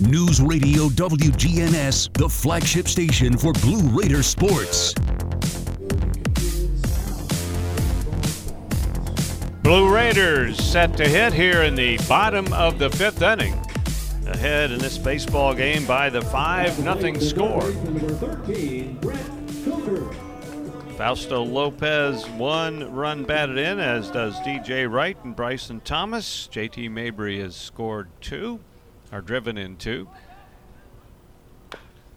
News 0.00 0.40
Radio 0.40 0.88
WGNS, 0.88 2.14
the 2.14 2.26
flagship 2.26 2.88
station 2.88 3.36
for 3.36 3.52
Blue 3.52 3.82
Raider 3.90 4.22
sports. 4.22 4.94
Blue 9.62 9.94
Raiders 9.94 10.56
set 10.56 10.96
to 10.96 11.06
hit 11.06 11.34
here 11.34 11.64
in 11.64 11.74
the 11.74 11.98
bottom 12.08 12.50
of 12.54 12.78
the 12.78 12.88
fifth 12.88 13.20
inning. 13.20 13.52
Ahead 14.26 14.70
in 14.70 14.78
this 14.78 14.96
baseball 14.96 15.52
game 15.52 15.84
by 15.84 16.08
the 16.08 16.22
5 16.22 16.76
0 16.76 17.14
score. 17.20 17.70
Fausto 20.96 21.42
Lopez, 21.42 22.26
one 22.30 22.90
run 22.90 23.24
batted 23.24 23.58
in, 23.58 23.78
as 23.78 24.10
does 24.10 24.34
DJ 24.40 24.90
Wright 24.90 25.18
and 25.24 25.36
Bryson 25.36 25.80
Thomas. 25.82 26.48
JT 26.50 26.90
Mabry 26.90 27.38
has 27.40 27.54
scored 27.54 28.08
two, 28.22 28.60
or 29.12 29.20
driven 29.20 29.58
into. 29.58 30.08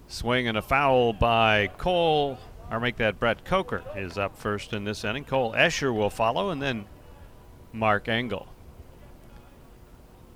Swing 0.08 0.48
and 0.48 0.58
a 0.58 0.62
foul 0.62 1.14
by 1.14 1.68
Cole, 1.78 2.38
or 2.70 2.80
make 2.80 2.98
that 2.98 3.20
Brett 3.20 3.46
Coker 3.46 3.84
is 3.96 4.18
up 4.18 4.38
first 4.38 4.74
in 4.74 4.84
this 4.84 5.04
inning. 5.04 5.26
Cole 5.26 5.54
Escher 5.54 5.94
will 5.94 6.10
follow, 6.10 6.50
and 6.50 6.62
then 6.62 6.86
Mark 7.72 8.08
Engel. 8.08 8.48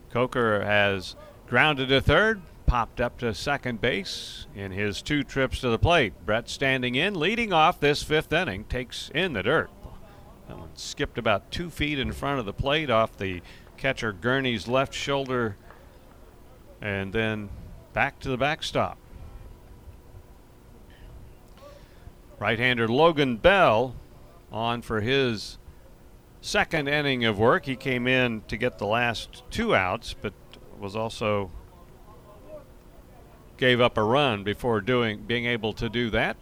Coker 0.09 0.63
has 0.63 1.15
grounded 1.47 1.89
to 1.89 2.01
third, 2.01 2.41
popped 2.65 2.99
up 2.99 3.19
to 3.19 3.33
second 3.33 3.79
base 3.79 4.47
in 4.55 4.71
his 4.71 5.01
two 5.01 5.23
trips 5.23 5.59
to 5.61 5.69
the 5.69 5.79
plate. 5.79 6.13
Brett 6.25 6.49
standing 6.49 6.95
in, 6.95 7.13
leading 7.13 7.53
off 7.53 7.79
this 7.79 8.03
fifth 8.03 8.33
inning, 8.33 8.65
takes 8.65 9.11
in 9.13 9.33
the 9.33 9.43
dirt. 9.43 9.69
That 10.47 10.57
one 10.57 10.69
skipped 10.75 11.17
about 11.17 11.51
two 11.51 11.69
feet 11.69 11.99
in 11.99 12.11
front 12.11 12.39
of 12.39 12.45
the 12.45 12.53
plate 12.53 12.89
off 12.89 13.17
the 13.17 13.41
catcher 13.77 14.11
Gurney's 14.11 14.67
left 14.67 14.93
shoulder 14.93 15.55
and 16.81 17.13
then 17.13 17.49
back 17.93 18.19
to 18.19 18.29
the 18.29 18.37
backstop. 18.37 18.97
Right 22.39 22.59
hander 22.59 22.87
Logan 22.87 23.37
Bell 23.37 23.95
on 24.51 24.81
for 24.81 25.01
his 25.01 25.57
second 26.41 26.87
inning 26.87 27.25
of 27.25 27.39
work. 27.39 27.65
He 27.65 27.75
came 27.75 28.07
in 28.07 28.41
to 28.47 28.57
get 28.57 28.77
the 28.77 28.85
last 28.85 29.43
two 29.49 29.75
outs, 29.75 30.13
but 30.19 30.33
was 30.79 30.95
also 30.95 31.51
gave 33.57 33.81
up 33.81 33.97
a 33.97 34.03
run 34.03 34.43
before 34.43 34.81
doing 34.81 35.23
being 35.23 35.45
able 35.45 35.73
to 35.73 35.89
do 35.89 36.09
that. 36.11 36.37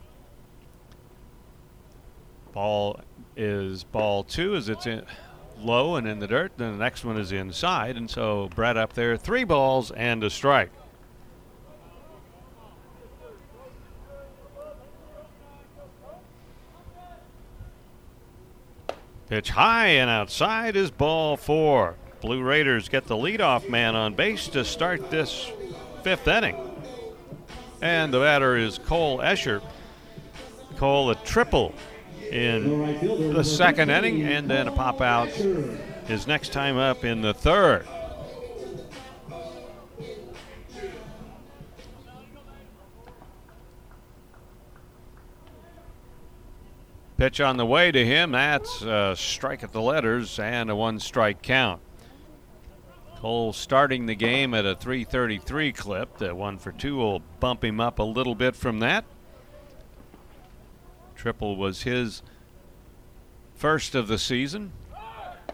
Ball 2.52 3.00
is 3.38 3.84
ball 3.86 4.24
two 4.24 4.56
as 4.56 4.70
it's 4.70 4.86
in 4.86 5.06
low 5.60 5.96
and 5.96 6.08
in 6.08 6.20
the 6.20 6.28
dirt. 6.28 6.54
Then 6.58 6.74
the 6.74 6.84
next 6.84 7.04
one 7.06 7.18
is 7.18 7.32
inside, 7.32 7.98
and 7.98 8.10
so 8.10 8.50
Brett 8.56 8.78
up 8.78 8.94
there, 8.94 9.18
three 9.18 9.44
balls 9.44 9.92
and 9.92 10.24
a 10.24 10.30
strike. 10.30 10.72
Pitch 19.28 19.50
high 19.50 19.88
and 19.88 20.10
outside 20.10 20.76
is 20.76 20.92
ball 20.92 21.36
four. 21.36 21.96
Blue 22.22 22.44
Raiders 22.44 22.90
get 22.90 23.06
the 23.06 23.16
leadoff 23.16 23.68
man 23.68 23.96
on 23.96 24.14
base 24.14 24.48
to 24.50 24.64
start 24.64 25.10
this 25.10 25.52
fifth 26.04 26.28
inning. 26.28 26.56
And 27.82 28.14
the 28.14 28.20
batter 28.20 28.56
is 28.56 28.78
Cole 28.78 29.20
Escher. 29.20 29.62
Cole 30.78 31.10
a 31.10 31.16
triple 31.16 31.74
in 32.36 33.34
the 33.34 33.44
second 33.44 33.90
inning 33.90 34.22
and 34.24 34.50
then 34.50 34.68
a 34.68 34.72
pop 34.72 35.00
out 35.00 35.30
his 36.06 36.28
next 36.28 36.52
time 36.52 36.78
up 36.78 37.06
in 37.06 37.22
the 37.22 37.34
third. 37.34 37.88
Pitch 47.18 47.40
on 47.40 47.56
the 47.56 47.66
way 47.66 47.94
to 47.94 48.06
him. 48.06 48.34
That's 48.34 48.82
a 48.82 49.16
strike 49.16 49.64
at 49.64 49.72
the 49.72 49.82
letters 49.82 50.38
and 50.38 50.70
a 50.70 50.76
one 50.76 51.00
strike 51.00 51.42
count. 51.42 51.82
Cole 53.20 53.54
starting 53.54 54.06
the 54.06 54.16
game 54.16 54.54
at 54.54 54.66
a 54.66 54.76
333 54.76 55.72
clip. 55.72 56.18
The 56.18 56.36
one 56.36 56.58
for 56.58 56.74
two 56.74 56.98
will 56.98 57.22
bump 57.40 57.64
him 57.64 57.80
up 57.80 58.00
a 58.00 58.04
little 58.04 58.36
bit 58.36 58.58
from 58.58 58.80
that. 58.80 59.06
Triple 61.26 61.56
was 61.56 61.82
his 61.82 62.22
first 63.56 63.96
of 63.96 64.08
the 64.08 64.20
season. 64.20 64.72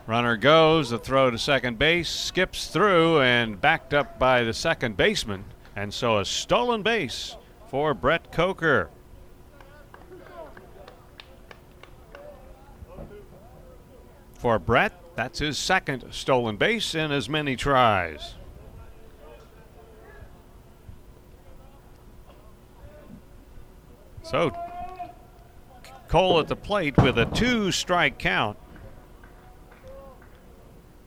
Runner 0.06 0.36
goes, 0.36 0.92
a 0.92 1.00
throw 1.00 1.32
to 1.32 1.38
second 1.38 1.80
base, 1.80 2.09
skips 2.09 2.68
through 2.68 3.22
and 3.22 3.62
backed 3.62 3.94
up 3.94 4.20
by 4.20 4.44
the 4.44 4.52
second 4.52 4.98
baseman. 4.98 5.46
And 5.74 5.94
so 5.94 6.18
a 6.18 6.26
stolen 6.26 6.82
base 6.84 7.38
for 7.70 7.94
Brett 7.94 8.34
Coker. 8.34 8.90
For 14.34 14.59
Brett, 14.59 14.92
that's 15.16 15.40
his 15.40 15.58
second 15.58 16.03
stolen 16.12 16.58
base 16.58 16.94
in 16.96 17.14
as 17.14 17.30
many 17.30 17.56
tries. 17.56 18.36
So 24.24 24.52
Cole 26.12 26.42
at 26.42 26.50
the 26.50 26.58
plate 26.58 26.98
with 26.98 27.18
a 27.18 27.26
two 27.26 27.72
strike 27.72 28.20
count. 28.20 28.58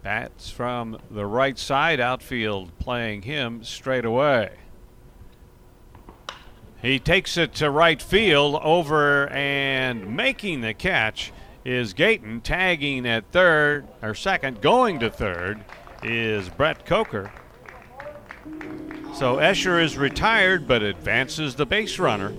Bats 0.03 0.49
from 0.49 0.99
the 1.11 1.27
right 1.27 1.59
side 1.59 2.01
outfield 2.01 2.79
playing 2.79 3.21
him 3.21 3.63
straight 3.65 4.07
away. 4.07 4.53
He 6.81 6.99
takes 6.99 7.37
it 7.37 7.53
to 7.57 7.69
right 7.69 8.01
field 8.01 8.59
over 8.63 9.29
and 9.29 10.17
making 10.17 10.63
the 10.63 10.73
catch 10.73 11.35
is 11.67 11.93
Gayton. 11.93 12.41
Tagging 12.41 13.07
at 13.07 13.31
third 13.31 13.87
or 14.01 14.15
second, 14.15 14.63
going 14.63 15.01
to 15.01 15.11
third 15.11 15.63
is 16.03 16.49
Brett 16.49 16.87
Coker. 16.87 17.31
So 19.13 19.37
Escher 19.37 19.85
is 19.85 19.99
retired 19.99 20.67
but 20.67 20.83
advances 20.83 21.57
the 21.57 21.67
base 21.67 21.99
runner. 21.99 22.33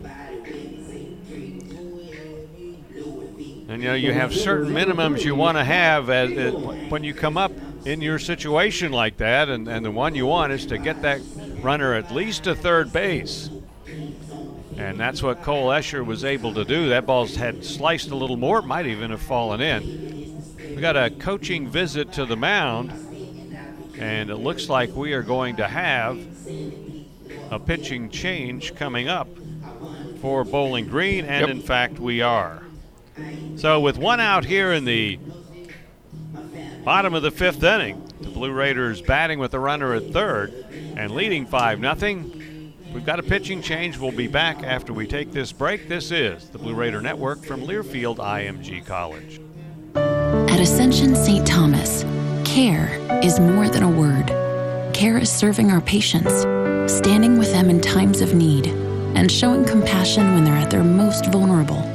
And 3.67 3.81
you 3.81 3.89
know 3.89 3.95
you 3.95 4.13
have 4.13 4.33
certain 4.33 4.69
minimums 4.73 5.23
you 5.23 5.35
want 5.35 5.57
to 5.57 5.63
have 5.63 6.09
as, 6.09 6.31
as, 6.31 6.53
when 6.89 7.03
you 7.03 7.13
come 7.13 7.35
up 7.37 7.51
in 7.85 7.99
your 8.01 8.19
situation 8.19 8.91
like 8.91 9.17
that, 9.17 9.49
and, 9.49 9.67
and 9.67 9.83
the 9.83 9.91
one 9.91 10.13
you 10.15 10.25
want 10.27 10.53
is 10.53 10.65
to 10.67 10.77
get 10.77 11.01
that 11.01 11.21
runner 11.61 11.93
at 11.93 12.11
least 12.11 12.43
to 12.43 12.55
third 12.55 12.93
base. 12.93 13.49
And 14.77 14.99
that's 14.99 15.23
what 15.23 15.41
Cole 15.41 15.69
Escher 15.69 16.05
was 16.05 16.23
able 16.23 16.53
to 16.53 16.65
do. 16.65 16.89
That 16.89 17.05
ball's 17.05 17.35
had 17.35 17.63
sliced 17.63 18.11
a 18.11 18.15
little 18.15 18.37
more, 18.37 18.59
it 18.59 18.65
might 18.65 18.85
even 18.85 19.09
have 19.11 19.21
fallen 19.21 19.61
in. 19.61 20.43
We 20.75 20.81
got 20.81 20.97
a 20.97 21.09
coaching 21.09 21.67
visit 21.69 22.11
to 22.13 22.25
the 22.25 22.35
mound, 22.35 22.91
and 23.97 24.29
it 24.29 24.35
looks 24.37 24.67
like 24.69 24.93
we 24.95 25.13
are 25.13 25.23
going 25.23 25.55
to 25.55 25.67
have 25.67 26.19
a 27.51 27.59
pitching 27.59 28.09
change 28.09 28.75
coming 28.75 29.07
up 29.07 29.29
for 30.21 30.43
Bowling 30.43 30.87
Green, 30.87 31.25
and 31.25 31.47
Yep. 31.47 31.49
in 31.49 31.61
fact, 31.61 31.99
we 31.99 32.21
are. 32.21 32.64
So, 33.55 33.79
with 33.79 33.97
one 33.97 34.19
out 34.19 34.45
here 34.45 34.73
in 34.73 34.85
the 34.85 35.19
bottom 36.83 37.13
of 37.13 37.23
the 37.23 37.31
fifth 37.31 37.63
inning, 37.63 38.03
The 38.21 38.29
Blue 38.29 38.51
Raiders 38.51 39.01
batting 39.01 39.39
with 39.39 39.53
a 39.53 39.59
runner 39.59 39.93
at 39.93 40.11
third 40.11 40.53
and 40.97 41.11
leading 41.11 41.45
5 41.45 41.79
0. 41.79 42.25
We've 42.93 43.05
got 43.05 43.19
a 43.19 43.23
pitching 43.23 43.61
change. 43.61 43.97
We'll 43.97 44.11
be 44.11 44.27
back 44.27 44.63
after 44.63 44.93
we 44.93 45.07
take 45.07 45.31
this 45.31 45.51
break. 45.51 45.89
This 45.89 46.11
is 46.11 46.49
the 46.49 46.57
Blue 46.57 46.73
Raider 46.73 47.01
Network 47.01 47.43
from 47.43 47.61
Learfield 47.61 48.17
IMG 48.17 48.85
College. 48.85 49.41
At 49.95 50.59
Ascension 50.59 51.15
St. 51.15 51.45
Thomas, 51.45 52.03
care 52.45 52.97
is 53.23 53.39
more 53.39 53.67
than 53.67 53.83
a 53.83 53.89
word. 53.89 54.27
Care 54.93 55.17
is 55.17 55.29
serving 55.29 55.71
our 55.71 55.81
patients, 55.81 56.41
standing 56.93 57.37
with 57.37 57.51
them 57.51 57.69
in 57.69 57.81
times 57.81 58.21
of 58.21 58.33
need, 58.33 58.67
and 58.67 59.31
showing 59.31 59.65
compassion 59.65 60.33
when 60.33 60.43
they're 60.43 60.53
at 60.53 60.69
their 60.69 60.83
most 60.83 61.25
vulnerable. 61.27 61.94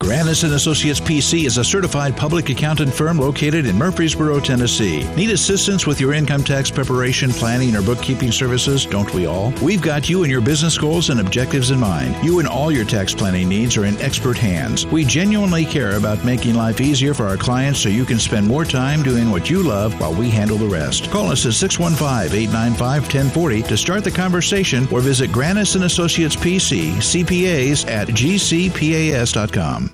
Granis 0.00 0.44
and 0.44 0.54
Associates 0.54 1.00
PC 1.00 1.44
is 1.44 1.58
a 1.58 1.64
certified 1.64 2.16
public 2.16 2.48
accountant 2.50 2.94
firm 2.94 3.18
located 3.18 3.66
in 3.66 3.76
Murfreesboro, 3.76 4.38
Tennessee. 4.40 5.06
Need 5.16 5.30
assistance 5.30 5.86
with 5.86 6.00
your 6.00 6.14
income 6.14 6.42
tax 6.44 6.70
preparation, 6.70 7.30
planning, 7.30 7.76
or 7.76 7.82
bookkeeping 7.82 8.32
services? 8.32 8.86
Don't 8.86 9.12
we 9.12 9.26
all? 9.26 9.52
We've 9.60 9.82
got 9.82 10.08
you 10.08 10.22
and 10.22 10.30
your 10.30 10.40
business 10.40 10.78
goals 10.78 11.10
and 11.10 11.20
objectives 11.20 11.72
in 11.72 11.80
mind. 11.80 12.16
You 12.24 12.38
and 12.38 12.48
all 12.48 12.72
your 12.72 12.86
tax 12.86 13.12
planning 13.12 13.48
needs 13.48 13.76
are 13.76 13.84
in 13.86 14.00
expert 14.00 14.38
hands. 14.38 14.86
We 14.86 15.04
genuinely 15.04 15.66
care 15.66 15.96
about 15.96 16.24
making 16.24 16.54
life 16.54 16.80
easier 16.80 17.12
for 17.12 17.26
our 17.26 17.36
clients 17.36 17.80
so 17.80 17.88
you 17.88 18.04
can 18.04 18.18
spend 18.18 18.46
more 18.46 18.64
time 18.64 19.02
doing 19.02 19.30
what 19.30 19.50
you 19.50 19.62
love 19.62 20.00
while 20.00 20.14
we 20.14 20.30
handle 20.30 20.58
the 20.58 20.68
rest. 20.68 21.10
Call 21.10 21.32
us 21.32 21.44
at 21.44 21.52
615-895-1040 21.52 23.66
to 23.66 23.76
start 23.76 24.04
the 24.04 24.10
conversation 24.10 24.86
or 24.92 25.00
visit 25.00 25.30
Granis 25.30 25.74
and 25.74 25.84
Associates 25.84 26.36
PC, 26.36 26.92
CPAs 26.92 27.86
at 27.88 28.08
gcpas.com. 28.08 29.87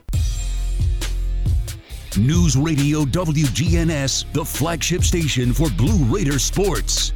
News 2.18 2.56
Radio 2.56 3.04
WGNS, 3.04 4.32
the 4.32 4.44
flagship 4.44 5.02
station 5.02 5.52
for 5.52 5.68
Blue 5.70 6.04
Raider 6.04 6.38
sports. 6.38 7.12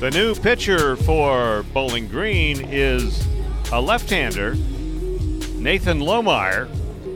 The 0.00 0.10
new 0.10 0.34
pitcher 0.34 0.96
for 0.96 1.62
Bowling 1.72 2.08
Green 2.08 2.66
is 2.68 3.24
a 3.70 3.80
left 3.80 4.10
hander, 4.10 4.54
Nathan 5.54 6.00
Lohmeyer. 6.00 6.66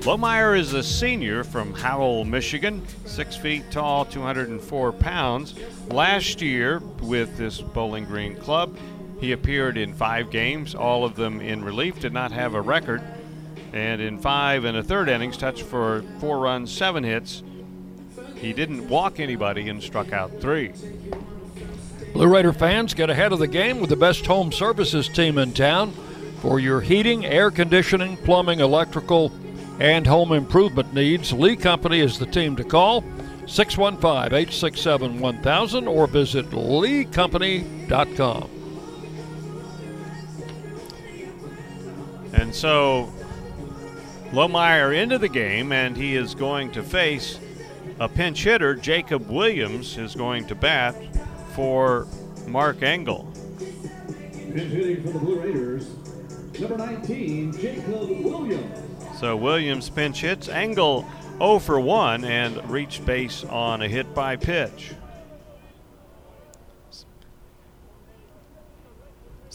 Lohmeyer 0.03 0.57
is 0.57 0.73
a 0.75 0.83
senior 0.83 1.43
from 1.43 1.75
Howell, 1.75 2.25
Michigan, 2.25 2.81
six 3.05 3.35
feet 3.35 3.65
tall, 3.73 4.05
204 4.05 4.93
pounds. 4.93 5.57
Last 5.89 6.41
year, 6.41 6.79
with 7.03 7.37
this 7.37 7.61
Bowling 7.61 8.05
Green 8.05 8.37
club, 8.37 8.77
he 9.19 9.33
appeared 9.33 9.77
in 9.77 9.93
five 9.93 10.31
games, 10.31 10.77
all 10.77 11.05
of 11.05 11.17
them 11.17 11.41
in 11.41 11.65
relief, 11.65 11.99
did 11.99 12.13
not 12.13 12.31
have 12.31 12.55
a 12.55 12.61
record 12.61 13.03
and 13.77 14.01
in 14.01 14.19
five 14.19 14.65
and 14.65 14.77
a 14.77 14.83
third 14.83 15.09
innings, 15.09 15.37
touched 15.37 15.63
for 15.63 16.03
four 16.19 16.39
runs, 16.39 16.73
seven 16.73 17.05
hits. 17.05 17.43
He 18.37 18.53
didn't 18.53 18.89
walk 18.89 19.21
anybody 19.21 19.69
and 19.69 19.83
struck 19.83 20.13
out 20.13 20.41
three. 20.41 20.73
Blue 22.13 22.29
Raider 22.29 22.53
fans 22.53 22.95
get 22.95 23.11
ahead 23.11 23.33
of 23.33 23.39
the 23.39 23.47
game 23.47 23.81
with 23.81 23.91
the 23.91 23.97
best 23.97 24.27
home 24.27 24.51
services 24.51 25.09
team 25.09 25.39
in 25.39 25.53
town 25.53 25.93
for 26.41 26.59
your 26.59 26.81
heating, 26.81 27.27
air 27.27 27.51
conditioning, 27.51 28.17
plumbing, 28.19 28.61
electrical, 28.61 29.33
and 29.81 30.07
home 30.07 30.33
improvement 30.33 30.95
needs. 30.95 31.33
Lee 31.33 31.57
Company 31.57 32.01
is 32.01 32.19
the 32.19 32.27
team 32.27 32.57
to 32.57 32.65
call. 32.65 33.05
615 33.47 34.37
867 34.37 35.21
1000 35.21 35.89
or 35.89 36.07
visit 36.07 36.51
leecompany.com. 36.51 38.51
And 42.33 42.55
so 42.55 43.13
Lohmeyer 44.37 44.95
into 44.95 45.17
the 45.17 45.31
game, 45.31 45.73
and 45.73 45.97
he 45.97 46.15
is 46.15 46.35
going 46.35 46.71
to 46.73 46.83
face 46.83 47.41
a 47.99 48.07
pinch 48.07 48.45
hitter. 48.45 48.75
Jacob 48.75 49.31
Williams 49.31 49.97
is 49.97 50.15
going 50.15 50.47
to 50.49 50.55
bat 50.55 50.95
for 51.55 52.07
Mark 52.47 52.83
Engel. 52.83 53.33
Pinch 53.59 54.73
hitting 54.73 55.03
for 55.03 55.13
the 55.13 55.19
Blue 55.21 55.41
Raiders, 55.41 55.89
number 56.61 56.77
19, 56.77 57.53
Jacob 57.59 57.89
Williams. 57.89 58.79
So 59.19 59.39
Williams 59.39 59.89
pinch 59.89 60.21
hits. 60.21 60.51
Engel 60.51 61.07
0 61.39 61.59
for 61.59 61.81
1 61.81 62.23
and 62.27 62.63
reached 62.69 63.07
base 63.07 63.43
on 63.45 63.81
a 63.81 63.89
hit 63.89 64.15
by 64.15 64.37
pitch. 64.37 64.93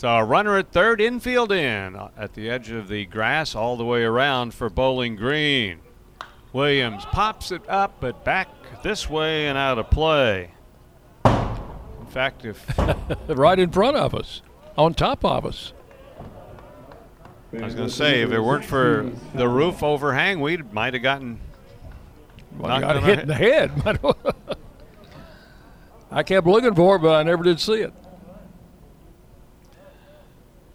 So 0.01 0.09
a 0.09 0.23
runner 0.23 0.57
at 0.57 0.71
third, 0.71 0.99
infield 0.99 1.51
in 1.51 1.95
uh, 1.95 2.09
at 2.17 2.33
the 2.33 2.49
edge 2.49 2.71
of 2.71 2.87
the 2.87 3.05
grass, 3.05 3.53
all 3.53 3.77
the 3.77 3.85
way 3.85 4.01
around 4.01 4.51
for 4.51 4.67
Bowling 4.67 5.15
Green. 5.15 5.77
Williams 6.53 7.05
pops 7.05 7.51
it 7.51 7.61
up, 7.69 7.97
but 7.99 8.25
back 8.25 8.47
this 8.81 9.07
way 9.07 9.45
and 9.45 9.59
out 9.59 9.77
of 9.77 9.91
play. 9.91 10.53
In 11.23 12.07
fact, 12.09 12.45
if 12.45 12.65
right 13.27 13.59
in 13.59 13.69
front 13.69 13.95
of 13.95 14.15
us, 14.15 14.41
on 14.75 14.95
top 14.95 15.23
of 15.23 15.45
us. 15.45 15.71
I 17.53 17.63
was 17.63 17.75
going 17.75 17.87
to 17.87 17.93
say, 17.93 18.23
if 18.23 18.31
it 18.31 18.39
weren't 18.39 18.65
for 18.65 19.11
the 19.35 19.47
roof 19.47 19.83
overhang, 19.83 20.41
we 20.41 20.57
might 20.57 20.95
have 20.95 21.03
gotten 21.03 21.39
got 22.59 23.03
hit 23.03 23.19
in 23.19 23.27
the 23.27 23.35
head. 23.35 23.71
I 26.11 26.23
kept 26.23 26.47
looking 26.47 26.73
for 26.73 26.95
it, 26.95 27.03
but 27.03 27.13
I 27.13 27.21
never 27.21 27.43
did 27.43 27.59
see 27.59 27.81
it. 27.81 27.93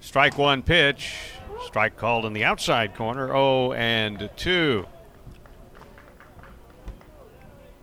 Strike 0.07 0.39
one 0.39 0.63
pitch. 0.63 1.17
Strike 1.65 1.97
called 1.97 2.25
in 2.27 2.33
the 2.33 2.45
outside 2.45 2.95
corner. 2.95 3.35
Oh, 3.35 3.73
and 3.73 4.31
2. 4.37 4.87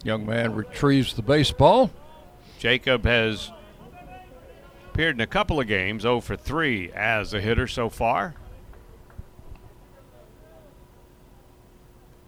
Young 0.05 0.25
man 0.25 0.55
retrieves 0.55 1.15
the 1.15 1.21
baseball. 1.21 1.91
Jacob 2.59 3.03
has 3.03 3.51
appeared 4.89 5.17
in 5.17 5.21
a 5.21 5.27
couple 5.27 5.59
of 5.59 5.67
games, 5.67 6.03
0 6.03 6.21
for 6.21 6.37
3 6.37 6.93
as 6.93 7.33
a 7.33 7.41
hitter 7.41 7.67
so 7.67 7.89
far. 7.89 8.35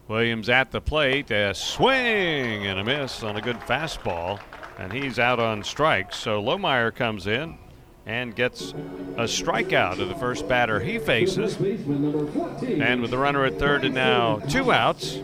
Williams 0.10 0.50
at 0.50 0.72
the 0.72 0.82
plate, 0.82 1.32
a 1.32 1.56
swing 1.56 2.68
and 2.68 2.78
a 2.82 2.84
miss 2.84 3.24
on 3.24 3.38
a 3.38 3.42
good 3.42 3.62
fastball, 3.62 4.42
and 4.78 4.92
he's 4.92 5.20
out 5.20 5.40
on 5.40 5.64
strikes. 5.64 6.18
So 6.18 6.44
Lohmeyer 6.44 6.94
comes 6.94 7.28
in 7.28 7.58
and 8.06 8.36
gets 8.36 8.72
a 8.72 9.26
strikeout 9.26 10.00
of 10.00 10.10
the 10.10 10.16
first 10.16 10.48
batter 10.48 10.80
he 10.80 11.00
faces. 11.00 11.56
And 11.58 13.02
with 13.02 13.12
the 13.12 13.18
runner 13.18 13.46
at 13.46 13.58
third 13.58 13.84
and 13.84 13.96
now 13.96 14.38
two 14.40 14.72
outs, 14.72 15.20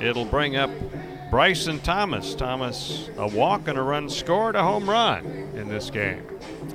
it'll 0.00 0.24
bring 0.24 0.56
up 0.56 0.70
Bryson 1.30 1.78
Thomas. 1.80 2.34
Thomas, 2.34 3.08
a 3.16 3.28
walk 3.28 3.68
and 3.68 3.78
a 3.78 3.82
run 3.82 4.08
scored, 4.08 4.56
a 4.56 4.62
home 4.62 4.88
run 4.88 5.24
in 5.54 5.68
this 5.68 5.90
game. 5.90 6.24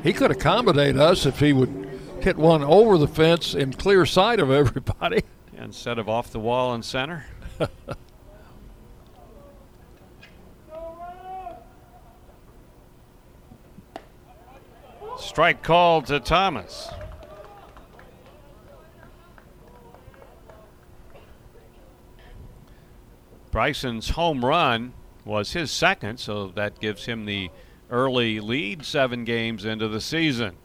He 0.03 0.13
could 0.13 0.31
accommodate 0.31 0.95
us 0.95 1.25
if 1.25 1.39
he 1.39 1.53
would 1.53 1.89
hit 2.21 2.37
one 2.37 2.63
over 2.63 2.97
the 2.97 3.07
fence 3.07 3.55
in 3.55 3.73
clear 3.73 4.05
sight 4.05 4.39
of 4.39 4.51
everybody. 4.51 5.23
Instead 5.57 5.97
of 5.99 6.07
off 6.07 6.31
the 6.31 6.39
wall 6.39 6.73
in 6.75 6.83
center. 6.83 7.25
Strike 15.25 15.63
called 15.63 16.05
to 16.05 16.19
Thomas. 16.19 16.89
Bryson's 23.51 24.11
home 24.11 24.45
run 24.45 24.93
was 25.25 25.53
his 25.53 25.71
second, 25.71 26.19
so 26.19 26.47
that 26.49 26.79
gives 26.79 27.05
him 27.05 27.25
the 27.25 27.49
early 27.89 28.39
lead 28.39 28.85
seven 28.85 29.25
games 29.25 29.65
into 29.65 29.87
the 29.87 29.99
season. 29.99 30.57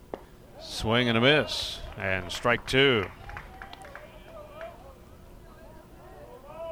Swing 0.61 1.09
and 1.09 1.17
a 1.17 1.21
miss, 1.23 1.81
and 1.97 2.31
strike 2.31 2.67
two. 2.67 3.07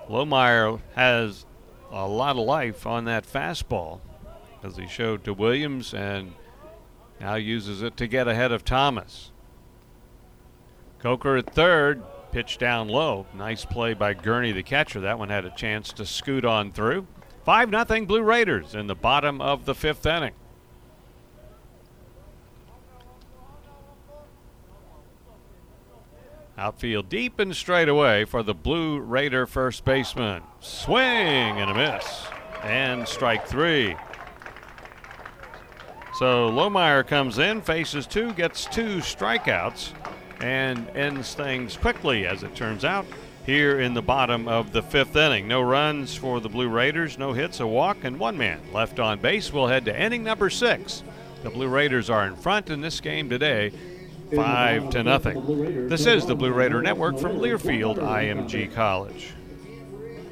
Lohmeyer 0.08 0.80
has 0.94 1.46
a 1.90 2.06
lot 2.06 2.36
of 2.36 2.44
life 2.44 2.86
on 2.86 3.06
that 3.06 3.26
fastball, 3.26 4.00
as 4.62 4.76
he 4.76 4.86
showed 4.86 5.24
to 5.24 5.32
Williams, 5.32 5.94
and 5.94 6.34
now 7.20 7.34
uses 7.34 7.82
it 7.82 7.96
to 7.96 8.06
get 8.06 8.28
ahead 8.28 8.52
of 8.52 8.64
Thomas. 8.64 9.30
Coker 10.98 11.36
at 11.36 11.52
third, 11.52 12.02
pitch 12.32 12.58
down 12.58 12.88
low. 12.88 13.26
Nice 13.34 13.64
play 13.64 13.94
by 13.94 14.14
Gurney, 14.14 14.52
the 14.52 14.62
catcher. 14.62 15.00
That 15.00 15.18
one 15.18 15.28
had 15.28 15.44
a 15.44 15.50
chance 15.50 15.92
to 15.94 16.06
scoot 16.06 16.44
on 16.44 16.72
through. 16.72 17.06
5 17.44 17.70
0 17.70 18.06
Blue 18.06 18.22
Raiders 18.22 18.74
in 18.74 18.88
the 18.88 18.94
bottom 18.94 19.40
of 19.40 19.64
the 19.64 19.74
fifth 19.74 20.04
inning. 20.04 20.34
Outfield 26.58 27.08
deep 27.08 27.38
and 27.38 27.54
straight 27.54 27.88
away 27.88 28.24
for 28.24 28.42
the 28.42 28.52
Blue 28.52 28.98
Raider 28.98 29.46
first 29.46 29.84
baseman. 29.84 30.42
Swing 30.58 30.98
and 30.98 31.70
a 31.70 31.74
miss. 31.74 32.26
And 32.64 33.06
strike 33.06 33.46
three. 33.46 33.94
So 36.18 36.50
Lohmeyer 36.50 37.06
comes 37.06 37.38
in, 37.38 37.62
faces 37.62 38.04
two, 38.04 38.32
gets 38.32 38.64
two 38.64 38.96
strikeouts, 38.96 39.92
and 40.40 40.88
ends 40.96 41.32
things 41.32 41.76
quickly, 41.76 42.26
as 42.26 42.42
it 42.42 42.56
turns 42.56 42.84
out, 42.84 43.06
here 43.46 43.78
in 43.78 43.94
the 43.94 44.02
bottom 44.02 44.48
of 44.48 44.72
the 44.72 44.82
fifth 44.82 45.14
inning. 45.14 45.46
No 45.46 45.62
runs 45.62 46.16
for 46.16 46.40
the 46.40 46.48
Blue 46.48 46.68
Raiders, 46.68 47.18
no 47.18 47.34
hits, 47.34 47.60
a 47.60 47.66
walk, 47.68 47.98
and 48.02 48.18
one 48.18 48.36
man 48.36 48.60
left 48.72 48.98
on 48.98 49.20
base. 49.20 49.52
We'll 49.52 49.68
head 49.68 49.84
to 49.84 49.96
inning 49.96 50.24
number 50.24 50.50
six. 50.50 51.04
The 51.44 51.50
Blue 51.50 51.68
Raiders 51.68 52.10
are 52.10 52.26
in 52.26 52.34
front 52.34 52.68
in 52.68 52.80
this 52.80 53.00
game 53.00 53.30
today, 53.30 53.70
five 54.34 54.90
to 54.90 55.04
nothing. 55.04 55.86
This 55.88 56.04
is 56.04 56.26
the 56.26 56.34
Blue 56.34 56.52
Raider 56.52 56.82
Network 56.82 57.16
from 57.20 57.38
Learfield 57.38 57.98
IMG 57.98 58.74
College. 58.74 59.34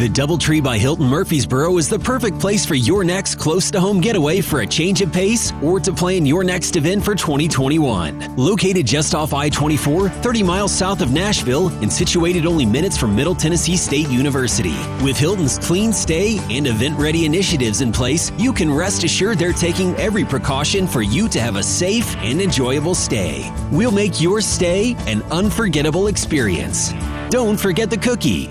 The 0.00 0.08
Doubletree 0.08 0.64
by 0.64 0.78
Hilton 0.78 1.06
Murfreesboro 1.06 1.76
is 1.76 1.90
the 1.90 1.98
perfect 1.98 2.38
place 2.38 2.64
for 2.64 2.74
your 2.74 3.04
next 3.04 3.34
close 3.34 3.70
to 3.70 3.78
home 3.78 4.00
getaway 4.00 4.40
for 4.40 4.60
a 4.60 4.66
change 4.66 5.02
of 5.02 5.12
pace 5.12 5.52
or 5.62 5.78
to 5.78 5.92
plan 5.92 6.24
your 6.24 6.42
next 6.42 6.76
event 6.76 7.04
for 7.04 7.14
2021. 7.14 8.34
Located 8.36 8.86
just 8.86 9.14
off 9.14 9.34
I 9.34 9.50
24, 9.50 10.08
30 10.08 10.42
miles 10.42 10.72
south 10.72 11.02
of 11.02 11.12
Nashville, 11.12 11.68
and 11.82 11.92
situated 11.92 12.46
only 12.46 12.64
minutes 12.64 12.96
from 12.96 13.14
Middle 13.14 13.34
Tennessee 13.34 13.76
State 13.76 14.08
University. 14.08 14.74
With 15.04 15.18
Hilton's 15.18 15.58
clean 15.58 15.92
stay 15.92 16.38
and 16.48 16.66
event 16.66 16.98
ready 16.98 17.26
initiatives 17.26 17.82
in 17.82 17.92
place, 17.92 18.32
you 18.38 18.54
can 18.54 18.72
rest 18.72 19.04
assured 19.04 19.38
they're 19.38 19.52
taking 19.52 19.94
every 19.96 20.24
precaution 20.24 20.86
for 20.86 21.02
you 21.02 21.28
to 21.28 21.38
have 21.42 21.56
a 21.56 21.62
safe 21.62 22.16
and 22.20 22.40
enjoyable 22.40 22.94
stay. 22.94 23.52
We'll 23.70 23.92
make 23.92 24.18
your 24.18 24.40
stay 24.40 24.96
an 25.00 25.22
unforgettable 25.24 26.06
experience. 26.06 26.94
Don't 27.28 27.60
forget 27.60 27.90
the 27.90 27.98
cookie. 27.98 28.50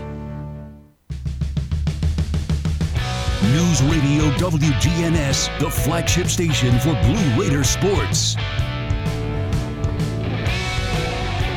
News 3.52 3.82
Radio 3.82 4.30
WGNS, 4.38 5.60
the 5.60 5.72
flagship 5.72 6.28
station 6.28 6.78
for 6.80 6.94
Blue 7.02 7.42
Raider 7.42 7.64
sports. 7.64 8.36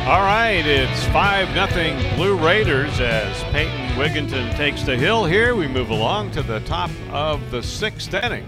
All 0.07 0.23
right, 0.23 0.63
it's 0.65 1.05
5 1.09 1.55
nothing 1.55 1.99
Blue 2.17 2.39
Raiders 2.39 2.99
as 2.99 3.43
Peyton 3.53 3.91
Wigginton 3.91 4.57
takes 4.57 4.85
the 4.85 4.97
hill 4.97 5.27
here. 5.27 5.55
We 5.55 5.69
move 5.69 5.91
along 5.91 6.31
to 6.31 6.43
the 6.43 6.61
top 6.61 6.91
of 7.11 7.51
the 7.51 7.63
sixth 7.63 8.15
inning. 8.15 8.47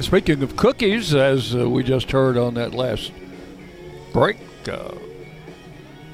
Speaking 0.00 0.42
of 0.42 0.56
cookies, 0.56 1.14
as 1.14 1.56
uh, 1.56 1.70
we 1.70 1.82
just 1.82 2.10
heard 2.10 2.36
on 2.36 2.52
that 2.54 2.74
last 2.74 3.12
break, 4.12 4.36
uh, 4.68 4.92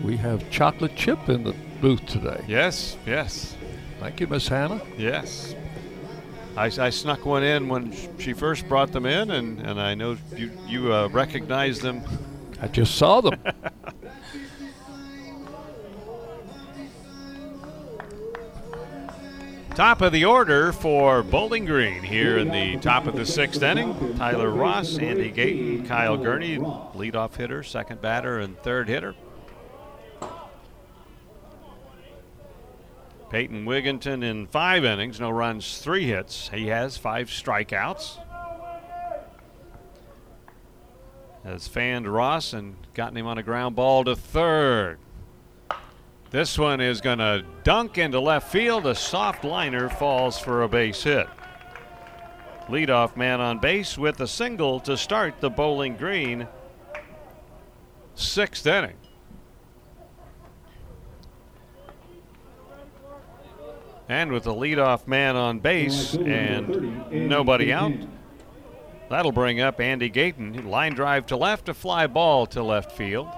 we 0.00 0.16
have 0.18 0.48
chocolate 0.50 0.94
chip 0.94 1.28
in 1.28 1.42
the 1.42 1.54
booth 1.80 2.06
today. 2.06 2.44
Yes, 2.46 2.96
yes. 3.04 3.55
Thank 4.06 4.20
you, 4.20 4.28
Miss 4.28 4.46
Hannah. 4.46 4.80
Yes. 4.96 5.56
I, 6.56 6.66
I, 6.66 6.90
snuck 6.90 7.26
one 7.26 7.42
in 7.42 7.66
when 7.66 7.92
she 8.20 8.34
first 8.34 8.68
brought 8.68 8.92
them 8.92 9.04
in, 9.04 9.32
and, 9.32 9.58
and 9.58 9.80
I 9.80 9.96
know 9.96 10.16
you, 10.36 10.52
you 10.64 10.94
uh, 10.94 11.08
recognized 11.08 11.82
them. 11.82 12.02
I 12.62 12.68
just 12.68 12.94
saw 12.94 13.20
them. 13.20 13.34
top 19.74 20.00
of 20.00 20.12
the 20.12 20.24
order 20.24 20.70
for 20.72 21.24
Bowling 21.24 21.64
Green 21.64 22.04
here 22.04 22.38
in 22.38 22.52
the 22.52 22.76
top 22.76 23.08
of 23.08 23.16
the 23.16 23.26
sixth 23.26 23.60
inning. 23.60 24.16
Tyler 24.16 24.50
Ross, 24.50 24.98
Andy 24.98 25.32
Gayton, 25.32 25.84
Kyle 25.84 26.16
Gurney, 26.16 26.58
leadoff 26.58 27.34
hitter, 27.34 27.64
second 27.64 28.00
batter, 28.00 28.38
and 28.38 28.56
third 28.62 28.88
hitter. 28.88 29.16
Peyton 33.36 33.66
Wigginton 33.66 34.24
in 34.24 34.46
five 34.46 34.82
innings, 34.82 35.20
no 35.20 35.28
runs, 35.28 35.76
three 35.76 36.06
hits. 36.06 36.48
He 36.48 36.68
has 36.68 36.96
five 36.96 37.28
strikeouts. 37.28 38.18
Has 41.44 41.68
fanned 41.68 42.08
Ross 42.08 42.54
and 42.54 42.76
gotten 42.94 43.18
him 43.18 43.26
on 43.26 43.36
a 43.36 43.42
ground 43.42 43.76
ball 43.76 44.04
to 44.04 44.16
third. 44.16 44.98
This 46.30 46.58
one 46.58 46.80
is 46.80 47.02
going 47.02 47.18
to 47.18 47.44
dunk 47.62 47.98
into 47.98 48.20
left 48.20 48.50
field. 48.50 48.86
A 48.86 48.94
soft 48.94 49.44
liner 49.44 49.90
falls 49.90 50.38
for 50.38 50.62
a 50.62 50.68
base 50.70 51.02
hit. 51.02 51.26
Leadoff 52.68 53.18
man 53.18 53.42
on 53.42 53.58
base 53.58 53.98
with 53.98 54.18
a 54.22 54.26
single 54.26 54.80
to 54.80 54.96
start 54.96 55.42
the 55.42 55.50
Bowling 55.50 55.98
Green 55.98 56.48
sixth 58.14 58.66
inning. 58.66 58.96
And 64.08 64.30
with 64.30 64.44
the 64.44 64.54
leadoff 64.54 65.08
man 65.08 65.34
on 65.34 65.58
base 65.58 66.14
and 66.14 67.28
nobody 67.28 67.72
out, 67.72 67.92
that'll 69.10 69.32
bring 69.32 69.60
up 69.60 69.80
Andy 69.80 70.08
Gayton. 70.08 70.68
Line 70.68 70.94
drive 70.94 71.26
to 71.26 71.36
left, 71.36 71.68
a 71.68 71.74
fly 71.74 72.06
ball 72.06 72.46
to 72.46 72.62
left 72.62 72.92
field. 72.92 73.28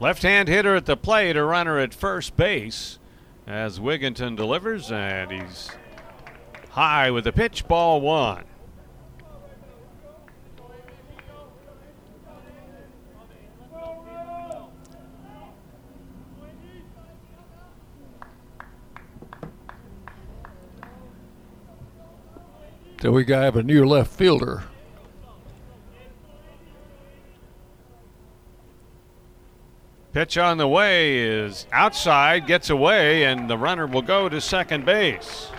Left 0.00 0.22
hand 0.22 0.48
hitter 0.48 0.74
at 0.74 0.86
the 0.86 0.96
plate, 0.96 1.36
a 1.36 1.44
runner 1.44 1.78
at 1.78 1.92
first 1.92 2.34
base 2.34 2.98
as 3.46 3.78
Wigginton 3.78 4.34
delivers, 4.34 4.90
and 4.90 5.30
he's 5.30 5.70
high 6.70 7.10
with 7.10 7.24
the 7.24 7.32
pitch, 7.32 7.66
ball 7.68 8.00
one. 8.00 8.44
So 23.00 23.10
we 23.10 23.24
got 23.24 23.44
have 23.44 23.56
a 23.56 23.62
new 23.62 23.86
left 23.86 24.12
fielder. 24.12 24.64
Pitch 30.12 30.36
on 30.36 30.58
the 30.58 30.68
way 30.68 31.18
is 31.18 31.66
outside, 31.72 32.46
gets 32.46 32.68
away, 32.68 33.24
and 33.24 33.48
the 33.48 33.56
runner 33.56 33.86
will 33.86 34.02
go 34.02 34.28
to 34.28 34.38
second 34.40 34.84
base. 34.84 35.50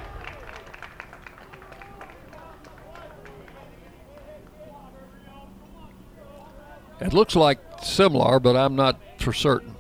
It 7.02 7.14
looks 7.14 7.36
like 7.36 7.60
similar, 7.82 8.40
but 8.40 8.56
I'm 8.56 8.76
not 8.76 9.00
for 9.18 9.34
certain. 9.34 9.76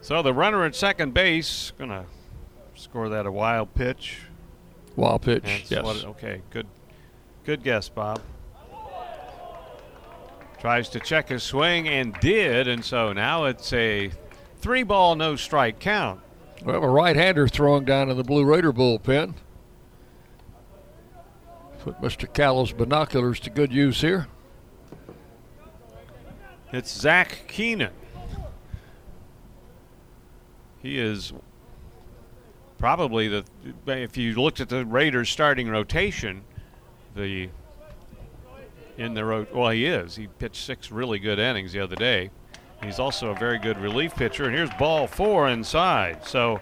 So 0.00 0.22
the 0.22 0.32
runner 0.32 0.64
at 0.64 0.76
second 0.76 1.14
base 1.14 1.72
gonna 1.76 2.06
score 2.76 3.08
that 3.08 3.26
a 3.26 3.32
wild 3.32 3.74
pitch. 3.74 4.20
Wild 4.94 5.22
pitch. 5.22 5.42
That's 5.42 5.68
yes. 5.68 5.82
What, 5.84 6.04
okay. 6.04 6.42
Good. 6.50 6.68
Good 7.42 7.64
guess, 7.64 7.88
Bob. 7.88 8.20
Tries 10.60 10.88
to 10.90 11.00
check 11.00 11.28
his 11.28 11.42
swing 11.42 11.88
and 11.88 12.14
did, 12.20 12.68
and 12.68 12.84
so 12.84 13.12
now 13.12 13.46
it's 13.46 13.72
a 13.72 14.12
three 14.58 14.84
ball 14.84 15.16
no 15.16 15.34
strike 15.34 15.80
count. 15.80 16.20
We 16.64 16.72
have 16.72 16.82
a 16.82 16.88
right-hander 16.88 17.48
throwing 17.48 17.84
down 17.84 18.10
in 18.10 18.16
the 18.16 18.24
Blue 18.24 18.44
Raider 18.44 18.72
bullpen. 18.72 19.34
Put 21.80 22.00
Mr. 22.00 22.32
Callow's 22.32 22.72
binoculars 22.72 23.38
to 23.40 23.50
good 23.50 23.72
use 23.72 24.00
here. 24.00 24.26
It's 26.72 26.92
Zach 26.92 27.44
Keenan. 27.46 27.92
He 30.82 30.98
is 30.98 31.32
probably 32.78 33.28
the 33.28 33.44
if 33.86 34.16
you 34.16 34.34
looked 34.34 34.60
at 34.60 34.68
the 34.68 34.84
Raiders 34.84 35.28
starting 35.28 35.68
rotation, 35.68 36.42
the 37.14 37.48
in 38.98 39.14
the 39.14 39.24
road. 39.24 39.48
Well, 39.52 39.70
he 39.70 39.86
is. 39.86 40.16
He 40.16 40.26
pitched 40.26 40.64
six 40.64 40.90
really 40.90 41.18
good 41.18 41.38
innings 41.38 41.72
the 41.72 41.80
other 41.80 41.96
day. 41.96 42.30
He's 42.82 42.98
also 42.98 43.30
a 43.30 43.34
very 43.34 43.58
good 43.58 43.78
relief 43.78 44.14
pitcher. 44.14 44.44
And 44.44 44.54
here's 44.54 44.70
ball 44.78 45.06
four 45.06 45.48
inside. 45.48 46.24
So 46.26 46.60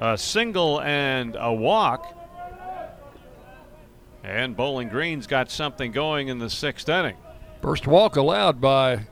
a 0.00 0.18
single 0.18 0.80
and 0.80 1.36
a 1.38 1.52
walk. 1.52 2.18
And 4.24 4.56
Bowling 4.56 4.88
Green's 4.88 5.26
got 5.26 5.50
something 5.50 5.92
going 5.92 6.28
in 6.28 6.38
the 6.38 6.50
sixth 6.50 6.88
inning. 6.88 7.16
First 7.60 7.86
walk 7.86 8.16
allowed 8.16 8.60
by 8.60 9.06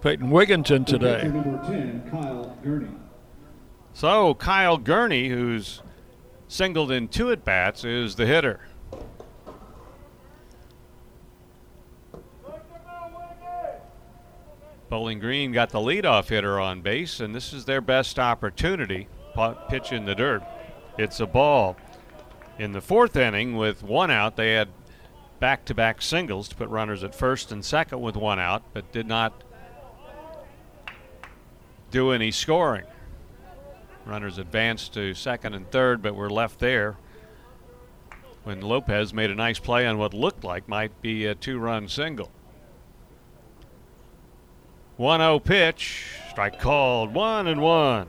Peyton 0.00 0.30
Wigginton 0.30 0.84
today. 0.84 1.28
Number 1.28 1.60
10, 1.66 2.10
Kyle 2.10 2.58
Gurney. 2.62 2.88
So 3.92 4.34
Kyle 4.34 4.76
Gurney, 4.76 5.28
who's 5.28 5.82
singled 6.46 6.90
in 6.90 7.08
two 7.08 7.30
at 7.30 7.44
bats, 7.44 7.84
is 7.84 8.16
the 8.16 8.26
hitter. 8.26 8.60
Bowling 14.88 15.18
Green 15.18 15.52
got 15.52 15.70
the 15.70 15.78
leadoff 15.78 16.28
hitter 16.28 16.60
on 16.60 16.82
base, 16.82 17.20
and 17.20 17.34
this 17.34 17.52
is 17.52 17.64
their 17.64 17.80
best 17.80 18.18
opportunity. 18.18 19.08
Pitch 19.68 19.92
in 19.92 20.04
the 20.04 20.14
dirt. 20.14 20.42
It's 20.98 21.18
a 21.20 21.26
ball. 21.26 21.76
In 22.58 22.72
the 22.72 22.80
fourth 22.80 23.16
inning, 23.16 23.56
with 23.56 23.82
one 23.82 24.10
out, 24.10 24.36
they 24.36 24.52
had 24.52 24.68
back 25.40 25.64
to 25.64 25.74
back 25.74 26.00
singles 26.00 26.48
to 26.48 26.54
put 26.54 26.68
runners 26.68 27.02
at 27.02 27.14
first 27.14 27.50
and 27.50 27.64
second 27.64 28.00
with 28.00 28.16
one 28.16 28.38
out, 28.38 28.62
but 28.72 28.92
did 28.92 29.08
not 29.08 29.42
do 31.90 32.12
any 32.12 32.30
scoring. 32.30 32.84
Runners 34.06 34.38
advanced 34.38 34.94
to 34.94 35.14
second 35.14 35.54
and 35.54 35.68
third, 35.70 36.02
but 36.02 36.14
were 36.14 36.30
left 36.30 36.60
there 36.60 36.96
when 38.44 38.60
Lopez 38.60 39.12
made 39.12 39.30
a 39.30 39.34
nice 39.34 39.58
play 39.58 39.86
on 39.86 39.98
what 39.98 40.14
looked 40.14 40.44
like 40.44 40.68
might 40.68 41.00
be 41.00 41.26
a 41.26 41.34
two 41.34 41.58
run 41.58 41.88
single. 41.88 42.30
1 44.96 45.20
0 45.20 45.38
pitch. 45.40 46.06
Strike 46.30 46.60
called. 46.60 47.12
1 47.12 47.46
and 47.46 47.60
1. 47.60 48.06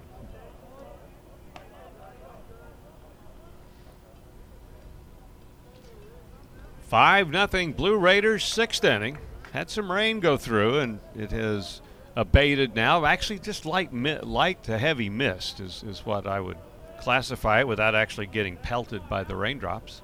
Five 6.88 7.30
nothing 7.30 7.74
Blue 7.74 7.98
Raiders 7.98 8.46
sixth 8.46 8.84
inning. 8.84 9.18
Had 9.52 9.70
some 9.70 9.92
rain 9.92 10.20
go 10.20 10.38
through, 10.38 10.80
and 10.80 11.00
it 11.16 11.32
has 11.32 11.82
abated 12.16 12.76
now. 12.76 13.06
Actually, 13.06 13.40
just 13.40 13.66
light 13.66 13.94
light 13.94 14.64
to 14.64 14.78
heavy 14.78 15.10
mist 15.10 15.60
is, 15.60 15.84
is 15.84 16.06
what 16.06 16.28
I 16.28 16.40
would 16.40 16.58
classify 17.00 17.62
it 17.62 17.68
without 17.68 17.96
actually 17.96 18.28
getting 18.28 18.58
pelted 18.58 19.10
by 19.10 19.24
the 19.24 19.36
raindrops. 19.36 20.02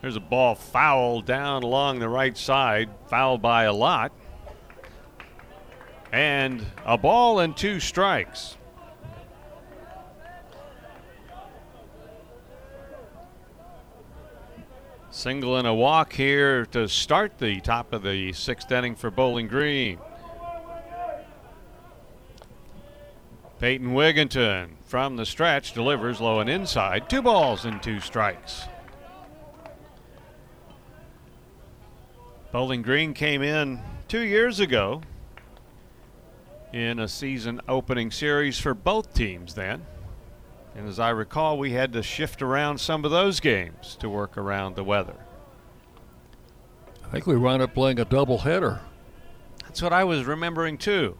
There's 0.00 0.16
a 0.16 0.20
ball 0.20 0.54
foul 0.54 1.20
down 1.20 1.62
along 1.64 1.98
the 1.98 2.08
right 2.08 2.36
side, 2.36 2.88
fouled 3.08 3.42
by 3.42 3.64
a 3.64 3.72
lot. 3.72 4.12
And 6.12 6.64
a 6.86 6.96
ball 6.96 7.40
and 7.40 7.56
two 7.56 7.80
strikes. 7.80 8.56
Single 15.10 15.56
and 15.56 15.66
a 15.66 15.74
walk 15.74 16.12
here 16.12 16.64
to 16.66 16.88
start 16.88 17.38
the 17.38 17.60
top 17.60 17.92
of 17.92 18.04
the 18.04 18.32
sixth 18.32 18.70
inning 18.70 18.94
for 18.94 19.10
Bowling 19.10 19.48
Green. 19.48 19.98
Peyton 23.58 23.88
Wigginton 23.88 24.76
from 24.84 25.16
the 25.16 25.26
stretch 25.26 25.72
delivers 25.72 26.20
low 26.20 26.38
and 26.38 26.48
inside. 26.48 27.10
Two 27.10 27.20
balls 27.20 27.64
and 27.64 27.82
two 27.82 27.98
strikes. 27.98 28.62
Bowling 32.50 32.80
Green 32.80 33.12
came 33.12 33.42
in 33.42 33.78
two 34.08 34.22
years 34.22 34.58
ago 34.58 35.02
in 36.72 36.98
a 36.98 37.06
season 37.06 37.60
opening 37.68 38.10
series 38.10 38.58
for 38.58 38.72
both 38.72 39.12
teams 39.12 39.54
then. 39.54 39.84
And 40.74 40.88
as 40.88 40.98
I 40.98 41.10
recall, 41.10 41.58
we 41.58 41.72
had 41.72 41.92
to 41.92 42.02
shift 42.02 42.40
around 42.40 42.78
some 42.78 43.04
of 43.04 43.10
those 43.10 43.40
games 43.40 43.96
to 44.00 44.08
work 44.08 44.38
around 44.38 44.76
the 44.76 44.84
weather. 44.84 45.16
I 47.04 47.10
think 47.10 47.26
we 47.26 47.36
wound 47.36 47.60
up 47.60 47.74
playing 47.74 48.00
a 48.00 48.06
doubleheader. 48.06 48.80
That's 49.64 49.82
what 49.82 49.92
I 49.92 50.04
was 50.04 50.24
remembering 50.24 50.78
too. 50.78 51.18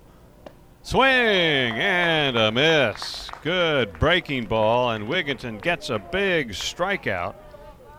Swing 0.82 1.10
and 1.10 2.38
a 2.38 2.50
miss. 2.50 3.28
Good 3.42 3.98
breaking 3.98 4.46
ball, 4.46 4.92
and 4.92 5.06
Wigginton 5.06 5.60
gets 5.60 5.90
a 5.90 5.98
big 5.98 6.50
strikeout. 6.50 7.34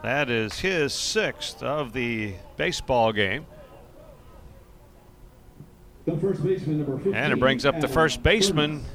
That 0.01 0.29
is 0.29 0.59
his 0.59 0.93
sixth 0.93 1.61
of 1.61 1.91
the 1.91 2.35
baseball 2.55 3.11
game. 3.11 3.45
The 6.05 6.17
first 6.17 6.43
baseman, 6.43 6.77
number 6.77 6.95
15, 6.95 7.13
and 7.13 7.33
it 7.33 7.39
brings 7.39 7.65
up 7.65 7.81
the 7.81 7.87
first 7.87 8.23
baseman, 8.23 8.85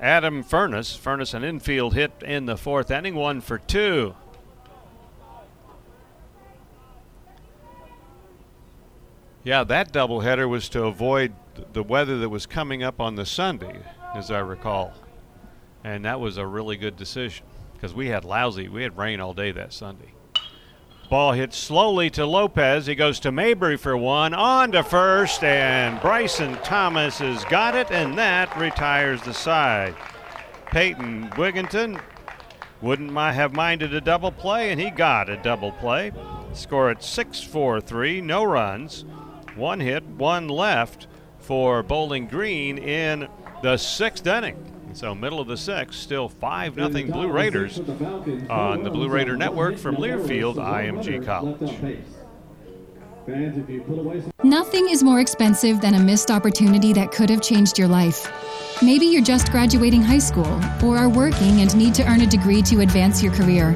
Adam 0.00 0.42
Furnace. 0.42 0.94
Furnace, 0.94 1.32
an 1.32 1.42
infield 1.42 1.94
hit 1.94 2.12
in 2.22 2.44
the 2.44 2.56
fourth 2.56 2.90
inning, 2.90 3.14
one 3.14 3.40
for 3.40 3.58
two. 3.58 4.14
Yeah, 9.42 9.64
that 9.64 9.92
doubleheader 9.92 10.48
was 10.48 10.68
to 10.68 10.84
avoid 10.84 11.32
the 11.72 11.82
weather 11.82 12.18
that 12.18 12.28
was 12.28 12.46
coming 12.46 12.82
up 12.82 13.00
on 13.00 13.16
the 13.16 13.26
Sunday, 13.26 13.80
as 14.14 14.30
I 14.30 14.38
recall. 14.38 14.92
And 15.82 16.04
that 16.04 16.20
was 16.20 16.36
a 16.36 16.46
really 16.46 16.76
good 16.76 16.96
decision 16.96 17.46
because 17.82 17.96
we 17.96 18.06
had 18.06 18.24
lousy, 18.24 18.68
we 18.68 18.84
had 18.84 18.96
rain 18.96 19.18
all 19.18 19.34
day 19.34 19.50
that 19.50 19.72
Sunday. 19.72 20.14
Ball 21.10 21.32
hits 21.32 21.56
slowly 21.56 22.10
to 22.10 22.24
Lopez. 22.24 22.86
He 22.86 22.94
goes 22.94 23.18
to 23.18 23.32
Mabry 23.32 23.76
for 23.76 23.96
one, 23.96 24.32
on 24.34 24.70
to 24.70 24.84
first, 24.84 25.42
and 25.42 26.00
Bryson 26.00 26.54
Thomas 26.62 27.18
has 27.18 27.44
got 27.46 27.74
it, 27.74 27.90
and 27.90 28.16
that 28.16 28.56
retires 28.56 29.20
the 29.22 29.34
side. 29.34 29.96
Peyton 30.66 31.28
Wigginton 31.30 32.00
wouldn't 32.80 33.10
have 33.10 33.52
minded 33.52 33.92
a 33.92 34.00
double 34.00 34.30
play, 34.30 34.70
and 34.70 34.80
he 34.80 34.88
got 34.88 35.28
a 35.28 35.36
double 35.38 35.72
play. 35.72 36.12
Score 36.52 36.88
at 36.88 37.02
6 37.02 37.42
4 37.42 37.80
3, 37.80 38.20
no 38.20 38.44
runs, 38.44 39.04
one 39.56 39.80
hit, 39.80 40.04
one 40.04 40.46
left 40.46 41.08
for 41.40 41.82
Bowling 41.82 42.28
Green 42.28 42.78
in 42.78 43.26
the 43.60 43.76
sixth 43.76 44.24
inning. 44.24 44.71
So 44.94 45.14
middle 45.14 45.40
of 45.40 45.48
the 45.48 45.56
sixth, 45.56 45.98
still 45.98 46.28
5 46.28 46.76
nothing 46.76 47.10
Blue 47.10 47.28
Raiders 47.28 47.78
on 48.50 48.82
the 48.82 48.90
Blue 48.90 49.08
Raider 49.08 49.36
Network 49.36 49.78
from 49.78 49.96
Learfield 49.96 50.56
IMG 50.56 51.24
College. 51.24 52.02
Nothing 54.42 54.90
is 54.90 55.02
more 55.02 55.20
expensive 55.20 55.80
than 55.80 55.94
a 55.94 56.00
missed 56.00 56.30
opportunity 56.30 56.92
that 56.92 57.12
could 57.12 57.30
have 57.30 57.40
changed 57.40 57.78
your 57.78 57.88
life. 57.88 58.30
Maybe 58.82 59.06
you're 59.06 59.22
just 59.22 59.50
graduating 59.50 60.02
high 60.02 60.18
school, 60.18 60.60
or 60.84 60.98
are 60.98 61.08
working 61.08 61.60
and 61.60 61.74
need 61.76 61.94
to 61.94 62.06
earn 62.06 62.20
a 62.20 62.26
degree 62.26 62.62
to 62.62 62.80
advance 62.80 63.22
your 63.22 63.32
career. 63.32 63.74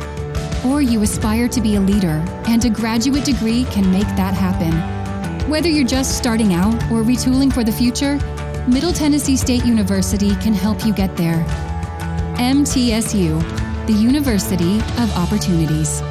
Or 0.67 0.83
you 0.83 1.01
aspire 1.03 1.49
to 1.49 1.61
be 1.61 1.77
a 1.77 1.81
leader, 1.81 2.23
and 2.49 2.65
a 2.65 2.71
graduate 2.71 3.25
degree 3.25 3.65
can 3.67 3.91
make 3.91 4.09
that 4.17 4.35
happen. 4.35 4.73
Whether 5.49 5.69
you're 5.69 5.87
just 5.87 6.19
starting 6.19 6.55
out 6.55 6.75
or 6.91 7.03
retooling 7.03 7.53
for 7.53 7.63
the 7.63 7.71
future, 7.73 8.19
Middle 8.69 8.93
Tennessee 8.93 9.37
State 9.37 9.65
University 9.65 10.35
can 10.37 10.53
help 10.53 10.85
you 10.85 10.93
get 10.93 11.17
there. 11.17 11.45
MTSU, 12.37 13.87
the 13.87 13.93
University 13.93 14.79
of 14.99 15.17
Opportunities. 15.17 16.03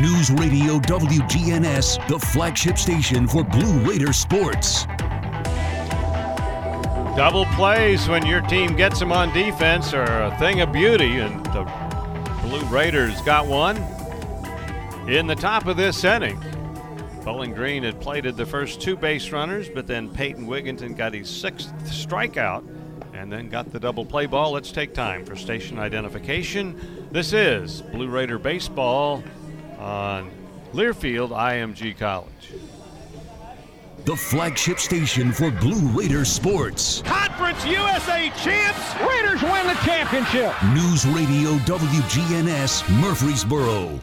News 0.03 0.29
Radio 0.31 0.79
WGNS, 0.79 2.09
the 2.09 2.19
flagship 2.19 2.77
station 2.77 3.25
for 3.25 3.41
Blue 3.41 3.89
Raider 3.89 4.11
sports. 4.11 4.83
Double 7.15 7.45
plays 7.55 8.09
when 8.09 8.25
your 8.25 8.41
team 8.41 8.75
gets 8.75 8.99
them 8.99 9.13
on 9.13 9.31
defense 9.31 9.93
are 9.93 10.23
a 10.23 10.37
thing 10.39 10.59
of 10.59 10.73
beauty, 10.73 11.19
and 11.19 11.45
the 11.45 11.63
Blue 12.41 12.65
Raiders 12.65 13.21
got 13.21 13.47
one. 13.47 13.77
in 15.07 15.25
the 15.25 15.35
top 15.35 15.67
of 15.67 15.77
this 15.77 16.03
inning. 16.03 16.37
Bowling 17.23 17.53
Green 17.53 17.83
had 17.83 18.01
plated 18.01 18.35
the 18.35 18.45
first 18.45 18.81
two 18.81 18.97
base 18.97 19.31
runners, 19.31 19.69
but 19.69 19.87
then 19.87 20.13
Peyton 20.13 20.47
Wigginton 20.47 20.97
got 20.97 21.13
his 21.13 21.29
sixth 21.29 21.73
strikeout 21.85 22.67
and 23.13 23.31
then 23.31 23.47
got 23.47 23.71
the 23.71 23.79
double 23.79 24.05
play 24.05 24.25
ball. 24.25 24.51
Let's 24.51 24.73
take 24.73 24.93
time 24.93 25.23
for 25.23 25.37
station 25.37 25.79
identification. 25.79 27.07
This 27.13 27.31
is 27.31 27.83
Blue 27.83 28.09
Raider 28.09 28.37
Baseball 28.37 29.23
on 29.84 30.32
Learfield 30.74 31.30
IMG 31.30 31.98
College. 31.98 32.54
The 34.06 34.15
flagship 34.15 34.80
station 34.80 35.32
for 35.32 35.52
Blue 35.52 35.88
Raider 35.89 36.26
sports. 36.26 37.02
Conference 37.04 37.65
USA 37.65 38.32
champs. 38.41 38.96
Raiders 39.02 39.41
win 39.43 39.67
the 39.67 39.80
championship. 39.86 40.54
News 40.74 41.06
Radio 41.08 41.52
WGNS 41.65 43.00
Murfreesboro. 43.00 44.00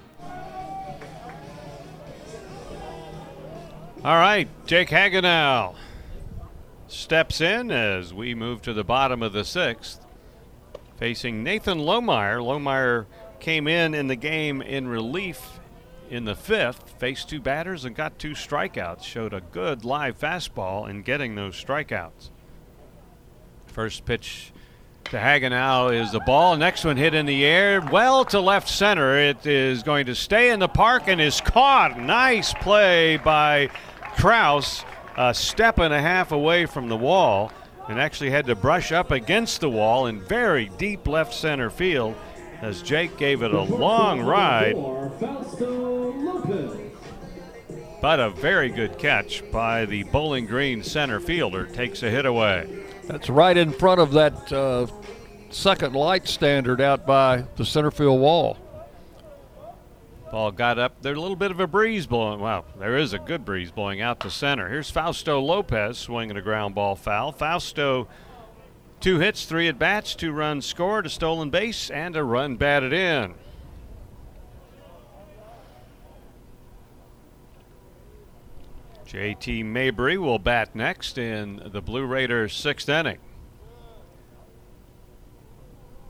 All 4.02 4.16
right, 4.16 4.48
Jake 4.66 4.88
Hagenow 4.88 5.74
steps 6.88 7.40
in 7.42 7.70
as 7.70 8.14
we 8.14 8.34
move 8.34 8.62
to 8.62 8.72
the 8.72 8.84
bottom 8.84 9.22
of 9.22 9.34
the 9.34 9.44
sixth, 9.44 10.00
facing 10.96 11.42
Nathan 11.42 11.78
Lohmeyer. 11.78 12.40
Lohmeyer 12.40 13.04
came 13.38 13.68
in 13.68 13.92
in 13.92 14.06
the 14.06 14.16
game 14.16 14.62
in 14.62 14.88
relief 14.88 15.59
in 16.10 16.24
the 16.24 16.34
fifth, 16.34 16.90
faced 16.98 17.30
two 17.30 17.40
batters 17.40 17.84
and 17.84 17.94
got 17.94 18.18
two 18.18 18.32
strikeouts. 18.32 19.04
Showed 19.04 19.32
a 19.32 19.40
good 19.40 19.84
live 19.84 20.18
fastball 20.18 20.90
in 20.90 21.02
getting 21.02 21.36
those 21.36 21.54
strikeouts. 21.54 22.30
First 23.66 24.04
pitch 24.04 24.52
to 25.04 25.16
Hagenow 25.16 25.94
is 25.94 26.10
the 26.10 26.20
ball. 26.20 26.56
Next 26.56 26.84
one 26.84 26.96
hit 26.96 27.14
in 27.14 27.26
the 27.26 27.44
air, 27.44 27.80
well 27.80 28.24
to 28.26 28.40
left 28.40 28.68
center. 28.68 29.16
It 29.16 29.46
is 29.46 29.84
going 29.84 30.06
to 30.06 30.14
stay 30.16 30.50
in 30.50 30.58
the 30.58 30.68
park 30.68 31.04
and 31.06 31.20
is 31.20 31.40
caught. 31.40 31.98
Nice 31.98 32.52
play 32.54 33.16
by 33.16 33.68
Kraus, 34.16 34.84
a 35.16 35.32
step 35.32 35.78
and 35.78 35.94
a 35.94 36.00
half 36.00 36.32
away 36.32 36.66
from 36.66 36.88
the 36.88 36.96
wall, 36.96 37.52
and 37.88 38.00
actually 38.00 38.30
had 38.30 38.46
to 38.46 38.56
brush 38.56 38.90
up 38.90 39.12
against 39.12 39.60
the 39.60 39.70
wall 39.70 40.06
in 40.06 40.20
very 40.20 40.70
deep 40.76 41.06
left 41.06 41.34
center 41.34 41.70
field 41.70 42.16
as 42.62 42.82
Jake 42.82 43.16
gave 43.16 43.42
it 43.42 43.52
a 43.52 43.62
long 43.62 44.20
ride. 44.20 44.74
But 48.00 48.18
a 48.18 48.30
very 48.30 48.70
good 48.70 48.98
catch 48.98 49.42
by 49.50 49.84
the 49.84 50.04
Bowling 50.04 50.46
Green 50.46 50.82
center 50.82 51.20
fielder 51.20 51.66
takes 51.66 52.02
a 52.02 52.10
hit 52.10 52.24
away. 52.24 52.84
That's 53.04 53.28
right 53.28 53.56
in 53.56 53.72
front 53.72 54.00
of 54.00 54.12
that 54.12 54.52
uh, 54.52 54.86
second 55.50 55.94
light 55.94 56.26
standard 56.26 56.80
out 56.80 57.06
by 57.06 57.44
the 57.56 57.64
center 57.64 57.90
field 57.90 58.20
wall. 58.20 58.56
Ball 60.30 60.52
got 60.52 60.78
up. 60.78 61.02
There's 61.02 61.18
a 61.18 61.20
little 61.20 61.36
bit 61.36 61.50
of 61.50 61.58
a 61.58 61.66
breeze 61.66 62.06
blowing. 62.06 62.40
Wow, 62.40 62.64
there 62.78 62.96
is 62.96 63.12
a 63.12 63.18
good 63.18 63.44
breeze 63.44 63.72
blowing 63.72 64.00
out 64.00 64.20
to 64.20 64.30
center. 64.30 64.68
Here's 64.68 64.88
Fausto 64.88 65.40
Lopez 65.40 65.98
swinging 65.98 66.36
a 66.36 66.42
ground 66.42 66.74
ball 66.76 66.94
foul. 66.94 67.32
Fausto, 67.32 68.06
two 69.00 69.18
hits, 69.18 69.44
three 69.44 69.68
at 69.68 69.78
bats, 69.78 70.14
two 70.14 70.32
runs 70.32 70.66
scored, 70.66 71.06
a 71.06 71.10
stolen 71.10 71.50
base, 71.50 71.90
and 71.90 72.16
a 72.16 72.22
run 72.22 72.56
batted 72.56 72.92
in. 72.92 73.34
JT 79.06 79.64
Mabry 79.64 80.16
will 80.18 80.38
bat 80.38 80.76
next 80.76 81.18
in 81.18 81.60
the 81.72 81.80
Blue 81.80 82.06
Raiders' 82.06 82.54
sixth 82.54 82.88
inning. 82.88 83.18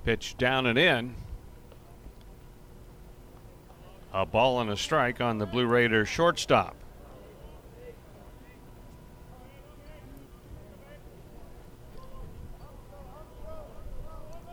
Pitch 0.05 0.37
down 0.37 0.67
and 0.67 0.79
in. 0.79 1.15
A 4.13 4.27
ball 4.27 4.61
and 4.61 4.69
a 4.69 4.77
strike 4.77 5.21
on 5.21 5.39
the 5.39 5.47
Blue 5.47 5.67
Raiders 5.67 6.09
shortstop. 6.09 6.77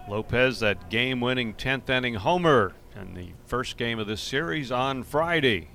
Lopez, 0.08 0.62
that 0.62 0.89
game 0.89 1.20
winning 1.20 1.54
10th 1.54 1.89
inning 1.89 2.15
homer 2.15 2.74
in 2.96 3.13
the 3.13 3.32
first 3.46 3.78
game 3.78 4.00
of 4.00 4.08
this 4.08 4.22
series 4.22 4.72
on 4.72 5.04
Friday. 5.04 5.70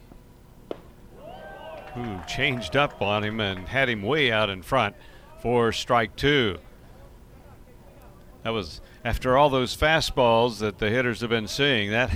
Who 1.94 2.18
changed 2.26 2.74
up 2.74 3.02
on 3.02 3.22
him 3.22 3.40
and 3.40 3.68
had 3.68 3.90
him 3.90 4.02
way 4.02 4.32
out 4.32 4.48
in 4.48 4.62
front 4.62 4.96
for 5.42 5.70
strike 5.72 6.16
two. 6.16 6.58
That 8.42 8.50
was 8.50 8.80
after 9.04 9.36
all 9.36 9.50
those 9.50 9.76
fastballs 9.76 10.58
that 10.60 10.78
the 10.78 10.88
hitters 10.88 11.20
have 11.20 11.30
been 11.30 11.46
seeing. 11.46 11.90
That 11.90 12.10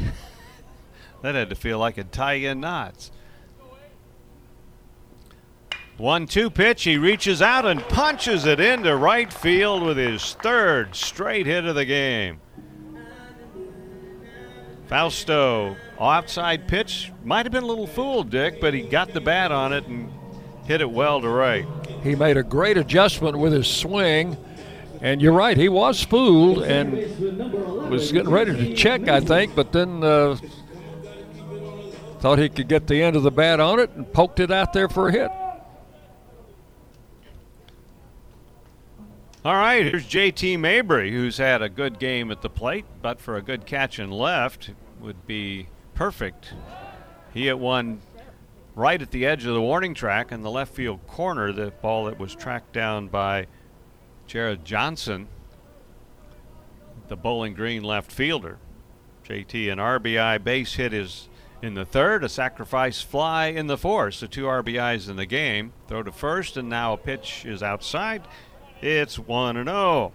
that 1.22 1.35
had 1.35 1.50
to 1.50 1.55
feel 1.55 1.79
like 1.79 1.98
a 1.98 2.05
tie 2.05 2.35
in 2.35 2.61
knots. 2.61 3.11
One 5.98 6.26
two 6.26 6.50
pitch. 6.50 6.85
He 6.85 6.98
reaches 6.98 7.40
out 7.40 7.64
and 7.64 7.80
punches 7.80 8.44
it 8.44 8.61
into 8.61 8.94
right 8.96 9.32
field 9.32 9.82
with 9.82 9.96
his 9.96 10.35
third 10.35 10.94
straight 10.94 11.46
hit 11.46 11.64
of 11.64 11.74
the 11.74 11.87
game. 11.87 12.40
Fausto, 14.88 15.74
outside 15.98 16.68
pitch. 16.68 17.12
Might 17.24 17.46
have 17.46 17.52
been 17.52 17.64
a 17.64 17.66
little 17.66 17.87
fooled, 17.87 18.30
Dick, 18.30 18.61
but 18.61 18.74
he 18.74 18.82
got 18.82 19.12
the 19.12 19.20
bat 19.20 19.50
on 19.50 19.72
it 19.72 19.87
and 19.87 20.12
hit 20.66 20.80
it 20.80 20.90
well 20.90 21.20
to 21.20 21.28
right. 21.28 21.66
He 22.02 22.14
made 22.14 22.37
a 22.37 22.42
great 22.42 22.76
adjustment 22.76 23.38
with 23.38 23.52
his 23.52 23.66
swing. 23.66 24.37
And 25.02 25.20
you're 25.20 25.32
right, 25.32 25.56
he 25.56 25.68
was 25.68 26.02
fooled 26.02 26.62
and 26.62 26.92
was 27.90 28.12
getting 28.12 28.30
ready 28.30 28.52
to 28.52 28.74
check, 28.74 29.09
I 29.09 29.20
think, 29.20 29.54
but 29.54 29.70
then 29.72 30.02
uh, 30.02 30.37
thought 32.20 32.38
he 32.38 32.48
could 32.48 32.68
get 32.68 32.87
the 32.87 33.02
end 33.02 33.14
of 33.14 33.22
the 33.22 33.30
bat 33.30 33.61
on 33.61 33.78
it 33.78 33.90
and 33.90 34.11
poked 34.12 34.40
it 34.40 34.50
out 34.50 34.72
there 34.72 34.88
for 34.88 35.09
a 35.09 35.12
hit. 35.12 35.30
All 39.46 39.54
right, 39.54 39.85
here's 39.85 40.09
JT 40.09 40.59
Mabry, 40.59 41.12
who's 41.12 41.37
had 41.37 41.62
a 41.62 41.68
good 41.68 42.00
game 42.00 42.32
at 42.32 42.42
the 42.42 42.50
plate, 42.50 42.85
but 43.00 43.20
for 43.20 43.37
a 43.37 43.42
good 43.42 43.64
catch 43.64 44.00
and 44.00 44.12
left 44.12 44.70
would 44.98 45.24
be 45.24 45.68
perfect. 45.94 46.52
He 47.32 47.46
hit 47.46 47.56
one 47.56 48.00
right 48.74 49.00
at 49.00 49.12
the 49.12 49.24
edge 49.24 49.46
of 49.46 49.54
the 49.54 49.62
warning 49.62 49.94
track 49.94 50.32
in 50.32 50.42
the 50.42 50.50
left 50.50 50.74
field 50.74 51.06
corner, 51.06 51.52
the 51.52 51.70
ball 51.80 52.06
that 52.06 52.18
was 52.18 52.35
tracked 52.35 52.72
down 52.72 53.06
by 53.06 53.46
Jared 54.26 54.64
Johnson, 54.64 55.28
the 57.06 57.14
Bowling 57.14 57.54
Green 57.54 57.85
left 57.85 58.11
fielder. 58.11 58.59
JT, 59.24 59.70
an 59.70 59.78
RBI 59.78 60.42
base 60.42 60.74
hit 60.74 60.92
is 60.92 61.28
in 61.62 61.74
the 61.74 61.85
third, 61.85 62.24
a 62.24 62.28
sacrifice 62.28 63.00
fly 63.00 63.46
in 63.46 63.68
the 63.68 63.78
fourth. 63.78 64.14
So 64.14 64.26
two 64.26 64.46
RBIs 64.46 65.09
in 65.09 65.14
the 65.14 65.24
game. 65.24 65.72
Throw 65.87 66.02
to 66.02 66.11
first, 66.11 66.56
and 66.56 66.68
now 66.68 66.94
a 66.94 66.96
pitch 66.96 67.44
is 67.46 67.62
outside. 67.62 68.26
It's 68.81 69.19
1 69.19 69.57
and 69.57 69.69
0. 69.69 70.12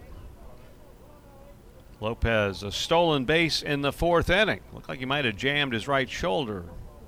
Lopez, 1.99 2.63
a 2.63 2.71
stolen 2.71 3.25
base 3.25 3.61
in 3.61 3.81
the 3.81 3.91
fourth 3.91 4.29
inning. 4.29 4.61
Looked 4.73 4.89
like 4.89 4.99
he 4.99 5.05
might 5.05 5.25
have 5.25 5.35
jammed 5.35 5.73
his 5.73 5.87
right 5.87 6.09
shoulder, 6.09 6.65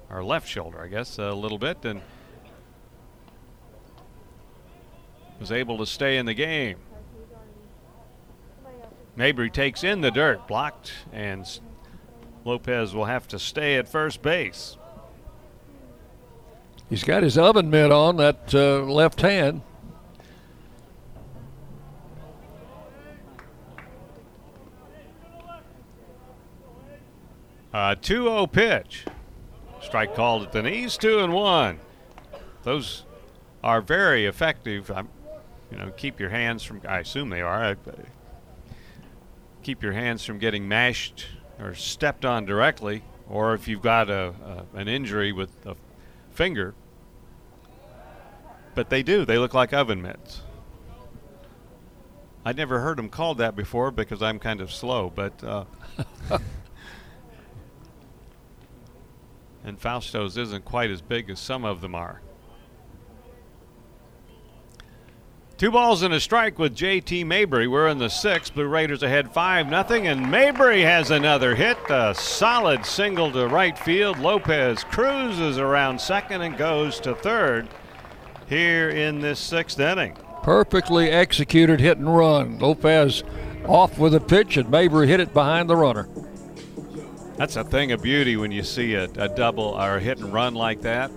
or 0.10 0.24
left 0.24 0.48
shoulder, 0.48 0.82
I 0.82 0.88
guess, 0.88 1.18
a 1.18 1.32
little 1.34 1.58
bit, 1.58 1.84
and 1.84 2.02
was 5.40 5.52
able 5.52 5.78
to 5.80 5.86
stay 5.86 6.18
in 6.18 6.26
the 6.26 6.34
game. 6.34 6.78
Mabry 9.16 9.50
takes 9.50 9.84
in 9.84 10.02
the 10.02 10.12
dirt, 10.12 10.48
blocked, 10.48 10.94
and 11.12 11.48
Lopez 12.46 12.94
will 12.94 13.06
have 13.06 13.28
to 13.30 13.40
stay 13.40 13.76
at 13.76 13.88
first 13.88 14.22
base. 14.22 14.78
He's 16.90 17.04
got 17.04 17.24
his 17.24 17.38
oven 17.38 17.70
mitt 17.70 17.92
on 17.92 18.18
that 18.18 18.54
uh, 18.54 18.82
left 18.84 19.22
hand. 19.22 19.62
A 27.74 27.96
2 28.00 28.24
0 28.24 28.48
pitch. 28.48 29.06
Strike 29.82 30.16
called 30.16 30.44
at 30.44 30.52
the 30.52 30.62
knees, 30.62 30.96
2 30.98 31.20
and 31.20 31.34
1. 31.34 31.80
Those 32.62 33.04
are 33.64 33.82
very 33.82 34.26
effective. 34.26 34.92
I'm, 34.92 35.10
you 35.72 35.78
know, 35.78 35.92
keep 35.98 36.20
your 36.20 36.30
hands 36.30 36.64
from, 36.64 36.82
I 36.88 37.00
assume 37.00 37.30
they 37.30 37.42
are. 37.42 37.76
keep 39.64 39.82
your 39.82 39.94
hands 39.94 40.24
from 40.24 40.38
getting 40.38 40.68
mashed 40.68 41.26
or 41.60 41.74
stepped 41.74 42.26
on 42.26 42.46
directly, 42.46 43.04
or 43.28 43.54
if 43.54 43.68
you've 43.68 43.82
got 43.82 44.10
a, 44.10 44.34
a, 44.74 44.78
an 44.78 44.88
injury 44.88 45.32
with 45.32 45.66
a 45.66 45.76
finger. 46.32 46.76
But 48.76 48.90
they 48.90 49.04
do. 49.04 49.26
They 49.26 49.38
look 49.38 49.54
like 49.54 49.74
oven 49.74 50.02
mitts. 50.02 50.42
I'd 52.46 52.58
never 52.58 52.80
heard 52.82 52.98
them 52.98 53.10
called 53.10 53.38
that 53.40 53.56
before 53.56 53.90
because 53.90 54.22
I'm 54.22 54.38
kind 54.38 54.62
of 54.62 54.72
slow, 54.72 55.12
but. 55.14 55.44
Uh, 55.44 55.66
and 59.64 59.80
Fausto's 59.80 60.38
isn't 60.38 60.66
quite 60.66 60.92
as 60.92 61.02
big 61.02 61.30
as 61.30 61.40
some 61.40 61.66
of 61.66 61.82
them 61.82 61.96
are. 61.96 62.22
Two 65.56 65.72
balls 65.72 66.02
and 66.02 66.14
a 66.14 66.20
strike 66.20 66.60
with 66.60 66.76
J.T. 66.76 67.24
Mabry. 67.24 67.68
We're 67.68 67.88
in 67.88 68.00
the 68.00 68.10
sixth. 68.10 68.54
Blue 68.54 68.68
Raiders 68.68 69.04
ahead 69.04 69.32
5 69.32 69.70
nothing, 69.70 70.08
and 70.08 70.30
Mabry 70.30 70.82
has 70.82 71.12
another 71.12 71.56
hit. 71.56 71.78
A 71.90 72.14
solid 72.16 72.86
single 72.86 73.32
to 73.32 73.48
right 73.48 73.78
field. 73.78 74.20
Lopez 74.20 74.84
cruises 74.84 75.60
around 75.60 76.02
second 76.02 76.42
and 76.42 76.58
goes 76.58 77.00
to 77.02 77.16
third 77.16 77.70
here 78.50 78.90
in 78.90 79.22
this 79.22 79.40
sixth 79.40 79.80
inning. 79.80 80.18
Perfectly 80.42 81.10
executed 81.10 81.80
hit 81.80 81.98
and 81.98 82.14
run. 82.14 82.60
Lopez 82.60 83.24
off 83.66 83.98
with 83.98 84.16
a 84.16 84.20
pitch, 84.20 84.58
and 84.58 84.70
Mabry 84.70 85.08
hit 85.08 85.22
it 85.22 85.34
behind 85.34 85.70
the 85.70 85.78
runner. 85.78 86.10
That's 87.44 87.58
a 87.58 87.64
thing 87.66 87.92
of 87.92 88.02
beauty 88.02 88.38
when 88.38 88.54
you 88.54 88.64
see 88.64 88.94
a, 88.94 89.04
a 89.04 89.28
double 89.28 89.66
or 89.66 89.98
a 89.98 90.00
hit 90.00 90.18
and 90.20 90.32
run 90.32 90.54
like 90.56 90.80
that. 90.84 91.12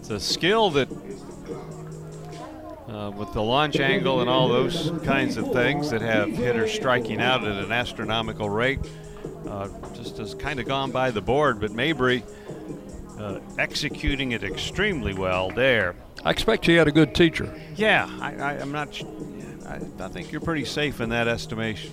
It's 0.00 0.10
a 0.10 0.20
skill 0.20 0.68
that 0.72 0.86
uh, 2.86 3.10
with 3.16 3.32
the 3.32 3.42
launch 3.42 3.80
angle 3.80 4.20
and 4.20 4.28
all 4.28 4.48
those 4.48 4.92
kinds 5.04 5.38
of 5.38 5.50
things 5.50 5.88
that 5.88 6.02
have 6.02 6.28
hitters 6.28 6.74
striking 6.74 7.22
out 7.22 7.42
at 7.42 7.64
an 7.64 7.72
astronomical 7.72 8.50
rate. 8.50 8.80
Uh, 9.48 9.68
just 9.94 10.18
has 10.18 10.34
kind 10.34 10.60
of 10.60 10.66
gone 10.66 10.90
by 10.90 11.10
the 11.10 11.22
board, 11.22 11.58
but 11.58 11.72
Mabry 11.72 12.22
uh, 13.18 13.40
executing 13.56 14.32
it 14.32 14.44
extremely 14.44 15.14
well 15.14 15.48
there. 15.48 15.96
I 16.22 16.32
expect 16.32 16.68
you 16.68 16.76
had 16.76 16.86
a 16.86 16.92
good 16.92 17.14
teacher. 17.14 17.50
Yeah, 17.76 18.10
I, 18.20 18.56
am 18.56 18.72
not. 18.72 19.02
I, 19.66 19.80
I 20.00 20.08
think 20.08 20.32
you're 20.32 20.42
pretty 20.42 20.66
safe 20.66 21.00
in 21.00 21.08
that 21.08 21.28
estimation. 21.28 21.92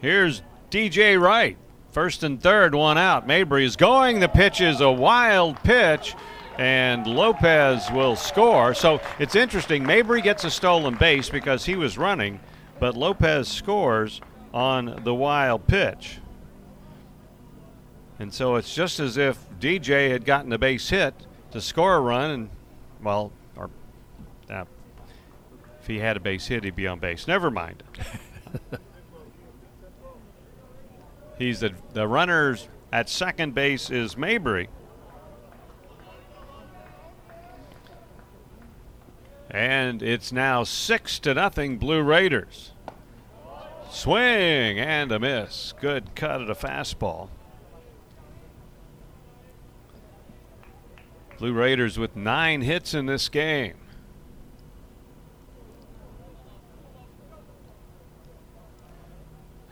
Here's 0.00 0.42
DJ 0.70 1.20
Wright. 1.20 1.58
First 1.90 2.22
and 2.22 2.40
third, 2.40 2.74
one 2.74 2.96
out. 2.96 3.26
Mabry 3.26 3.64
is 3.64 3.76
going. 3.76 4.20
The 4.20 4.28
pitch 4.28 4.60
is 4.60 4.80
a 4.80 4.90
wild 4.90 5.62
pitch, 5.62 6.14
and 6.56 7.06
Lopez 7.06 7.90
will 7.90 8.16
score. 8.16 8.72
So 8.74 9.00
it's 9.18 9.34
interesting. 9.34 9.84
Mabry 9.84 10.22
gets 10.22 10.44
a 10.44 10.50
stolen 10.50 10.94
base 10.94 11.28
because 11.28 11.66
he 11.66 11.76
was 11.76 11.98
running, 11.98 12.40
but 12.78 12.96
Lopez 12.96 13.48
scores 13.48 14.20
on 14.54 15.02
the 15.04 15.14
wild 15.14 15.66
pitch. 15.66 16.18
And 18.18 18.32
so 18.32 18.56
it's 18.56 18.74
just 18.74 19.00
as 19.00 19.16
if 19.16 19.46
DJ 19.58 20.10
had 20.10 20.24
gotten 20.24 20.52
a 20.52 20.58
base 20.58 20.88
hit 20.88 21.14
to 21.50 21.60
score 21.60 21.96
a 21.96 22.00
run, 22.00 22.30
and, 22.30 22.50
well, 23.02 23.32
or 23.56 23.68
uh, 24.48 24.64
if 25.80 25.86
he 25.86 25.98
had 25.98 26.16
a 26.16 26.20
base 26.20 26.46
hit, 26.46 26.64
he'd 26.64 26.76
be 26.76 26.86
on 26.86 27.00
base. 27.00 27.26
Never 27.26 27.50
mind. 27.50 27.82
He's 31.40 31.60
the, 31.60 31.72
the 31.94 32.06
runners 32.06 32.68
at 32.92 33.08
second 33.08 33.54
base 33.54 33.88
is 33.88 34.14
Mabry. 34.14 34.68
And 39.50 40.02
it's 40.02 40.32
now 40.32 40.64
six 40.64 41.18
to 41.20 41.32
nothing 41.32 41.78
Blue 41.78 42.02
Raiders. 42.02 42.72
Swing 43.90 44.78
and 44.78 45.10
a 45.10 45.18
miss. 45.18 45.72
Good 45.80 46.14
cut 46.14 46.42
at 46.42 46.50
a 46.50 46.54
fastball. 46.54 47.30
Blue 51.38 51.54
Raiders 51.54 51.98
with 51.98 52.16
nine 52.16 52.60
hits 52.60 52.92
in 52.92 53.06
this 53.06 53.30
game. 53.30 53.79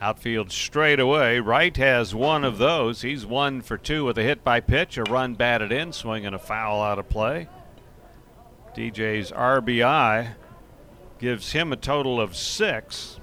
Outfield 0.01 0.49
straight 0.51 0.99
away. 0.99 1.39
Wright 1.39 1.75
has 1.75 2.15
one 2.15 2.45
of 2.45 2.57
those. 2.57 3.01
He's 3.01 3.25
one 3.25 3.61
for 3.61 3.77
two 3.77 4.05
with 4.05 4.17
a 4.17 4.23
hit 4.23 4.45
by 4.45 4.61
pitch, 4.61 4.97
a 4.97 5.03
run 5.03 5.33
batted 5.33 5.73
in, 5.73 5.91
swinging 5.91 6.33
a 6.33 6.39
foul 6.39 6.81
out 6.81 6.99
of 6.99 7.09
play. 7.09 7.49
DJ's 8.75 9.31
RBI 9.31 10.35
gives 11.19 11.51
him 11.51 11.73
a 11.73 11.75
total 11.75 12.21
of 12.21 12.35
six. 12.35 13.19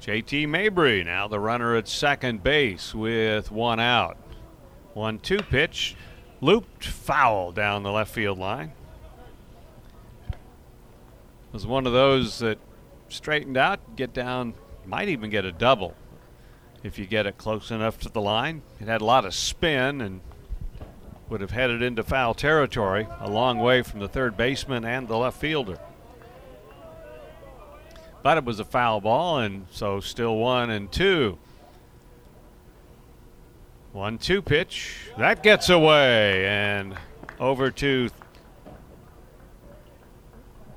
JT 0.00 0.48
Mabry 0.48 1.04
now 1.04 1.28
the 1.28 1.38
runner 1.38 1.76
at 1.76 1.86
second 1.86 2.42
base 2.42 2.94
with 2.94 3.52
one 3.52 3.78
out. 3.78 4.16
One 4.94 5.18
two 5.18 5.38
pitch, 5.38 5.96
looped 6.40 6.84
foul 6.84 7.52
down 7.52 7.82
the 7.82 7.92
left 7.92 8.12
field 8.12 8.38
line. 8.38 8.72
Was 11.52 11.66
one 11.66 11.86
of 11.86 11.92
those 11.92 12.38
that 12.40 12.58
straightened 13.08 13.56
out, 13.56 13.96
get 13.96 14.12
down, 14.12 14.54
might 14.86 15.08
even 15.08 15.30
get 15.30 15.44
a 15.44 15.52
double 15.52 15.94
if 16.82 16.98
you 16.98 17.06
get 17.06 17.26
it 17.26 17.38
close 17.38 17.70
enough 17.70 17.98
to 18.00 18.08
the 18.08 18.20
line. 18.20 18.62
It 18.80 18.88
had 18.88 19.00
a 19.00 19.04
lot 19.04 19.24
of 19.24 19.34
spin 19.34 20.00
and 20.00 20.20
would 21.28 21.40
have 21.40 21.52
headed 21.52 21.82
into 21.82 22.02
foul 22.02 22.34
territory, 22.34 23.06
a 23.20 23.30
long 23.30 23.58
way 23.58 23.82
from 23.82 24.00
the 24.00 24.08
third 24.08 24.36
baseman 24.36 24.84
and 24.84 25.08
the 25.08 25.16
left 25.16 25.40
fielder. 25.40 25.78
But 28.22 28.38
it 28.38 28.44
was 28.44 28.60
a 28.60 28.64
foul 28.64 29.00
ball, 29.00 29.38
and 29.38 29.66
so 29.70 30.00
still 30.00 30.36
one 30.36 30.70
and 30.70 30.92
two. 30.92 31.38
One 33.92 34.16
two 34.16 34.40
pitch. 34.40 35.10
That 35.18 35.42
gets 35.42 35.68
away 35.68 36.46
and 36.46 36.96
over 37.38 37.70
to 37.72 38.08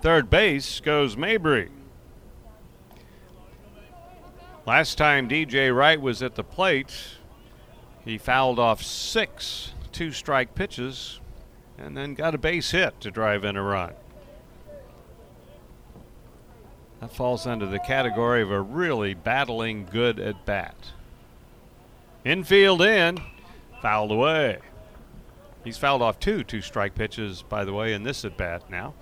third 0.02 0.30
base 0.30 0.82
goes 0.82 1.16
Mabry. 1.16 1.72
Last 4.66 4.98
time 4.98 5.30
DJ 5.30 5.74
Wright 5.74 6.02
was 6.02 6.22
at 6.22 6.36
the 6.36 6.44
plate, 6.44 6.94
he 8.04 8.18
fouled 8.18 8.60
off 8.60 8.84
six 8.84 9.72
two 9.94 10.12
strike 10.12 10.54
pitches 10.54 11.22
and 11.78 11.96
then 11.96 12.16
got 12.16 12.36
a 12.36 12.38
base 12.38 12.72
hit 12.72 13.00
to 13.00 13.12
drive 13.12 13.46
in 13.46 13.56
a 13.56 13.64
run. 13.64 13.94
That 17.00 17.16
falls 17.16 17.48
under 17.48 17.66
the 17.66 17.80
category 17.80 18.42
of 18.42 18.52
a 18.52 18.60
really 18.60 19.14
battling 19.14 19.86
good 19.86 20.20
at 20.20 20.46
bat. 20.46 20.76
Infield 22.26 22.82
in, 22.82 23.20
fouled 23.84 24.12
away. 24.12 24.58
He's 25.64 25.78
fouled 25.78 26.02
off 26.02 26.20
two 26.20 26.44
two 26.44 26.62
strike 26.62 26.96
pitches, 26.96 27.44
by 27.44 27.64
the 27.66 27.74
way, 27.74 27.94
in 27.94 28.04
this 28.04 28.26
at 28.26 28.36
bat 28.36 28.70
now. 28.70 28.96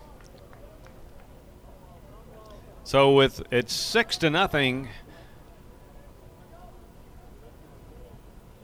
So 2.83 3.13
with 3.13 3.41
it's 3.49 3.73
six 3.73 4.17
to 4.17 4.29
nothing, 4.29 4.89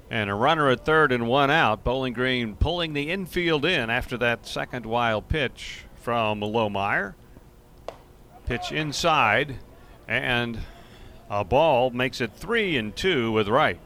and 0.09 0.29
a 0.29 0.33
runner 0.33 0.69
at 0.69 0.83
third 0.83 1.13
and 1.13 1.27
one 1.27 1.49
out. 1.49 1.85
Bowling 1.85 2.13
Green 2.13 2.55
pulling 2.55 2.91
the 2.93 3.11
infield 3.11 3.63
in 3.63 3.89
after 3.89 4.17
that 4.17 4.45
second 4.45 4.85
wild 4.85 5.29
pitch 5.29 5.85
from 5.95 6.41
Lohmeyer. 6.41 7.15
Pitch 8.45 8.73
inside, 8.73 9.59
and 10.07 10.59
a 11.29 11.45
ball 11.45 11.91
makes 11.91 12.19
it 12.19 12.33
three 12.33 12.75
and 12.75 12.93
two 12.93 13.31
with 13.31 13.47
Wright. 13.47 13.79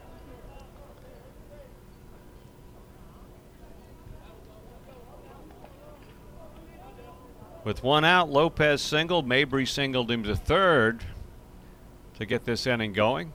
With 7.64 7.82
one 7.82 8.04
out, 8.04 8.30
Lopez 8.30 8.82
singled. 8.82 9.26
Mabry 9.26 9.64
singled 9.64 10.10
him 10.10 10.22
to 10.24 10.36
third 10.36 11.02
to 12.18 12.26
get 12.26 12.44
this 12.44 12.66
inning 12.66 12.92
going. 12.92 13.32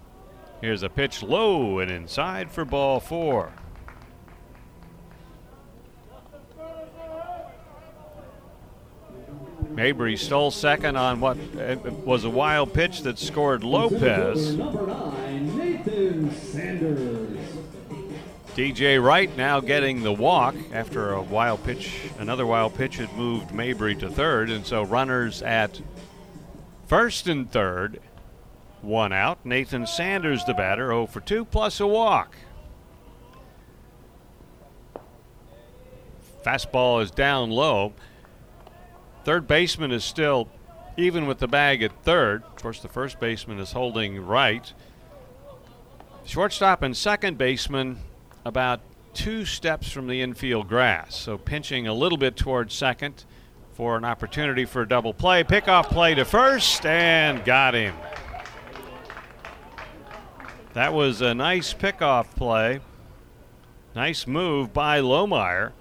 Here's 0.61 0.83
a 0.83 0.89
pitch 0.89 1.23
low 1.23 1.79
and 1.79 1.89
inside 1.89 2.51
for 2.51 2.63
ball 2.63 2.99
four. 2.99 3.51
Mabry 9.71 10.17
stole 10.17 10.51
second 10.51 10.95
on 10.97 11.21
what 11.21 11.37
was 12.05 12.25
a 12.25 12.29
wild 12.29 12.73
pitch 12.73 13.01
that 13.01 13.17
scored 13.17 13.63
Lopez. 13.63 14.55
Number 14.55 14.85
nine, 14.85 15.57
Nathan 15.57 16.31
Sanders. 16.35 17.18
DJ 18.59 19.01
Wright 19.01 19.37
now 19.37 19.61
getting 19.61 20.03
the 20.03 20.11
walk 20.11 20.53
after 20.73 21.13
a 21.13 21.21
wild 21.21 21.63
pitch. 21.63 21.97
Another 22.17 22.45
wild 22.45 22.75
pitch 22.75 22.97
had 22.97 23.09
moved 23.13 23.53
Mabry 23.53 23.95
to 23.95 24.09
third, 24.09 24.49
and 24.49 24.65
so 24.65 24.83
runners 24.83 25.41
at 25.41 25.79
first 26.85 27.29
and 27.29 27.49
third, 27.49 28.01
one 28.81 29.13
out. 29.13 29.45
Nathan 29.45 29.87
Sanders, 29.87 30.43
the 30.43 30.53
batter, 30.53 30.87
0 30.87 31.07
for 31.07 31.21
2, 31.21 31.45
plus 31.45 31.79
a 31.79 31.87
walk. 31.87 32.35
Fastball 36.45 37.01
is 37.01 37.11
down 37.11 37.49
low. 37.51 37.93
Third 39.23 39.47
baseman 39.47 39.93
is 39.93 40.03
still 40.03 40.49
even 40.97 41.27
with 41.27 41.39
the 41.39 41.47
bag 41.47 41.81
at 41.81 42.03
third. 42.03 42.43
Of 42.43 42.61
course, 42.61 42.81
the 42.81 42.89
first 42.89 43.21
baseman 43.21 43.59
is 43.59 43.71
holding 43.71 44.19
right. 44.19 44.73
Shortstop 46.25 46.81
and 46.81 46.97
second 46.97 47.37
baseman 47.37 47.99
about 48.49 48.81
two 49.13 49.45
steps 49.45 49.91
from 49.91 50.07
the 50.07 50.21
infield 50.21 50.67
grass. 50.67 51.15
So 51.15 51.37
pinching 51.37 51.87
a 51.87 51.93
little 51.93 52.17
bit 52.17 52.35
towards 52.35 52.73
second 52.73 53.23
for 53.73 53.95
an 53.95 54.03
opportunity 54.03 54.65
for 54.65 54.81
a 54.81 54.87
double 54.87 55.13
play. 55.13 55.43
Pickoff 55.43 55.85
play 55.85 56.15
to 56.15 56.25
first 56.25 56.85
and 56.85 57.45
got 57.45 57.75
him. 57.75 57.95
That 60.73 60.93
was 60.93 61.21
a 61.21 61.33
nice 61.33 61.73
pickoff 61.73 62.35
play. 62.35 62.81
Nice 63.95 64.27
move 64.27 64.73
by 64.73 64.99
Lohmeyer. 64.99 65.71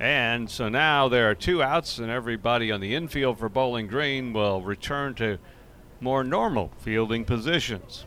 And 0.00 0.48
so 0.50 0.68
now 0.68 1.08
there 1.08 1.30
are 1.30 1.34
two 1.34 1.62
outs, 1.62 1.98
and 1.98 2.10
everybody 2.10 2.72
on 2.72 2.80
the 2.80 2.94
infield 2.94 3.38
for 3.38 3.48
Bowling 3.48 3.86
Green 3.86 4.32
will 4.32 4.62
return 4.62 5.14
to 5.14 5.38
more 6.00 6.24
normal 6.24 6.72
fielding 6.78 7.24
positions. 7.24 8.04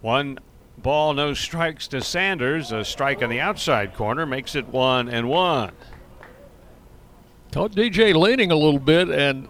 One 0.00 0.38
ball, 0.76 1.12
no 1.12 1.34
strikes 1.34 1.88
to 1.88 2.00
Sanders. 2.00 2.72
A 2.72 2.84
strike 2.84 3.22
on 3.22 3.30
the 3.30 3.40
outside 3.40 3.94
corner 3.94 4.26
makes 4.26 4.54
it 4.54 4.68
one 4.68 5.08
and 5.08 5.28
one. 5.28 5.72
Caught 7.52 7.72
DJ 7.72 8.14
leaning 8.14 8.50
a 8.50 8.56
little 8.56 8.78
bit, 8.78 9.08
and 9.08 9.48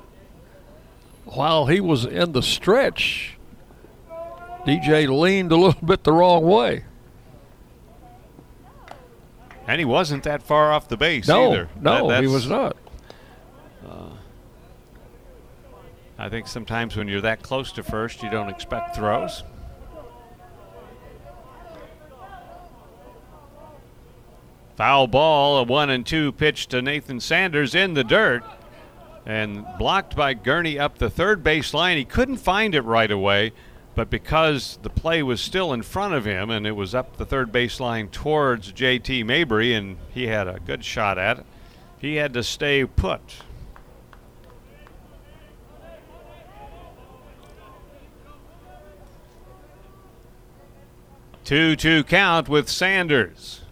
while 1.25 1.67
he 1.67 1.81
was 1.81 2.05
in 2.05 2.33
the 2.33 2.43
stretch, 2.43 3.37
DJ 4.65 5.09
leaned 5.09 5.53
a 5.53 5.57
little 5.57 5.81
bit 5.87 6.05
the 6.05 6.13
wrong 6.13 6.45
way. 6.47 6.85
And 9.67 9.79
he 9.79 9.85
wasn't 9.85 10.23
that 10.25 10.43
far 10.43 10.73
off 10.73 10.89
the 10.89 10.97
base 10.97 11.29
no, 11.29 11.51
either. 11.51 11.69
No, 11.79 12.09
That- 12.09 12.23
he 12.23 12.29
was 12.29 12.49
not. 12.49 12.75
Uh, 13.87 14.11
I 16.17 16.31
think 16.31 16.49
sometimes 16.49 16.97
when 16.97 17.07
you're 17.07 17.21
that 17.21 17.43
close 17.43 17.71
to 17.73 17.83
first, 17.83 18.23
you 18.23 18.31
don't 18.31 18.49
expect 18.49 18.97
throws. 18.97 19.43
Foul 24.79 25.09
ball, 25.09 25.59
a 25.59 25.64
one 25.64 25.91
and 25.91 26.07
two 26.07 26.31
pitch 26.31 26.69
to 26.69 26.81
Nathan 26.81 27.19
Sanders 27.19 27.75
in 27.75 27.95
the 27.95 28.05
dirt 28.05 28.45
and 29.27 29.67
blocked 29.77 30.14
by 30.14 30.35
Gurney 30.35 30.79
up 30.79 30.99
the 30.99 31.11
third 31.11 31.43
base 31.43 31.75
line. 31.75 31.97
He 31.97 32.05
couldn't 32.05 32.37
find 32.37 32.77
it 32.77 32.83
right 32.83 33.11
away, 33.11 33.51
but 33.97 34.09
because 34.09 34.79
the 34.83 34.88
play 34.88 35.21
was 35.21 35.41
still 35.41 35.73
in 35.73 35.83
front 35.83 36.14
of 36.14 36.25
him 36.25 36.49
and 36.49 36.64
it 36.64 36.77
was 36.77 36.95
up 36.95 37.17
the 37.17 37.27
third 37.27 37.51
base 37.51 37.81
line 37.81 38.07
towards 38.07 38.73
JT 38.73 39.27
Mabry 39.27 39.75
and 39.75 39.97
he 40.11 40.29
had 40.29 40.47
a 40.47 40.61
good 40.64 40.85
shot 40.85 41.19
at 41.19 41.41
it, 41.41 41.47
he 41.99 42.14
had 42.14 42.33
to 42.35 42.45
stay 42.45 42.85
put. 42.87 43.43
Two 51.43 51.75
two 51.75 52.05
count 52.05 52.49
with 52.49 52.69
Sanders. 52.69 53.62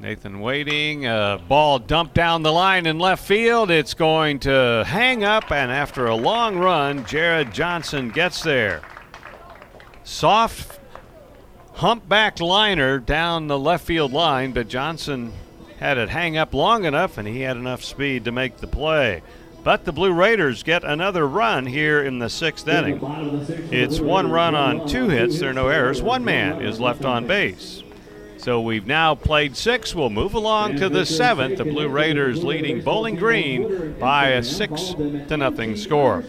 Nathan 0.00 0.38
waiting. 0.38 1.06
A 1.06 1.40
ball 1.48 1.80
dumped 1.80 2.14
down 2.14 2.44
the 2.44 2.52
line 2.52 2.86
in 2.86 3.00
left 3.00 3.26
field. 3.26 3.68
It's 3.68 3.94
going 3.94 4.38
to 4.40 4.84
hang 4.86 5.24
up, 5.24 5.50
and 5.50 5.72
after 5.72 6.06
a 6.06 6.14
long 6.14 6.56
run, 6.56 7.04
Jared 7.04 7.52
Johnson 7.52 8.10
gets 8.10 8.42
there. 8.42 8.80
Soft 10.04 10.78
humpback 11.74 12.38
liner 12.38 12.98
down 13.00 13.48
the 13.48 13.58
left 13.58 13.84
field 13.84 14.12
line, 14.12 14.52
but 14.52 14.68
Johnson 14.68 15.32
had 15.80 15.98
it 15.98 16.10
hang 16.10 16.36
up 16.36 16.54
long 16.54 16.84
enough, 16.84 17.18
and 17.18 17.26
he 17.26 17.40
had 17.40 17.56
enough 17.56 17.82
speed 17.82 18.24
to 18.24 18.32
make 18.32 18.58
the 18.58 18.68
play. 18.68 19.22
But 19.64 19.84
the 19.84 19.92
Blue 19.92 20.12
Raiders 20.12 20.62
get 20.62 20.84
another 20.84 21.26
run 21.26 21.66
here 21.66 22.00
in 22.00 22.20
the 22.20 22.30
sixth 22.30 22.68
inning. 22.68 23.00
It's 23.72 23.98
one 23.98 24.30
run 24.30 24.54
on 24.54 24.86
two 24.86 25.08
hits. 25.08 25.40
There 25.40 25.50
are 25.50 25.54
no 25.54 25.68
errors. 25.68 26.00
One 26.00 26.24
man 26.24 26.62
is 26.62 26.78
left 26.78 27.04
on 27.04 27.26
base. 27.26 27.82
So 28.38 28.60
we've 28.60 28.86
now 28.86 29.14
played 29.14 29.56
six. 29.56 29.94
We'll 29.94 30.10
move 30.10 30.34
along 30.34 30.76
to 30.76 30.88
the 30.88 31.04
seventh. 31.04 31.58
The 31.58 31.64
Blue 31.64 31.88
Raiders 31.88 32.44
leading 32.44 32.80
Bowling 32.82 33.16
Green 33.16 33.94
by 33.98 34.28
a 34.28 34.42
six 34.42 34.94
to 34.94 35.36
nothing 35.36 35.76
score. 35.76 36.24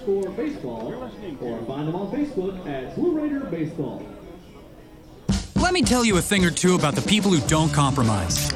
Let 5.56 5.74
me 5.74 5.84
tell 5.84 6.04
you 6.04 6.17
a 6.17 6.22
thing 6.22 6.43
or 6.43 6.52
two 6.52 6.76
about 6.76 6.95
the 6.95 7.02
people 7.08 7.32
who 7.32 7.48
don't 7.48 7.72
compromise. 7.72 8.50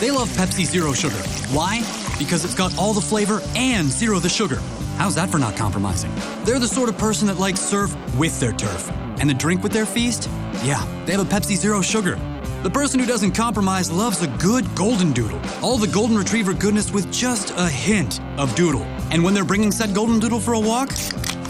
They 0.00 0.10
love 0.10 0.28
Pepsi 0.30 0.64
Zero 0.64 0.92
Sugar. 0.92 1.16
Why? 1.52 1.80
Because 2.18 2.44
it's 2.44 2.54
got 2.54 2.76
all 2.78 2.94
the 2.94 3.00
flavor 3.00 3.42
and 3.54 3.88
zero 3.88 4.18
the 4.18 4.28
sugar. 4.28 4.60
How's 4.96 5.14
that 5.16 5.28
for 5.28 5.38
not 5.38 5.56
compromising? 5.56 6.12
They're 6.44 6.58
the 6.58 6.66
sort 6.66 6.88
of 6.88 6.96
person 6.96 7.28
that 7.28 7.38
likes 7.38 7.60
surf 7.60 7.94
with 8.16 8.40
their 8.40 8.52
turf. 8.52 8.90
And 9.20 9.28
the 9.28 9.34
drink 9.34 9.62
with 9.62 9.72
their 9.72 9.86
feast? 9.86 10.28
Yeah, 10.62 10.84
they 11.04 11.12
have 11.12 11.20
a 11.20 11.24
Pepsi 11.24 11.56
Zero 11.56 11.82
Sugar. 11.82 12.18
The 12.64 12.70
person 12.70 12.98
who 12.98 13.06
doesn't 13.06 13.36
compromise 13.36 13.88
loves 13.88 14.20
a 14.20 14.26
good 14.26 14.64
golden 14.74 15.12
doodle. 15.12 15.40
All 15.62 15.78
the 15.78 15.86
golden 15.86 16.18
retriever 16.18 16.52
goodness 16.52 16.90
with 16.90 17.10
just 17.12 17.52
a 17.56 17.68
hint 17.68 18.20
of 18.36 18.52
doodle. 18.56 18.82
And 19.12 19.22
when 19.22 19.32
they're 19.32 19.44
bringing 19.44 19.70
said 19.70 19.94
golden 19.94 20.18
doodle 20.18 20.40
for 20.40 20.54
a 20.54 20.58
walk, 20.58 20.90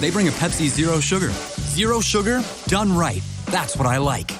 they 0.00 0.10
bring 0.10 0.28
a 0.28 0.32
Pepsi 0.32 0.68
Zero 0.68 1.00
Sugar. 1.00 1.30
Zero 1.30 2.00
sugar, 2.00 2.42
done 2.66 2.94
right. 2.94 3.22
That's 3.46 3.74
what 3.74 3.86
I 3.86 3.96
like. 3.96 4.32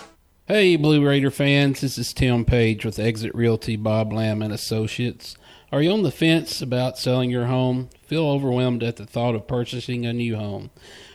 Hey, 0.47 0.77
Blue 0.77 1.03
Raider 1.03 1.31
fans, 1.31 1.81
this 1.81 1.97
is 1.97 2.13
Tim 2.13 2.45
Page 2.45 2.85
with 2.85 2.99
Exit 2.99 3.35
Realty 3.35 3.77
Bob 3.77 4.13
Lamb 4.13 4.43
and 4.43 4.53
Associates. 4.53 5.39
Are 5.73 5.81
you 5.81 5.91
on 5.91 6.03
the 6.03 6.11
fence 6.11 6.61
about 6.61 6.99
selling 6.99 7.31
your 7.31 7.47
home? 7.47 7.89
Feel 8.03 8.27
overwhelmed 8.27 8.83
at 8.83 8.97
the 8.97 9.07
thought 9.07 9.35
of 9.35 9.49
purchasing 9.49 10.05
a 10.05 10.13
new 10.13 10.37
home? 10.37 10.69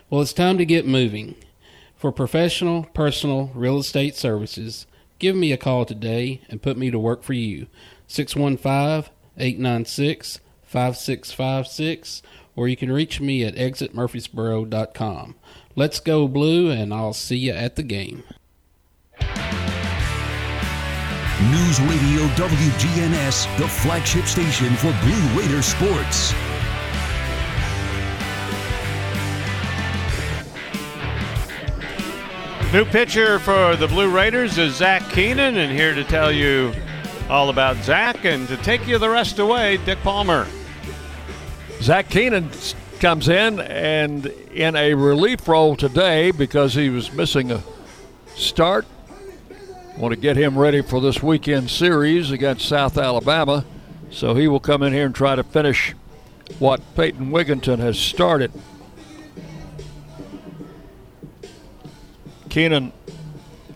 Well, 0.10 0.24
it's 0.24 0.34
time 0.34 0.58
to 0.58 0.66
get 0.66 0.88
moving. 0.88 1.36
For 1.96 2.12
professional, 2.12 2.86
personal 2.96 3.52
real 3.54 3.78
estate 3.78 4.16
services, 4.16 4.88
give 5.24 5.36
me 5.38 5.54
a 5.54 5.58
call 5.58 5.86
today 5.86 6.42
and 6.50 6.62
put 6.62 6.76
me 6.76 6.92
to 6.92 7.00
work 7.00 7.24
for 7.24 7.32
you. 7.32 7.66
615 8.08 9.10
896 9.38 10.42
5656, 10.66 12.22
or 12.58 12.68
you 12.68 12.76
can 12.76 12.92
reach 12.92 13.22
me 13.22 13.46
at 13.46 13.56
exitmurfreesboro.com. 13.56 15.36
Let's 15.78 16.02
go, 16.02 16.28
Blue, 16.28 16.70
and 16.70 16.94
I'll 16.94 17.14
see 17.14 17.38
you 17.38 17.54
at 17.54 17.78
the 17.78 17.84
game. 17.84 18.24
News 21.52 21.80
Radio 21.80 22.28
WGNS, 22.36 23.58
the 23.58 23.68
flagship 23.68 24.26
station 24.26 24.76
for 24.76 24.94
Blue 25.04 25.40
Raider 25.40 25.62
sports. 25.62 26.34
New 32.74 32.86
pitcher 32.86 33.38
for 33.38 33.76
the 33.76 33.88
Blue 33.88 34.10
Raiders 34.10 34.58
is 34.58 34.78
Zach 34.78 35.08
Keenan, 35.12 35.58
and 35.58 35.72
here 35.72 35.94
to 35.94 36.04
tell 36.04 36.32
you 36.32 36.74
all 37.30 37.50
about 37.52 37.78
Zach 37.84 38.26
and 38.26 38.48
to 38.48 38.58
take 38.58 38.88
you 38.88 38.98
the 38.98 39.12
rest 39.12 39.38
away, 39.38 39.78
Dick 39.86 40.00
Palmer. 40.00 40.48
Zach 41.82 42.10
Keenan 42.10 42.50
comes 43.00 43.30
in 43.30 43.60
and 43.60 44.26
in 44.26 44.76
a 44.76 44.96
relief 44.96 45.48
role 45.48 45.76
today 45.76 46.32
because 46.32 46.74
he 46.74 46.90
was 46.90 47.14
missing 47.14 47.52
a 47.52 47.62
start. 48.36 48.88
Want 49.96 50.16
to 50.16 50.20
get 50.20 50.36
him 50.36 50.58
ready 50.58 50.82
for 50.82 51.00
this 51.00 51.22
weekend 51.22 51.70
series 51.70 52.32
against 52.32 52.68
South 52.68 52.98
Alabama. 52.98 53.66
So 54.10 54.34
he 54.34 54.48
will 54.48 54.60
come 54.60 54.82
in 54.82 54.94
here 54.94 55.06
and 55.06 55.14
try 55.14 55.36
to 55.36 55.44
finish 55.44 55.94
what 56.58 56.82
Peyton 56.96 57.30
Wigginton 57.30 57.78
has 57.78 58.00
started. 58.00 58.52
Keenan 62.54 62.94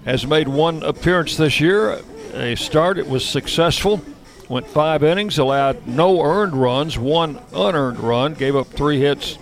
has 0.05 0.27
made 0.27 0.47
one 0.47 0.83
appearance 0.83 1.35
this 1.35 1.59
year. 1.59 1.99
A 2.35 2.53
start, 2.53 2.99
it 2.99 3.09
was 3.09 3.27
successful. 3.27 4.03
Went 4.49 4.67
five 4.67 5.03
innings, 5.03 5.39
allowed 5.39 5.87
no 5.87 6.21
earned 6.21 6.53
runs, 6.53 6.95
one 6.95 7.41
unearned 7.51 7.99
run, 7.99 8.35
gave 8.35 8.55
up 8.55 8.67
three 8.67 8.99
hits, 8.99 9.39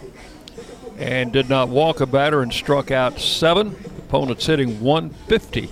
and 0.97 1.33
did 1.33 1.49
not 1.49 1.67
walk 1.67 1.99
a 1.99 2.05
batter 2.05 2.41
and 2.41 2.53
struck 2.53 2.91
out 2.91 3.19
seven. 3.19 3.75
Opponents 4.07 4.45
hitting 4.45 4.79
150 4.79 5.69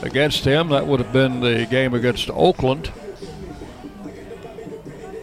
against 0.00 0.46
him. 0.46 0.70
That 0.70 0.86
would 0.86 1.00
have 1.00 1.12
been 1.12 1.40
the 1.40 1.66
game 1.66 1.92
against 1.92 2.30
Oakland. 2.30 2.90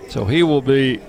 So 0.10 0.26
he 0.26 0.44
will 0.44 0.62
be 0.62 1.02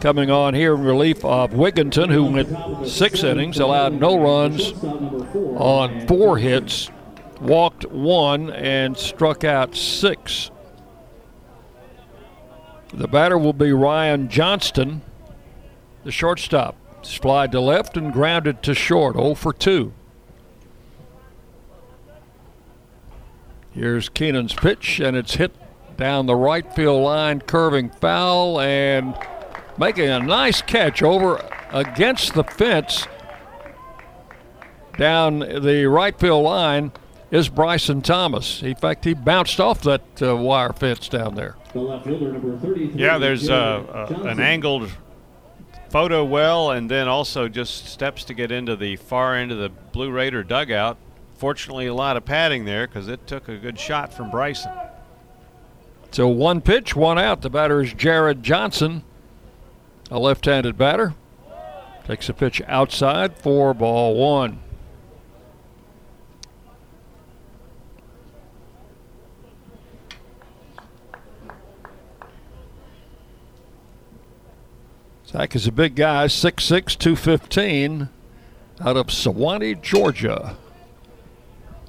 coming 0.00 0.30
on 0.30 0.54
here 0.54 0.74
in 0.74 0.82
relief 0.82 1.24
of 1.24 1.50
Wigginton, 1.52 2.10
who 2.10 2.24
went 2.24 2.88
six 2.88 3.22
innings, 3.22 3.58
allowed 3.58 4.00
no 4.00 4.18
runs 4.18 4.72
on 4.82 6.06
four 6.06 6.38
hits, 6.38 6.90
walked 7.40 7.84
one, 7.86 8.50
and 8.50 8.96
struck 8.96 9.44
out 9.44 9.76
six. 9.76 10.50
The 12.92 13.06
batter 13.06 13.38
will 13.38 13.52
be 13.52 13.72
Ryan 13.72 14.28
Johnston, 14.28 15.02
the 16.04 16.10
shortstop. 16.10 16.76
Flied 17.02 17.52
to 17.52 17.60
left 17.60 17.96
and 17.96 18.12
grounded 18.12 18.62
to 18.64 18.74
short, 18.74 19.16
0 19.16 19.34
for 19.34 19.54
2. 19.54 19.92
Here's 23.70 24.08
Keenan's 24.10 24.52
pitch, 24.52 25.00
and 25.00 25.16
it's 25.16 25.36
hit 25.36 25.52
down 25.96 26.26
the 26.26 26.34
right 26.34 26.70
field 26.74 27.02
line, 27.02 27.40
curving 27.40 27.88
foul, 27.88 28.60
and 28.60 29.14
making 29.80 30.10
a 30.10 30.20
nice 30.20 30.60
catch 30.60 31.02
over 31.02 31.42
against 31.70 32.34
the 32.34 32.44
fence 32.44 33.08
down 34.98 35.38
the 35.38 35.86
right 35.86 36.20
field 36.20 36.44
line. 36.44 36.92
is 37.30 37.48
Bryson 37.48 38.02
Thomas. 38.02 38.62
In 38.62 38.74
fact, 38.74 39.06
he 39.06 39.14
bounced 39.14 39.58
off 39.58 39.80
that 39.82 40.02
uh, 40.20 40.36
wire 40.36 40.74
fence 40.74 41.08
down 41.08 41.34
there. 41.34 41.56
The 41.72 41.80
left 41.80 42.04
fielder, 42.04 42.32
number 42.32 42.58
33. 42.58 43.00
Yeah, 43.00 43.16
there's 43.16 43.48
uh, 43.48 44.08
uh, 44.10 44.28
an 44.28 44.38
angled 44.38 44.90
photo 45.88 46.24
well, 46.24 46.72
and 46.72 46.90
then 46.90 47.08
also 47.08 47.48
just 47.48 47.86
steps 47.86 48.24
to 48.24 48.34
get 48.34 48.52
into 48.52 48.76
the 48.76 48.96
far 48.96 49.34
end 49.34 49.50
of 49.50 49.58
the 49.58 49.70
Blue 49.70 50.10
Raider 50.10 50.42
dugout. 50.42 50.98
Fortunately, 51.36 51.86
a 51.86 51.94
lot 51.94 52.18
of 52.18 52.26
padding 52.26 52.66
there 52.66 52.86
because 52.86 53.08
it 53.08 53.26
took 53.26 53.48
a 53.48 53.56
good 53.56 53.78
shot 53.78 54.12
from 54.12 54.30
Bryson. 54.30 54.72
So 56.10 56.28
one 56.28 56.60
pitch, 56.60 56.94
one 56.94 57.18
out. 57.18 57.40
The 57.40 57.48
batter 57.48 57.80
is 57.80 57.94
Jared 57.94 58.42
Johnson, 58.42 59.04
a 60.10 60.18
left 60.18 60.44
handed 60.44 60.76
batter. 60.76 61.14
Takes 62.04 62.28
a 62.28 62.34
pitch 62.34 62.60
outside 62.66 63.38
for 63.38 63.72
ball 63.72 64.16
one. 64.16 64.60
Zach 75.30 75.54
is 75.54 75.68
a 75.68 75.70
big 75.72 75.94
guy, 75.94 76.26
6'6, 76.26 76.98
215, 76.98 78.08
out 78.80 78.96
of 78.96 79.06
Suwanee, 79.06 79.80
Georgia. 79.80 80.56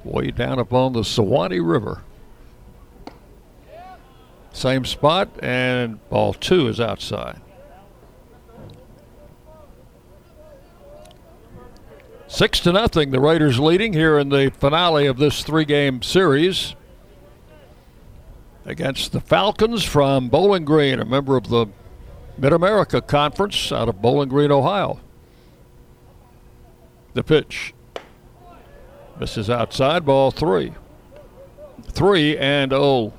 Way 0.04 0.30
down 0.30 0.60
upon 0.60 0.92
the 0.92 1.00
Sewanee 1.00 1.58
River. 1.58 2.02
Same 4.52 4.84
spot, 4.84 5.28
and 5.42 5.98
ball 6.08 6.34
two 6.34 6.68
is 6.68 6.78
outside. 6.78 7.41
Six 12.32 12.60
to 12.60 12.72
nothing, 12.72 13.10
the 13.10 13.20
Raiders 13.20 13.60
leading 13.60 13.92
here 13.92 14.18
in 14.18 14.30
the 14.30 14.50
finale 14.58 15.04
of 15.04 15.18
this 15.18 15.42
three 15.42 15.66
game 15.66 16.00
series 16.00 16.74
against 18.64 19.12
the 19.12 19.20
Falcons 19.20 19.84
from 19.84 20.30
Bowling 20.30 20.64
Green, 20.64 20.98
a 20.98 21.04
member 21.04 21.36
of 21.36 21.50
the 21.50 21.66
Mid 22.38 22.54
America 22.54 23.02
Conference 23.02 23.70
out 23.70 23.90
of 23.90 24.00
Bowling 24.00 24.30
Green, 24.30 24.50
Ohio. 24.50 24.98
The 27.12 27.22
pitch 27.22 27.74
misses 29.20 29.50
outside, 29.50 30.06
ball 30.06 30.30
three. 30.30 30.72
Three 31.90 32.38
and 32.38 32.72
oh. 32.72 33.12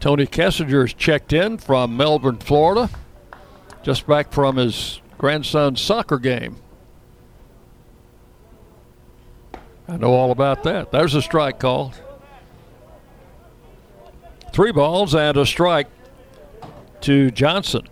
Tony 0.00 0.26
Kessinger's 0.26 0.94
checked 0.94 1.32
in 1.32 1.58
from 1.58 1.96
Melbourne, 1.96 2.38
Florida, 2.38 2.88
just 3.82 4.06
back 4.06 4.32
from 4.32 4.56
his 4.56 5.00
grandson's 5.18 5.80
soccer 5.80 6.18
game. 6.18 6.56
I 9.88 9.96
know 9.96 10.12
all 10.12 10.30
about 10.30 10.62
that. 10.64 10.92
There's 10.92 11.14
a 11.14 11.22
strike 11.22 11.58
call. 11.58 11.94
Three 14.52 14.72
balls 14.72 15.14
and 15.14 15.36
a 15.36 15.46
strike 15.46 15.88
to 17.02 17.30
Johnson. 17.30 17.88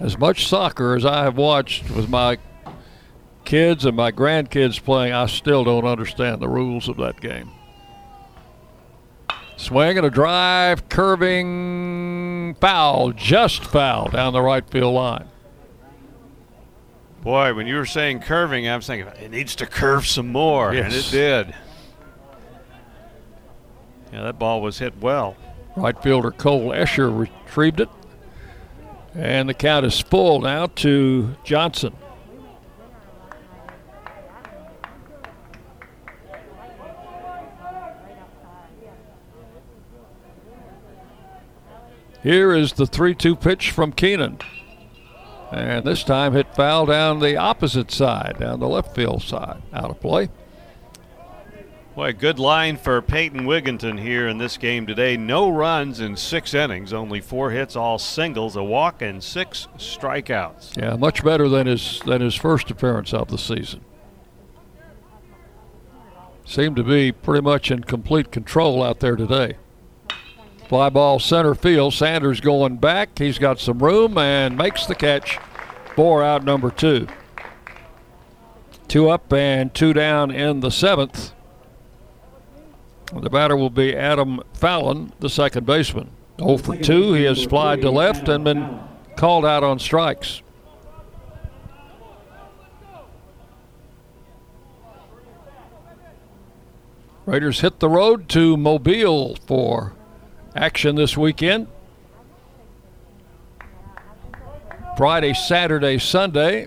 As 0.00 0.18
much 0.18 0.46
soccer 0.46 0.94
as 0.94 1.04
I 1.04 1.24
have 1.24 1.36
watched 1.36 1.90
with 1.90 2.08
my 2.08 2.38
kids 3.44 3.84
and 3.84 3.96
my 3.96 4.12
grandkids 4.12 4.82
playing, 4.82 5.12
I 5.12 5.26
still 5.26 5.64
don't 5.64 5.84
understand 5.84 6.40
the 6.40 6.48
rules 6.48 6.88
of 6.88 6.96
that 6.98 7.20
game. 7.20 7.50
Swing 9.58 9.98
and 9.98 10.06
a 10.06 10.10
drive, 10.10 10.88
curving 10.88 12.54
foul, 12.60 13.10
just 13.10 13.64
foul 13.64 14.08
down 14.08 14.32
the 14.32 14.40
right 14.40 14.64
field 14.70 14.94
line. 14.94 15.26
Boy, 17.22 17.52
when 17.52 17.66
you 17.66 17.74
were 17.74 17.84
saying 17.84 18.20
curving, 18.20 18.68
I 18.68 18.76
was 18.76 18.86
thinking 18.86 19.08
it 19.20 19.32
needs 19.32 19.56
to 19.56 19.66
curve 19.66 20.06
some 20.06 20.28
more, 20.28 20.70
and 20.70 20.94
it 20.94 21.08
did. 21.10 21.56
Yeah, 24.12 24.22
that 24.22 24.38
ball 24.38 24.62
was 24.62 24.78
hit 24.78 24.96
well. 25.00 25.36
Right 25.76 26.00
fielder 26.00 26.30
Cole 26.30 26.68
Escher 26.68 27.14
retrieved 27.18 27.80
it. 27.80 27.88
And 29.14 29.48
the 29.48 29.54
count 29.54 29.84
is 29.84 30.00
full 30.00 30.40
now 30.40 30.66
to 30.66 31.36
Johnson. 31.42 31.96
Here 42.22 42.52
is 42.52 42.72
the 42.72 42.86
3 42.86 43.14
2 43.14 43.36
pitch 43.36 43.70
from 43.70 43.92
Keenan. 43.92 44.38
And 45.50 45.84
this 45.84 46.04
time 46.04 46.34
hit 46.34 46.54
foul 46.54 46.86
down 46.86 47.20
the 47.20 47.36
opposite 47.36 47.90
side, 47.90 48.36
down 48.38 48.60
the 48.60 48.68
left 48.68 48.94
field 48.94 49.22
side. 49.22 49.62
Out 49.72 49.90
of 49.90 50.00
play. 50.00 50.28
Boy, 51.94 52.12
good 52.12 52.38
line 52.38 52.76
for 52.76 53.02
Peyton 53.02 53.40
Wigginton 53.40 53.98
here 53.98 54.28
in 54.28 54.38
this 54.38 54.56
game 54.56 54.86
today. 54.86 55.16
No 55.16 55.48
runs 55.48 55.98
in 55.98 56.16
six 56.16 56.54
innings, 56.54 56.92
only 56.92 57.20
four 57.20 57.50
hits, 57.50 57.74
all 57.74 57.98
singles, 57.98 58.54
a 58.54 58.62
walk, 58.62 59.02
and 59.02 59.22
six 59.22 59.66
strikeouts. 59.78 60.76
Yeah, 60.76 60.94
much 60.94 61.24
better 61.24 61.48
than 61.48 61.66
his 61.66 62.00
than 62.06 62.20
his 62.20 62.36
first 62.36 62.70
appearance 62.70 63.12
of 63.12 63.28
the 63.28 63.38
season. 63.38 63.80
Seemed 66.44 66.76
to 66.76 66.84
be 66.84 67.10
pretty 67.10 67.42
much 67.42 67.70
in 67.70 67.82
complete 67.82 68.30
control 68.30 68.82
out 68.82 69.00
there 69.00 69.16
today. 69.16 69.56
Fly 70.68 70.90
ball 70.90 71.18
center 71.18 71.54
field. 71.54 71.94
Sanders 71.94 72.40
going 72.40 72.76
back. 72.76 73.18
He's 73.18 73.38
got 73.38 73.58
some 73.58 73.78
room 73.78 74.18
and 74.18 74.56
makes 74.56 74.84
the 74.84 74.94
catch. 74.94 75.38
For 75.96 76.22
out 76.22 76.44
number 76.44 76.70
two. 76.70 77.08
Two 78.86 79.08
up 79.08 79.32
and 79.32 79.74
two 79.74 79.92
down 79.92 80.30
in 80.30 80.60
the 80.60 80.70
seventh. 80.70 81.32
The 83.12 83.30
batter 83.30 83.56
will 83.56 83.70
be 83.70 83.96
Adam 83.96 84.42
Fallon, 84.52 85.12
the 85.20 85.30
second 85.30 85.64
baseman. 85.66 86.10
0 86.38 86.58
for 86.58 86.76
2. 86.76 87.14
He 87.14 87.24
has 87.24 87.44
flied 87.44 87.80
to 87.80 87.90
left 87.90 88.28
and 88.28 88.44
been 88.44 88.78
called 89.16 89.44
out 89.44 89.64
on 89.64 89.78
strikes. 89.78 90.42
Raiders 97.26 97.60
hit 97.60 97.80
the 97.80 97.88
road 97.88 98.28
to 98.30 98.56
Mobile 98.56 99.36
for 99.46 99.94
action 100.58 100.96
this 100.96 101.16
weekend. 101.16 101.68
Friday, 104.96 105.32
Saturday, 105.32 105.98
Sunday. 105.98 106.66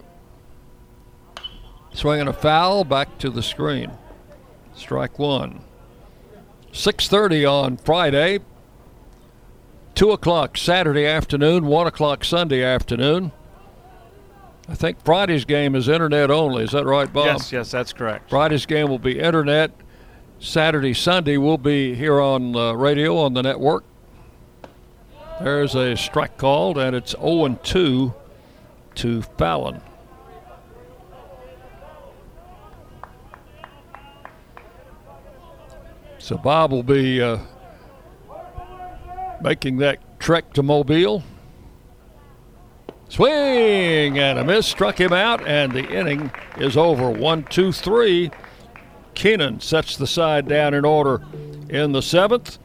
Swinging 1.94 2.30
a 2.30 2.34
foul 2.34 2.86
back 2.86 3.18
to 3.18 3.30
the 3.30 3.44
screen. 3.44 3.92
Strike 4.74 5.20
one. 5.20 5.62
6:30 6.72 7.46
on 7.46 7.76
Friday. 7.76 8.39
Two 9.94 10.12
o'clock 10.12 10.58
Saturday 10.58 11.06
afternoon. 11.06 11.66
One 11.66 11.86
o'clock 11.86 12.24
Sunday 12.24 12.64
afternoon. 12.64 13.34
I 14.70 14.76
think 14.76 15.04
Friday's 15.04 15.44
game 15.44 15.76
is 15.76 15.89
internet 15.89 16.32
only. 16.32 16.64
Is 16.64 16.72
that 16.72 16.86
right, 16.86 17.12
Bob? 17.12 17.26
Yes, 17.26 17.52
yes, 17.52 17.72
that's 17.72 17.92
correct. 17.92 18.30
Friday's 18.30 18.66
game 18.66 18.88
will 18.88 19.00
be 19.00 19.20
internet. 19.20 19.72
Saturday, 20.44 20.96
Sunday 20.96 21.38
we'll 21.38 21.60
be 21.60 21.94
here 21.94 22.20
on 22.20 22.56
uh, 22.56 22.74
radio 22.74 23.16
on 23.16 23.36
the 23.36 23.44
network. 23.44 23.84
There's 25.39 25.76
a 25.76 25.96
strike 25.96 26.36
called, 26.39 26.80
and 26.80 26.96
it's 26.96 27.12
0 27.12 27.60
2 27.62 28.14
to 28.96 29.22
Fallon. 29.22 29.82
So 36.18 36.38
Bob 36.38 36.72
will 36.72 36.82
be 36.82 37.22
uh, 37.22 37.38
making 39.44 39.78
that 39.78 40.20
trek 40.20 40.54
to 40.54 40.64
Mobile. 40.64 41.22
Swing 43.10 44.18
and 44.18 44.39
a 44.39 44.44
miss 44.44 44.66
struck 44.66 45.00
him 45.00 45.14
out, 45.14 45.46
and 45.46 45.72
the 45.72 45.88
inning 45.88 46.32
is 46.58 46.76
over. 46.76 47.12
One, 47.12 47.44
two, 47.44 47.72
three. 47.72 48.32
Keenan 49.14 49.59
sets 49.59 49.97
the 49.97 50.07
side 50.07 50.47
down 50.47 50.74
in 50.74 50.86
order 50.86 51.22
in 51.70 51.91
the 51.91 52.01
seventh. 52.01 52.57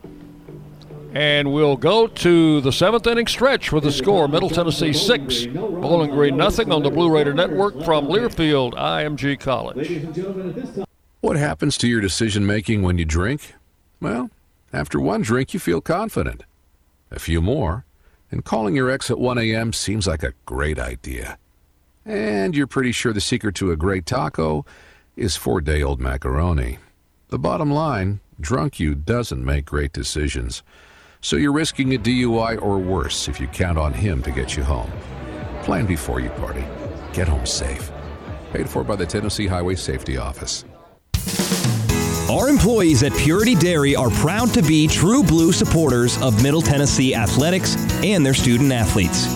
And 1.14 1.50
we'll 1.52 1.78
go 1.78 2.06
to 2.06 2.60
the 2.60 2.72
seventh 2.72 3.06
inning 3.06 3.26
stretch 3.26 3.72
with 3.72 3.84
the 3.84 3.92
score 3.92 4.28
Middle 4.28 4.50
Tennessee 4.50 4.92
6, 4.92 5.46
Bowling 5.46 6.10
Green 6.10 6.36
nothing 6.36 6.70
on 6.70 6.82
the 6.82 6.90
Blue 6.90 7.10
Raider 7.10 7.32
Network 7.32 7.82
from 7.84 8.06
Learfield 8.06 8.74
IMG 8.74 9.40
College. 9.40 9.76
Ladies 9.76 10.04
and 10.04 10.14
gentlemen, 10.14 10.48
at 10.50 10.54
this 10.56 10.74
time. 10.74 10.84
What 11.22 11.36
happens 11.36 11.78
to 11.78 11.88
your 11.88 12.02
decision 12.02 12.44
making 12.44 12.82
when 12.82 12.98
you 12.98 13.06
drink? 13.06 13.54
Well, 13.98 14.30
after 14.74 15.00
one 15.00 15.22
drink, 15.22 15.54
you 15.54 15.60
feel 15.60 15.80
confident. 15.80 16.44
A 17.10 17.18
few 17.18 17.40
more, 17.40 17.86
and 18.30 18.44
calling 18.44 18.76
your 18.76 18.90
ex 18.90 19.10
at 19.10 19.18
1 19.18 19.38
a.m. 19.38 19.72
seems 19.72 20.06
like 20.06 20.22
a 20.22 20.34
great 20.44 20.78
idea. 20.78 21.38
And 22.04 22.54
you're 22.54 22.66
pretty 22.66 22.92
sure 22.92 23.14
the 23.14 23.20
secret 23.20 23.54
to 23.56 23.72
a 23.72 23.76
great 23.76 24.04
taco 24.04 24.66
is 25.16 25.34
four 25.34 25.60
day 25.60 25.82
old 25.82 26.00
macaroni. 26.00 26.78
The 27.28 27.38
bottom 27.38 27.70
line 27.70 28.20
drunk 28.38 28.78
you 28.78 28.94
doesn't 28.94 29.44
make 29.44 29.64
great 29.64 29.92
decisions. 29.92 30.62
So 31.20 31.36
you're 31.36 31.52
risking 31.52 31.94
a 31.94 31.98
DUI 31.98 32.60
or 32.62 32.78
worse 32.78 33.26
if 33.26 33.40
you 33.40 33.46
count 33.48 33.78
on 33.78 33.92
him 33.92 34.22
to 34.22 34.30
get 34.30 34.56
you 34.56 34.62
home. 34.62 34.92
Plan 35.62 35.86
before 35.86 36.20
you 36.20 36.28
party. 36.30 36.64
Get 37.12 37.26
home 37.26 37.46
safe. 37.46 37.90
Paid 38.52 38.68
for 38.68 38.84
by 38.84 38.96
the 38.96 39.06
Tennessee 39.06 39.46
Highway 39.46 39.74
Safety 39.74 40.18
Office. 40.18 40.64
Our 42.30 42.48
employees 42.48 43.02
at 43.02 43.12
Purity 43.16 43.54
Dairy 43.54 43.96
are 43.96 44.10
proud 44.10 44.52
to 44.54 44.62
be 44.62 44.86
true 44.88 45.22
blue 45.22 45.52
supporters 45.52 46.20
of 46.20 46.42
Middle 46.42 46.62
Tennessee 46.62 47.14
athletics 47.14 47.76
and 48.02 48.26
their 48.26 48.34
student 48.34 48.72
athletes. 48.72 49.35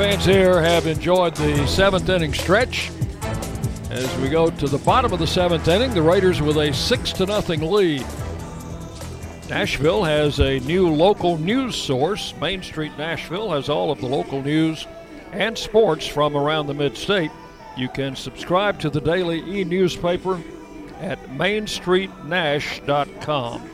Fans 0.00 0.24
here 0.24 0.62
have 0.62 0.86
enjoyed 0.86 1.36
the 1.36 1.66
seventh 1.66 2.08
inning 2.08 2.32
stretch. 2.32 2.90
As 3.90 4.16
we 4.16 4.30
go 4.30 4.48
to 4.48 4.66
the 4.66 4.78
bottom 4.78 5.12
of 5.12 5.18
the 5.18 5.26
seventh 5.26 5.68
inning, 5.68 5.92
the 5.92 6.00
Raiders 6.00 6.40
with 6.40 6.56
a 6.56 6.72
six 6.72 7.12
to 7.12 7.26
nothing 7.26 7.60
lead. 7.60 8.06
Nashville 9.50 10.02
has 10.02 10.40
a 10.40 10.58
new 10.60 10.88
local 10.88 11.36
news 11.36 11.76
source. 11.76 12.34
Main 12.40 12.62
Street 12.62 12.92
Nashville 12.96 13.50
has 13.50 13.68
all 13.68 13.90
of 13.90 14.00
the 14.00 14.06
local 14.06 14.40
news 14.40 14.86
and 15.32 15.58
sports 15.58 16.06
from 16.06 16.34
around 16.34 16.68
the 16.68 16.72
mid-state. 16.72 17.30
You 17.76 17.90
can 17.90 18.16
subscribe 18.16 18.80
to 18.80 18.88
the 18.88 19.02
daily 19.02 19.40
e-newspaper 19.40 20.40
at 21.00 21.22
mainstreetnash.com. 21.26 23.70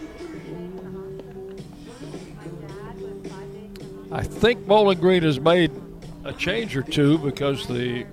I 4.10 4.24
think 4.24 4.66
Bowling 4.66 4.98
Green 4.98 5.22
has 5.22 5.38
made 5.38 5.70
a 6.28 6.32
change 6.32 6.76
or 6.76 6.82
two 6.82 7.18
because 7.18 7.66
the 7.66 8.06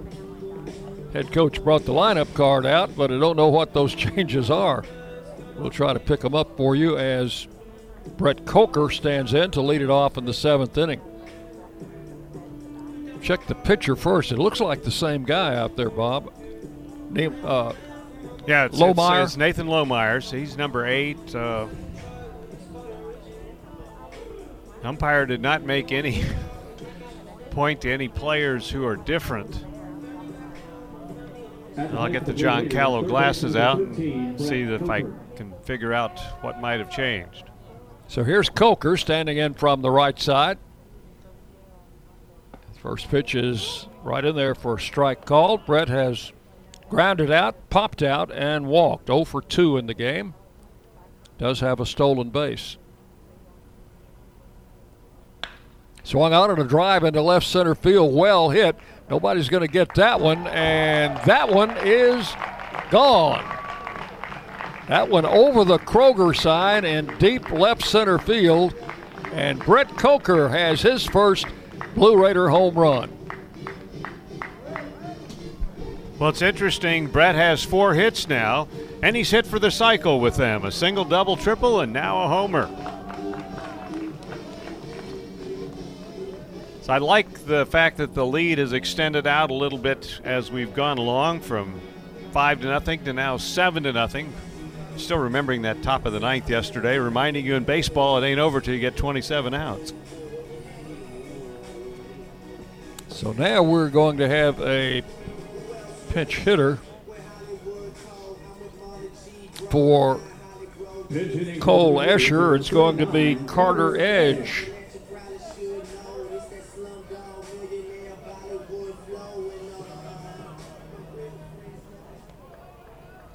head 1.14 1.32
coach 1.32 1.64
brought 1.64 1.86
the 1.86 1.94
lineup 1.94 2.34
card 2.34 2.66
out, 2.66 2.96
but 2.96 3.12
I 3.12 3.20
don't 3.20 3.38
know 3.38 3.50
what 3.50 3.74
those 3.74 3.94
changes 3.96 4.50
are. 4.50 4.84
We'll 5.56 5.70
try 5.70 5.94
to 5.94 6.00
pick 6.00 6.22
them 6.22 6.34
up 6.36 6.58
for 6.58 6.76
you 6.76 6.98
as 6.98 7.48
Brett 8.18 8.46
Coker 8.46 8.90
stands 8.90 9.34
in 9.34 9.52
to 9.52 9.62
lead 9.62 9.82
it 9.82 9.90
off 9.90 10.18
in 10.18 10.26
the 10.26 10.34
seventh 10.34 10.78
inning. 10.78 11.02
Check 13.22 13.46
the 13.48 13.56
pitcher 13.56 13.96
first. 13.96 14.32
It 14.32 14.40
looks 14.40 14.60
like 14.60 14.84
the 14.84 14.92
same 14.92 15.24
guy 15.24 15.56
out 15.56 15.78
there, 15.78 15.90
Bob. 15.90 16.34
Name, 17.12 17.36
uh, 17.46 17.74
Yeah, 18.48 18.66
it's, 18.66 18.78
Lohmeyer. 18.78 19.24
It's, 19.24 19.34
it's 19.34 19.38
Nathan 19.38 19.68
Lohmeyers. 19.68 20.30
He's 20.32 20.58
number 20.58 20.86
eight. 20.86 21.34
Uh, 21.34 21.68
umpire 24.84 25.26
did 25.26 25.42
not 25.42 25.64
make 25.64 25.94
any 25.94 26.24
point 27.54 27.82
to 27.82 27.92
any 27.92 28.08
players 28.08 28.70
who 28.70 28.86
are 28.86 28.96
different. 28.96 29.64
I'll 31.78 32.10
get 32.10 32.26
the 32.26 32.34
John 32.34 32.70
Callow 32.70 33.04
glasses 33.04 33.56
out 33.56 33.80
and 33.80 34.40
see 34.40 34.62
if 34.62 34.90
I 34.90 35.02
can 35.36 35.54
figure 35.64 35.94
out 35.94 36.20
what 36.42 36.60
might 36.60 36.80
have 36.80 36.90
changed. 36.90 37.46
So 38.08 38.24
here's 38.24 38.50
Coker 38.50 38.98
standing 38.98 39.38
in 39.38 39.54
from 39.54 39.82
the 39.82 39.90
right 39.90 40.20
side. 40.20 40.58
First 42.80 43.10
pitch 43.10 43.34
is 43.34 43.88
right 44.04 44.24
in 44.26 44.36
there 44.36 44.56
for 44.56 44.76
a 44.76 44.80
strike 44.80 45.26
called. 45.26 45.66
Brett 45.66 45.90
has 45.90 46.32
grounded 46.90 47.32
out, 47.32 47.70
popped 47.70 48.04
out, 48.04 48.32
and 48.32 48.68
walked. 48.68 49.08
0 49.08 49.24
for 49.24 49.42
2 49.42 49.78
in 49.78 49.88
the 49.88 49.94
game. 49.94 50.34
Does 51.38 51.62
have 51.62 51.80
a 51.80 51.86
stolen 51.86 52.30
base. 52.30 52.78
Swung 56.04 56.34
out 56.34 56.50
on 56.50 56.60
a 56.60 56.66
drive 56.66 57.04
into 57.04 57.22
left 57.22 57.46
center 57.46 57.76
field. 57.76 58.14
Well 58.14 58.50
hit. 58.50 58.76
Nobody's 59.10 59.50
going 59.50 59.62
to 59.62 59.72
get 59.72 59.96
that 59.96 60.20
one, 60.20 60.48
and 60.48 61.18
that 61.26 61.50
one 61.50 61.72
is 61.84 62.34
gone. 62.92 63.44
That 64.88 65.10
one 65.10 65.26
over 65.26 65.64
the 65.64 65.80
Kroger 65.80 66.36
sign 66.36 66.84
in 66.84 67.08
deep 67.18 67.50
left 67.52 67.86
center 67.86 68.20
field. 68.20 68.76
And 69.32 69.60
Brett 69.60 69.90
Coker 69.98 70.50
has 70.50 70.82
his 70.82 71.06
first 71.06 71.48
Blue 71.96 72.22
Raider 72.22 72.50
home 72.50 72.76
run. 72.76 73.12
Well, 76.20 76.30
it's 76.30 76.42
interesting. 76.42 77.08
Brett 77.08 77.36
has 77.36 77.64
four 77.64 77.94
hits 77.94 78.30
now, 78.30 78.68
and 79.02 79.16
he's 79.16 79.32
hit 79.32 79.48
for 79.48 79.58
the 79.60 79.72
cycle 79.72 80.20
with 80.20 80.36
them 80.36 80.66
a 80.66 80.72
single, 80.72 81.04
double, 81.06 81.36
triple, 81.36 81.80
and 81.82 81.92
now 81.92 82.24
a 82.24 82.28
homer. 82.28 82.70
So 86.84 86.92
I 86.92 86.98
like 86.98 87.46
the 87.46 87.66
fact 87.66 87.96
that 87.96 88.14
the 88.14 88.26
lead 88.26 88.58
has 88.58 88.74
extended 88.74 89.26
out 89.26 89.52
a 89.52 89.54
little 89.54 89.78
bit 89.78 90.20
as 90.26 90.52
we've 90.52 90.74
gone 90.74 90.98
along 90.98 91.40
from 91.40 91.80
five 92.34 92.60
to 92.60 92.68
nothing 92.68 93.06
to 93.06 93.14
now 93.14 93.38
seven 93.38 93.84
to 93.84 93.94
nothing. 93.94 94.34
Still 94.98 95.20
remembering 95.20 95.62
that 95.62 95.82
top 95.82 96.06
of 96.06 96.12
the 96.12 96.20
ninth 96.20 96.50
yesterday, 96.50 96.98
reminding 96.98 97.46
you 97.46 97.56
in 97.56 97.64
baseball 97.64 98.22
it 98.22 98.28
ain't 98.28 98.38
over 98.38 98.60
till 98.60 98.74
you 98.74 98.82
get 98.82 98.98
27 98.98 99.54
outs. 99.54 99.94
So 103.08 103.32
now 103.32 103.64
we're 103.64 103.88
going 103.88 104.18
to 104.18 104.28
have 104.28 104.60
a 104.60 105.04
pinch 106.10 106.36
hitter 106.40 106.80
for 109.70 110.20
Cole 111.62 112.00
Escher. 112.00 112.60
It's 112.60 112.70
going 112.70 112.98
to 112.98 113.06
be 113.06 113.36
Carter 113.36 113.98
Edge. 113.98 114.73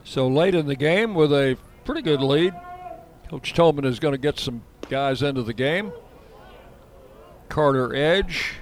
So 0.08 0.26
late 0.26 0.54
in 0.54 0.64
the 0.64 0.74
game 0.74 1.12
with 1.12 1.34
a 1.34 1.58
pretty 1.84 2.00
good 2.00 2.22
lead, 2.22 2.54
Coach 3.28 3.52
Toman 3.52 3.84
is 3.84 4.00
going 4.00 4.12
to 4.12 4.18
get 4.18 4.38
some 4.38 4.62
guys 4.88 5.20
into 5.20 5.42
the 5.42 5.52
game. 5.52 5.92
Carter 7.50 7.94
Edge, 7.94 8.54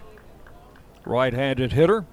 right 1.04 1.32
handed 1.32 1.70
hitter. 1.70 2.04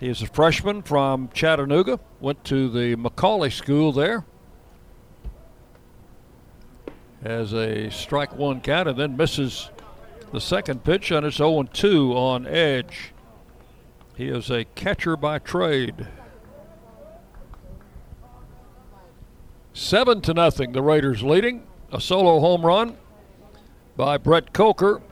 He 0.00 0.08
is 0.08 0.22
a 0.22 0.26
freshman 0.26 0.82
from 0.82 1.28
Chattanooga, 1.32 2.00
went 2.18 2.42
to 2.46 2.68
the 2.68 2.96
McCallie 2.96 3.52
School 3.52 3.92
there. 3.92 4.24
Has 7.22 7.54
a 7.54 7.90
strike 7.90 8.34
one 8.34 8.60
count 8.60 8.88
and 8.88 8.98
then 8.98 9.16
misses 9.16 9.70
the 10.32 10.40
second 10.40 10.82
pitch, 10.82 11.12
and 11.12 11.24
it's 11.24 11.36
0 11.36 11.62
2 11.62 12.12
on 12.14 12.48
Edge. 12.48 13.12
He 14.16 14.26
is 14.26 14.50
a 14.50 14.64
catcher 14.64 15.16
by 15.16 15.38
trade. 15.38 16.08
Seven 19.74 20.20
to 20.22 20.34
nothing, 20.34 20.72
the 20.72 20.82
Raiders 20.82 21.22
leading. 21.22 21.66
A 21.90 22.00
solo 22.00 22.40
home 22.40 22.64
run 22.64 22.96
by 23.96 24.16
Brett 24.16 24.52
Coker. 24.52 25.02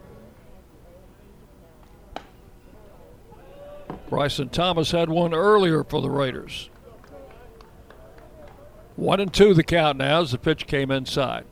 Bryson 4.09 4.49
Thomas 4.49 4.91
had 4.91 5.09
one 5.09 5.35
earlier 5.35 5.85
for 5.85 6.01
the 6.01 6.11
Raiders. 6.11 6.69
One 8.97 9.21
and 9.21 9.33
two 9.33 9.55
the 9.55 9.63
count 9.63 9.99
now 9.99 10.23
as 10.23 10.33
the 10.33 10.39
pitch 10.39 10.67
came 10.67 10.91
inside. 10.91 11.45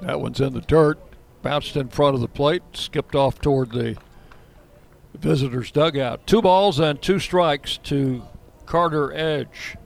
That 0.00 0.20
one's 0.20 0.40
in 0.40 0.52
the 0.52 0.60
dirt, 0.60 0.98
bounced 1.42 1.76
in 1.76 1.88
front 1.88 2.14
of 2.14 2.20
the 2.20 2.28
plate, 2.28 2.62
skipped 2.72 3.14
off 3.14 3.40
toward 3.40 3.72
the 3.72 3.96
visitors' 5.20 5.70
dugout. 5.70 6.26
Two 6.26 6.42
balls 6.42 6.78
and 6.78 7.00
two 7.00 7.18
strikes 7.18 7.78
to 7.78 8.22
Carter 8.66 9.12
Edge. 9.12 9.76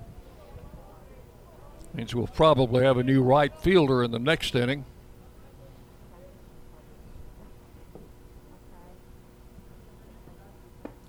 Means 1.95 2.15
we'll 2.15 2.27
probably 2.27 2.85
have 2.85 2.97
a 2.97 3.03
new 3.03 3.23
right 3.23 3.55
fielder 3.61 4.03
in 4.03 4.11
the 4.11 4.19
next 4.19 4.55
inning. 4.55 4.87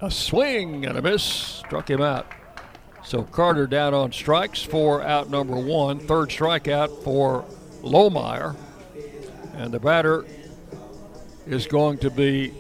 A 0.02 0.12
swing 0.12 0.86
and 0.86 0.98
a 0.98 1.02
miss 1.02 1.24
struck 1.24 1.90
him 1.90 2.02
out. 2.02 2.30
So 3.06 3.24
Carter 3.24 3.68
down 3.68 3.94
on 3.94 4.12
strikes 4.12 4.62
for 4.62 5.02
out 5.02 5.30
number 5.30 5.56
one. 5.56 6.00
Third 6.00 6.30
strikeout 6.30 7.04
for 7.04 7.46
Lohmeyer. 7.82 8.58
And 9.56 9.72
the 9.74 9.80
batter 9.80 10.26
is 11.48 11.68
going 11.68 12.00
to 12.00 12.10
be 12.10 12.54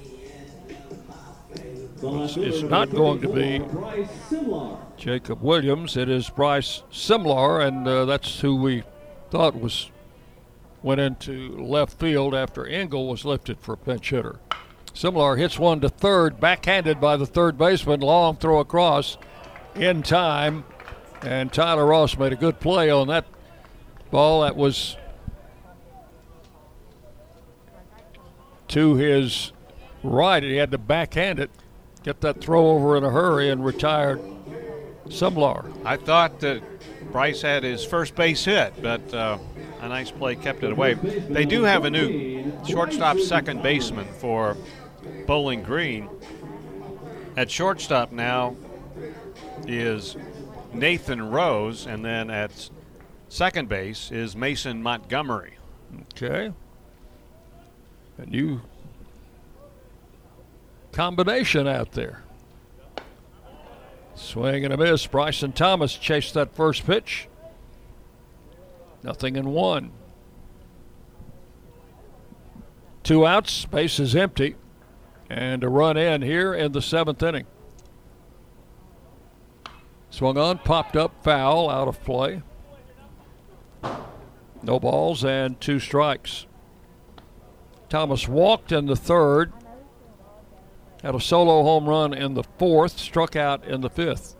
it's 2.05 2.61
not 2.63 2.89
going 2.89 3.21
to 3.21 3.29
be 3.29 3.61
Jacob 4.97 5.41
Williams. 5.41 5.95
It 5.95 6.09
is 6.09 6.29
Bryce 6.29 6.83
Simlar, 6.91 7.65
and 7.65 7.87
uh, 7.87 8.03
that's 8.05 8.41
who 8.41 8.55
we 8.57 8.83
thought 9.29 9.55
was 9.55 9.89
went 10.81 10.99
into 10.99 11.57
left 11.57 11.97
field 11.97 12.35
after 12.35 12.67
Engel 12.67 13.07
was 13.07 13.23
lifted 13.23 13.57
for 13.61 13.73
a 13.73 13.77
pinch 13.77 14.09
hitter. 14.09 14.39
Simlar 14.93 15.37
hits 15.37 15.57
one 15.57 15.79
to 15.79 15.87
third, 15.87 16.41
backhanded 16.41 16.99
by 16.99 17.15
the 17.15 17.25
third 17.25 17.57
baseman. 17.57 18.01
Long 18.01 18.35
throw 18.35 18.59
across 18.59 19.17
in 19.75 20.03
time, 20.03 20.65
and 21.21 21.53
Tyler 21.53 21.85
Ross 21.85 22.17
made 22.17 22.33
a 22.33 22.35
good 22.37 22.59
play 22.59 22.89
on 22.89 23.07
that 23.07 23.25
ball. 24.11 24.41
That 24.41 24.57
was 24.57 24.97
to 28.67 28.95
his 28.95 29.53
right. 30.03 30.43
He 30.43 30.57
had 30.57 30.71
to 30.71 30.77
backhand 30.77 31.39
it 31.39 31.49
get 32.03 32.21
that 32.21 32.41
throw 32.41 32.69
over 32.71 32.97
in 32.97 33.03
a 33.03 33.09
hurry 33.09 33.49
and 33.49 33.63
retired 33.63 34.21
Simlar. 35.07 35.71
I 35.85 35.97
thought 35.97 36.39
that 36.41 36.61
Bryce 37.11 37.41
had 37.41 37.63
his 37.63 37.83
first 37.85 38.15
base 38.15 38.45
hit, 38.45 38.73
but 38.81 39.13
uh, 39.13 39.37
a 39.81 39.89
nice 39.89 40.11
play 40.11 40.35
kept 40.35 40.63
it 40.63 40.71
away. 40.71 40.93
They 40.95 41.45
do 41.45 41.63
have 41.63 41.85
a 41.85 41.89
new 41.89 42.51
shortstop 42.65 43.19
second 43.19 43.61
baseman 43.61 44.07
for 44.19 44.57
Bowling 45.27 45.63
Green. 45.63 46.09
At 47.35 47.49
shortstop 47.49 48.11
now 48.11 48.55
is 49.67 50.15
Nathan 50.73 51.29
Rose, 51.31 51.85
and 51.85 52.03
then 52.03 52.29
at 52.29 52.69
second 53.29 53.69
base 53.69 54.11
is 54.11 54.35
Mason 54.35 54.81
Montgomery. 54.81 55.57
Okay. 56.15 56.53
And 58.17 58.33
you 58.33 58.61
combination 60.93 61.67
out 61.67 61.91
there. 61.91 62.23
Swing 64.15 64.63
and 64.63 64.73
a 64.73 64.77
miss. 64.77 65.05
Bryson 65.05 65.51
Thomas 65.51 65.95
chased 65.95 66.33
that 66.35 66.55
first 66.55 66.85
pitch. 66.85 67.27
Nothing 69.01 69.35
in 69.35 69.49
one. 69.49 69.91
Two 73.03 73.25
outs, 73.25 73.65
base 73.65 73.99
is 73.99 74.15
empty, 74.15 74.55
and 75.29 75.61
a 75.61 75.67
run 75.67 75.97
in 75.97 76.21
here 76.21 76.53
in 76.53 76.71
the 76.71 76.81
seventh 76.81 77.21
inning. 77.21 77.45
Swung 80.09 80.37
on, 80.37 80.59
popped 80.59 80.95
up, 80.95 81.21
foul, 81.21 81.69
out 81.69 81.89
of 81.89 82.01
play. 82.03 82.43
No 84.61 84.79
balls 84.79 85.25
and 85.25 85.59
two 85.59 85.79
strikes. 85.79 86.45
Thomas 87.89 88.27
walked 88.27 88.71
in 88.71 88.85
the 88.85 88.95
third, 88.95 89.51
had 91.03 91.13
a 91.13 91.19
solo 91.19 91.63
home 91.63 91.87
run 91.87 92.13
in 92.13 92.33
the 92.33 92.43
fourth, 92.57 92.97
struck 92.97 93.35
out 93.35 93.65
in 93.65 93.81
the 93.81 93.89
fifth. 93.89 94.35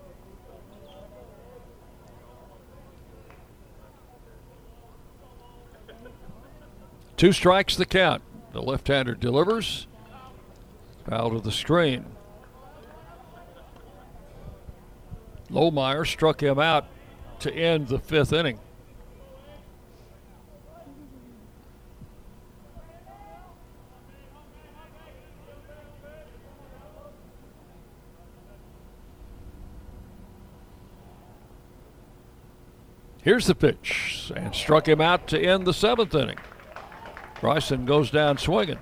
Two 7.18 7.34
strikes 7.34 7.76
the 7.76 7.86
count. 7.86 8.24
The 8.54 8.62
left 8.62 8.88
hander 8.88 9.14
delivers. 9.14 9.88
Foul 11.08 11.32
to 11.32 11.40
the 11.40 11.52
screen. 11.52 12.06
Lohmeyer 15.50 16.08
struck 16.08 16.42
him 16.42 16.60
out 16.60 16.86
to 17.40 17.54
end 17.54 17.88
the 17.88 18.00
fifth 18.00 18.32
inning. 18.32 18.60
Here's 33.24 33.48
the 33.48 33.56
pitch, 33.56 34.34
and 34.36 34.54
struck 34.54 34.86
him 34.86 35.00
out 35.00 35.28
to 35.28 35.40
end 35.40 35.66
the 35.66 35.74
seventh 35.74 36.14
inning. 36.14 36.38
Bryson 37.40 37.86
goes 37.86 38.12
down 38.12 38.38
swinging. 38.38 38.80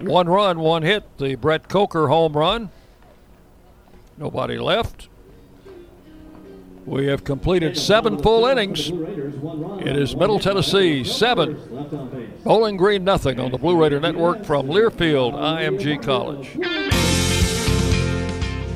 One 0.00 0.26
run, 0.26 0.58
one 0.58 0.82
hit, 0.82 1.18
the 1.18 1.34
Brett 1.34 1.68
Coker 1.68 2.08
home 2.08 2.32
run. 2.32 2.70
Nobody 4.16 4.58
left. 4.58 5.08
We 6.86 7.06
have 7.06 7.24
completed 7.24 7.76
seven 7.76 8.22
full 8.22 8.46
innings. 8.46 8.88
It 8.90 9.96
is 9.96 10.16
Middle 10.16 10.38
Tennessee 10.38 11.04
seven, 11.04 11.58
Bowling 12.44 12.76
Green 12.76 13.04
nothing 13.04 13.38
on 13.38 13.50
the 13.50 13.58
Blue 13.58 13.76
Raider 13.76 14.00
Network 14.00 14.44
from 14.44 14.68
Learfield 14.68 15.34
IMG 15.34 16.02
College. 16.02 16.95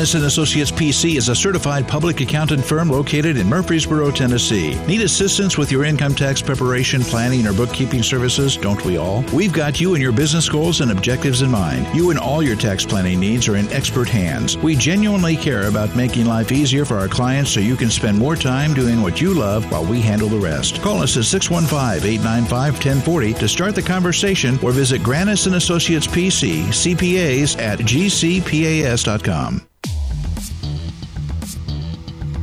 Granis 0.00 0.14
and 0.14 0.24
Associates 0.24 0.70
PC 0.70 1.18
is 1.18 1.28
a 1.28 1.34
certified 1.34 1.86
public 1.86 2.22
accountant 2.22 2.64
firm 2.64 2.88
located 2.88 3.36
in 3.36 3.46
Murfreesboro, 3.46 4.10
Tennessee. 4.10 4.82
Need 4.86 5.02
assistance 5.02 5.58
with 5.58 5.70
your 5.70 5.84
income 5.84 6.14
tax 6.14 6.40
preparation, 6.40 7.02
planning, 7.02 7.46
or 7.46 7.52
bookkeeping 7.52 8.02
services? 8.02 8.56
Don't 8.56 8.82
we 8.86 8.96
all? 8.96 9.22
We've 9.34 9.52
got 9.52 9.78
you 9.78 9.92
and 9.92 10.02
your 10.02 10.12
business 10.12 10.48
goals 10.48 10.80
and 10.80 10.90
objectives 10.90 11.42
in 11.42 11.50
mind. 11.50 11.86
You 11.94 12.08
and 12.08 12.18
all 12.18 12.42
your 12.42 12.56
tax 12.56 12.86
planning 12.86 13.20
needs 13.20 13.46
are 13.46 13.56
in 13.56 13.70
expert 13.72 14.08
hands. 14.08 14.56
We 14.56 14.74
genuinely 14.74 15.36
care 15.36 15.68
about 15.68 15.94
making 15.94 16.24
life 16.24 16.50
easier 16.50 16.86
for 16.86 16.96
our 16.96 17.08
clients 17.08 17.50
so 17.50 17.60
you 17.60 17.76
can 17.76 17.90
spend 17.90 18.16
more 18.16 18.36
time 18.36 18.72
doing 18.72 19.02
what 19.02 19.20
you 19.20 19.34
love 19.34 19.70
while 19.70 19.84
we 19.84 20.00
handle 20.00 20.30
the 20.30 20.38
rest. 20.38 20.80
Call 20.80 21.02
us 21.02 21.18
at 21.18 21.24
615-895-1040 21.24 23.38
to 23.38 23.46
start 23.46 23.74
the 23.74 23.82
conversation 23.82 24.58
or 24.62 24.72
visit 24.72 25.02
Granis 25.02 25.46
and 25.46 25.56
Associates 25.56 26.06
PC, 26.06 26.62
CPAs 26.68 27.60
at 27.60 27.80
gcpas.com. 27.80 29.66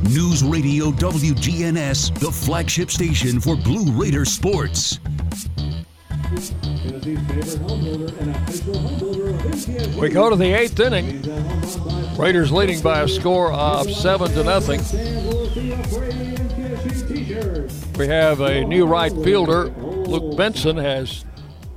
News 0.08 0.42
Radio 0.42 0.90
WGNS, 0.90 2.18
the 2.18 2.32
flagship 2.32 2.90
station 2.90 3.40
for 3.40 3.56
Blue 3.56 3.92
Raider 3.92 4.24
sports. 4.24 5.00
We 9.98 10.08
go 10.08 10.30
to 10.30 10.36
the 10.36 10.54
eighth 10.58 10.80
inning. 10.80 11.20
Raiders 12.16 12.50
leading 12.50 12.80
by 12.80 13.02
a 13.02 13.08
score 13.08 13.52
of 13.52 13.90
seven 13.90 14.30
to 14.32 14.44
nothing. 14.44 14.80
We 17.98 18.06
have 18.06 18.40
a 18.40 18.64
new 18.64 18.86
right 18.86 19.12
fielder. 19.12 19.68
Luke 19.68 20.38
Benson 20.38 20.78
has 20.78 21.26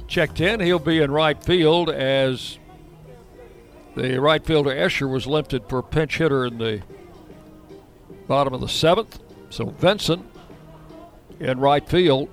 checked 0.07 0.39
in. 0.39 0.61
He'll 0.61 0.79
be 0.79 0.99
in 1.01 1.11
right 1.11 1.43
field 1.43 1.89
as 1.89 2.57
the 3.95 4.21
right 4.21 4.45
fielder 4.45 4.69
Escher 4.69 5.11
was 5.11 5.27
lifted 5.27 5.67
for 5.67 5.83
pinch 5.83 6.17
hitter 6.17 6.45
in 6.45 6.59
the 6.59 6.81
bottom 8.31 8.53
of 8.53 8.61
the 8.61 8.69
seventh. 8.69 9.19
So 9.49 9.65
Vincent 9.65 10.25
in 11.41 11.59
right 11.59 11.85
field. 11.85 12.29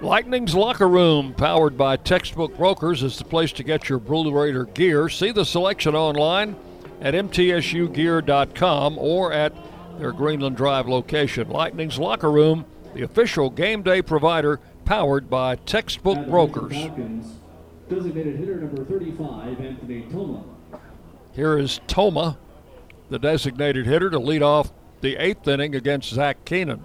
Lightning's 0.00 0.52
Locker 0.52 0.88
Room, 0.88 1.32
powered 1.32 1.78
by 1.78 1.96
Textbook 1.96 2.56
Brokers, 2.56 3.04
is 3.04 3.18
the 3.18 3.24
place 3.24 3.52
to 3.52 3.62
get 3.62 3.88
your 3.88 4.00
Blue 4.00 4.36
Raider 4.36 4.64
gear. 4.64 5.08
See 5.08 5.30
the 5.30 5.44
selection 5.44 5.94
online 5.94 6.56
at 7.00 7.14
mtsugear.com 7.14 8.98
or 8.98 9.32
at 9.32 9.52
their 10.00 10.10
Greenland 10.10 10.56
Drive 10.56 10.88
location. 10.88 11.48
Lightning's 11.48 11.96
Locker 11.96 12.32
Room, 12.32 12.64
the 12.94 13.02
official 13.02 13.48
game 13.48 13.84
day 13.84 14.02
provider, 14.02 14.58
powered 14.84 15.30
by 15.30 15.54
Textbook 15.54 16.26
Brokers. 16.26 16.72
Designated 17.88 18.40
hitter 18.40 18.56
number 18.56 18.84
35, 18.84 19.60
Anthony 19.60 20.02
Toma. 20.10 20.42
Here 21.32 21.56
is 21.56 21.78
Toma, 21.86 22.38
the 23.08 23.18
designated 23.18 23.86
hitter, 23.86 24.10
to 24.10 24.18
lead 24.18 24.42
off 24.42 24.72
the 25.00 25.16
eighth 25.16 25.46
inning 25.46 25.74
against 25.74 26.10
Zach 26.10 26.44
Keenan. 26.44 26.84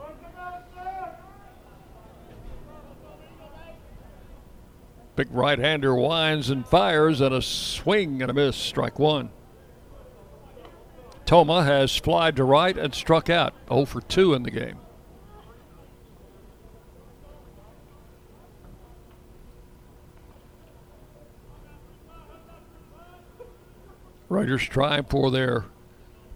Big 5.15 5.27
right 5.31 5.59
hander 5.59 5.93
winds 5.95 6.49
and 6.49 6.65
fires, 6.65 7.21
and 7.21 7.33
a 7.33 7.41
swing 7.41 8.21
and 8.21 8.31
a 8.31 8.33
miss, 8.33 8.55
strike 8.55 8.97
one. 8.97 9.29
Toma 11.25 11.63
has 11.63 11.95
flied 11.95 12.35
to 12.35 12.43
right 12.43 12.77
and 12.77 12.93
struck 12.93 13.29
out 13.29 13.53
0 13.69 13.85
for 13.85 14.01
2 14.01 14.33
in 14.33 14.43
the 14.43 14.51
game. 14.51 14.77
Raiders 24.27 24.63
trying 24.63 25.03
for 25.03 25.29
their 25.29 25.65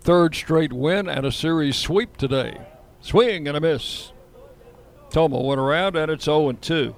third 0.05 0.35
straight 0.35 0.71
win 0.71 1.09
and 1.09 1.25
a 1.25 1.31
series 1.31 1.75
sweep 1.75 2.15
today. 2.15 2.61
Swing 3.01 3.47
and 3.47 3.57
a 3.57 3.59
miss. 3.59 4.11
Toma 5.09 5.41
went 5.41 5.59
around 5.59 5.95
and 5.95 6.11
it's 6.11 6.25
0 6.25 6.51
2. 6.51 6.95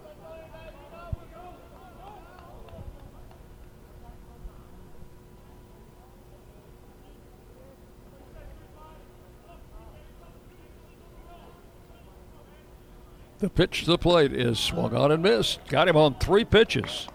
The 13.40 13.50
pitch 13.50 13.86
to 13.86 13.92
the 13.92 13.98
plate 13.98 14.34
is 14.34 14.60
swung 14.60 14.94
on 14.94 15.14
and 15.14 15.24
missed. 15.24 15.66
Got 15.70 15.88
him 15.88 15.96
on 15.96 16.16
three 16.16 16.44
pitches. 16.44 17.08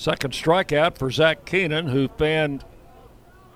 Second 0.00 0.32
strikeout 0.32 0.96
for 0.96 1.10
Zach 1.10 1.44
Keenan, 1.44 1.88
who 1.88 2.08
fanned 2.08 2.64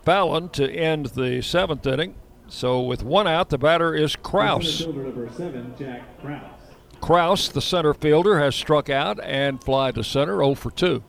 Fallon 0.05 0.51
to 0.51 0.71
end 0.71 1.07
the 1.07 1.41
seventh 1.41 1.87
inning. 1.87 2.17
So 2.49 2.83
with 2.83 3.03
one 3.03 3.27
out, 3.27 3.49
the 3.49 3.57
batter 3.57 3.95
is 3.95 4.15
Kraus. 4.15 4.81
Seven, 4.81 5.75
Kraus. 6.21 6.43
Kraus, 7.01 7.49
the 7.49 7.63
center 7.63 7.95
fielder, 7.95 8.41
has 8.41 8.55
struck 8.55 8.91
out 8.91 9.19
and 9.25 9.65
fly 9.65 9.91
to 9.93 10.05
center, 10.05 10.37
0 10.37 10.55
for 10.55 10.71
2. 10.71 11.03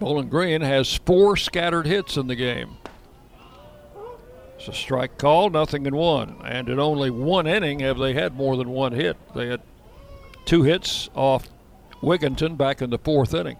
Bowling 0.00 0.28
Green 0.28 0.62
has 0.62 0.96
four 0.96 1.36
scattered 1.36 1.86
hits 1.86 2.16
in 2.16 2.26
the 2.26 2.34
game. 2.34 2.76
It's 4.56 4.66
a 4.66 4.72
strike 4.72 5.16
call, 5.16 5.50
nothing 5.50 5.86
in 5.86 5.94
one. 5.94 6.38
And 6.44 6.68
in 6.68 6.80
only 6.80 7.10
one 7.10 7.46
inning 7.46 7.78
have 7.78 7.98
they 7.98 8.14
had 8.14 8.34
more 8.34 8.56
than 8.56 8.70
one 8.70 8.90
hit. 8.90 9.16
They 9.32 9.46
had 9.46 9.60
two 10.46 10.62
hits 10.62 11.10
off 11.14 11.48
Wigginton 12.00 12.56
back 12.56 12.80
in 12.80 12.90
the 12.90 12.98
fourth 12.98 13.34
inning. 13.34 13.58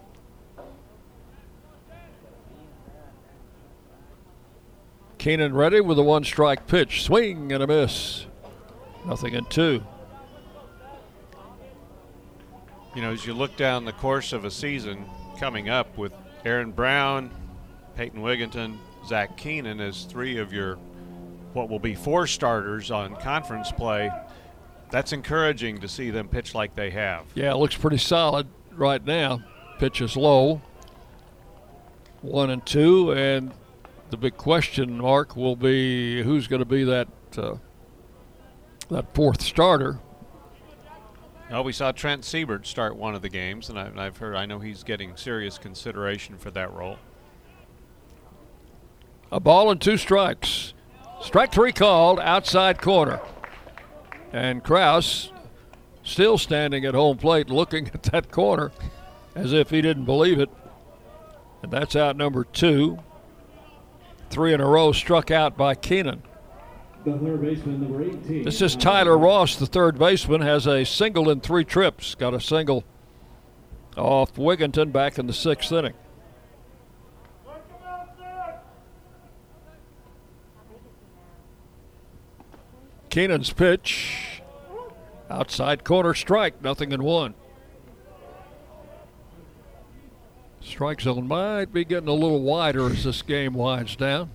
Keenan 5.18 5.54
ready 5.54 5.80
with 5.80 5.98
a 5.98 6.02
one 6.02 6.22
strike 6.22 6.66
pitch. 6.68 7.02
Swing 7.02 7.50
and 7.52 7.62
a 7.62 7.66
miss. 7.66 8.26
Nothing 9.04 9.34
in 9.34 9.44
two. 9.46 9.84
You 12.94 13.02
know, 13.02 13.12
as 13.12 13.26
you 13.26 13.34
look 13.34 13.56
down 13.56 13.84
the 13.84 13.92
course 13.92 14.32
of 14.32 14.44
a 14.44 14.50
season 14.50 15.04
coming 15.38 15.68
up 15.68 15.98
with 15.98 16.12
Aaron 16.44 16.70
Brown, 16.70 17.30
Peyton 17.96 18.20
Wigginton, 18.22 18.78
Zach 19.06 19.36
Keenan 19.36 19.80
as 19.80 20.04
three 20.04 20.38
of 20.38 20.52
your 20.52 20.76
what 21.52 21.68
will 21.68 21.78
be 21.78 21.94
four 21.94 22.26
starters 22.26 22.90
on 22.90 23.16
conference 23.16 23.72
play, 23.72 24.10
that's 24.90 25.12
encouraging 25.12 25.80
to 25.80 25.88
see 25.88 26.10
them 26.10 26.28
pitch 26.28 26.54
like 26.54 26.74
they 26.74 26.90
have. 26.90 27.26
Yeah, 27.34 27.52
it 27.52 27.56
looks 27.56 27.76
pretty 27.76 27.98
solid 27.98 28.46
right 28.72 29.04
now. 29.04 29.42
Pitch 29.78 30.00
is 30.00 30.16
low. 30.16 30.62
One 32.22 32.50
and 32.50 32.64
two, 32.64 33.12
and 33.12 33.52
the 34.10 34.16
big 34.16 34.36
question 34.36 34.98
mark 34.98 35.36
will 35.36 35.56
be 35.56 36.22
who's 36.22 36.46
going 36.46 36.60
to 36.60 36.66
be 36.66 36.84
that 36.84 37.08
uh, 37.36 37.56
that 38.90 39.14
fourth 39.14 39.42
starter. 39.42 40.00
Well, 41.50 41.62
we 41.62 41.72
saw 41.72 41.92
Trent 41.92 42.24
Siebert 42.24 42.66
start 42.66 42.96
one 42.96 43.14
of 43.14 43.22
the 43.22 43.28
games, 43.28 43.68
and 43.68 43.78
I, 43.78 44.04
have 44.04 44.16
heard 44.16 44.34
I 44.34 44.46
know 44.46 44.58
he's 44.58 44.82
getting 44.82 45.16
serious 45.16 45.58
consideration 45.58 46.38
for 46.38 46.50
that 46.50 46.72
role. 46.72 46.98
A 49.30 49.38
ball 49.38 49.70
and 49.70 49.80
two 49.80 49.96
strikes. 49.96 50.74
Strike 51.20 51.52
three 51.52 51.72
called 51.72 52.18
outside 52.20 52.80
corner. 52.80 53.20
And 54.32 54.62
Kraus 54.62 55.32
still 56.02 56.38
standing 56.38 56.84
at 56.84 56.94
home 56.94 57.16
plate 57.16 57.50
looking 57.50 57.88
at 57.94 58.02
that 58.04 58.30
corner 58.30 58.72
as 59.34 59.52
if 59.52 59.70
he 59.70 59.82
didn't 59.82 60.04
believe 60.04 60.40
it. 60.40 60.50
And 61.62 61.72
that's 61.72 61.96
out 61.96 62.16
number 62.16 62.44
two. 62.44 62.98
Three 64.30 64.52
in 64.52 64.60
a 64.60 64.66
row 64.66 64.92
struck 64.92 65.30
out 65.30 65.56
by 65.56 65.74
Keenan. 65.74 66.22
The 67.04 67.16
third 67.18 67.40
baseman, 67.40 67.80
number 67.80 68.02
18. 68.02 68.42
This 68.42 68.60
is 68.60 68.74
Tyler 68.74 69.16
Ross, 69.16 69.54
the 69.54 69.66
third 69.66 69.96
baseman, 69.96 70.40
has 70.40 70.66
a 70.66 70.84
single 70.84 71.30
in 71.30 71.40
three 71.40 71.64
trips. 71.64 72.16
Got 72.16 72.34
a 72.34 72.40
single 72.40 72.82
off 73.96 74.34
Wigginton 74.34 74.92
back 74.92 75.16
in 75.16 75.28
the 75.28 75.32
sixth 75.32 75.70
inning. 75.70 75.94
Keenan's 83.16 83.50
pitch. 83.50 84.42
Outside 85.30 85.84
corner 85.84 86.12
strike, 86.12 86.60
nothing 86.62 86.92
in 86.92 87.02
one. 87.02 87.32
Strike 90.60 91.00
zone 91.00 91.26
might 91.26 91.72
be 91.72 91.86
getting 91.86 92.10
a 92.10 92.12
little 92.12 92.42
wider 92.42 92.90
as 92.90 93.04
this 93.04 93.22
game 93.22 93.54
winds 93.54 93.96
down. 93.96 94.32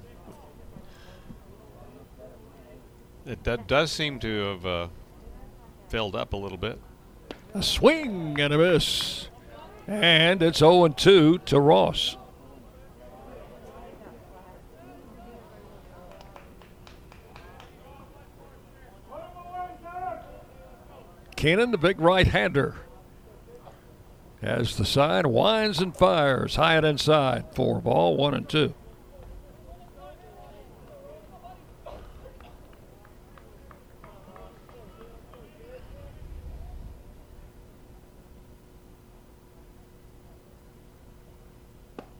It 3.23 3.43
that 3.43 3.67
does 3.67 3.91
seem 3.91 4.19
to 4.21 4.39
have 4.45 4.65
uh, 4.65 4.87
filled 5.89 6.15
up 6.15 6.33
a 6.33 6.37
little 6.37 6.57
bit. 6.57 6.79
A 7.53 7.61
swing 7.61 8.39
and 8.39 8.51
a 8.51 8.57
miss. 8.57 9.27
And 9.85 10.41
it's 10.41 10.57
0 10.57 10.87
2 10.87 11.37
to 11.37 11.59
Ross. 11.59 12.17
Keenan, 21.41 21.71
the 21.71 21.77
big 21.79 21.99
right 21.99 22.27
hander, 22.27 22.75
as 24.43 24.77
the 24.77 24.85
side 24.85 25.25
winds 25.25 25.79
and 25.79 25.97
fires 25.97 26.55
high 26.55 26.75
and 26.75 26.85
inside. 26.85 27.45
For 27.55 27.81
ball, 27.81 28.15
one 28.15 28.35
and 28.35 28.47
two. 28.47 28.75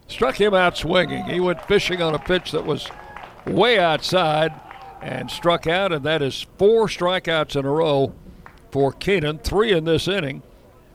Struck 0.08 0.42
him 0.42 0.56
out 0.56 0.78
swinging. 0.78 1.26
He 1.26 1.40
went 1.40 1.64
fishing 1.68 2.02
on 2.02 2.16
a 2.16 2.20
pitch 2.20 2.52
that 2.54 2.66
was 2.66 2.90
way 3.46 3.78
outside 3.78 4.52
and 5.00 5.30
struck 5.30 5.68
out, 5.68 5.92
and 5.92 6.04
that 6.06 6.24
is 6.24 6.48
four 6.58 6.88
strikeouts 6.88 7.56
in 7.56 7.66
a 7.68 7.72
row 7.72 8.16
for 8.72 8.92
Keenan. 8.92 9.40
Three 9.40 9.72
in 9.72 9.86
this 9.86 10.08
inning. 10.08 10.42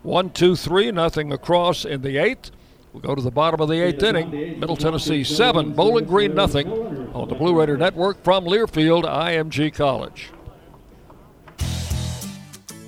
One, 0.02 0.30
two, 0.30 0.56
three, 0.56 0.90
nothing 0.90 1.32
across 1.32 1.84
in 1.84 2.02
the 2.02 2.16
eighth. 2.16 2.50
We'll 2.92 3.02
go 3.02 3.14
to 3.14 3.20
the 3.20 3.30
bottom 3.30 3.60
of 3.60 3.68
the 3.68 3.80
eighth 3.80 4.02
inning. 4.02 4.30
Middle 4.58 4.76
Tennessee 4.76 5.22
seven, 5.24 5.72
Bowling 5.72 6.06
Green 6.06 6.34
nothing 6.34 6.68
on 7.12 7.28
the 7.28 7.34
Blue 7.34 7.58
Raider 7.58 7.76
Network 7.76 8.22
from 8.24 8.44
Learfield 8.44 9.04
IMG 9.04 9.74
College. 9.74 10.30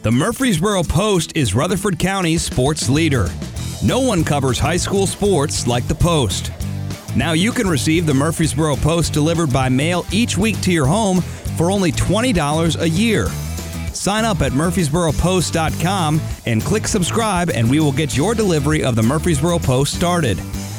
The 0.03 0.13
Murfreesboro 0.13 0.85
Post 0.85 1.37
is 1.37 1.55
Rutherford 1.55 1.99
County's 1.99 2.43
sports 2.43 2.89
leader. 2.89 3.29
No 3.85 4.01
one 4.01 4.25
covers 4.25 4.59
high 4.59 4.77
school 4.77 5.07
sports 5.07 5.67
like 5.67 5.87
the 5.89 5.95
Post. 5.95 6.53
Now 7.17 7.33
you 7.33 7.53
can 7.53 7.67
receive 7.69 8.07
the 8.07 8.15
Murfreesboro 8.15 8.77
Post 8.77 9.13
delivered 9.13 9.53
by 9.53 9.69
mail 9.69 10.07
each 10.13 10.39
week 10.39 10.61
to 10.63 10.73
your 10.73 10.87
home 10.87 11.21
for 11.59 11.71
only 11.71 11.91
$20 11.93 12.81
a 12.81 12.89
year. 12.89 13.27
Sign 13.93 14.25
up 14.25 14.41
at 14.41 14.53
murfreesboropost.com 14.53 16.21
and 16.47 16.63
click 16.63 16.87
subscribe, 16.87 17.51
and 17.51 17.69
we 17.71 17.81
will 17.81 17.93
get 17.93 18.17
your 18.17 18.35
delivery 18.35 18.83
of 18.85 18.95
the 18.97 19.03
Murfreesboro 19.03 19.59
Post 19.59 19.95
started. 19.95 20.39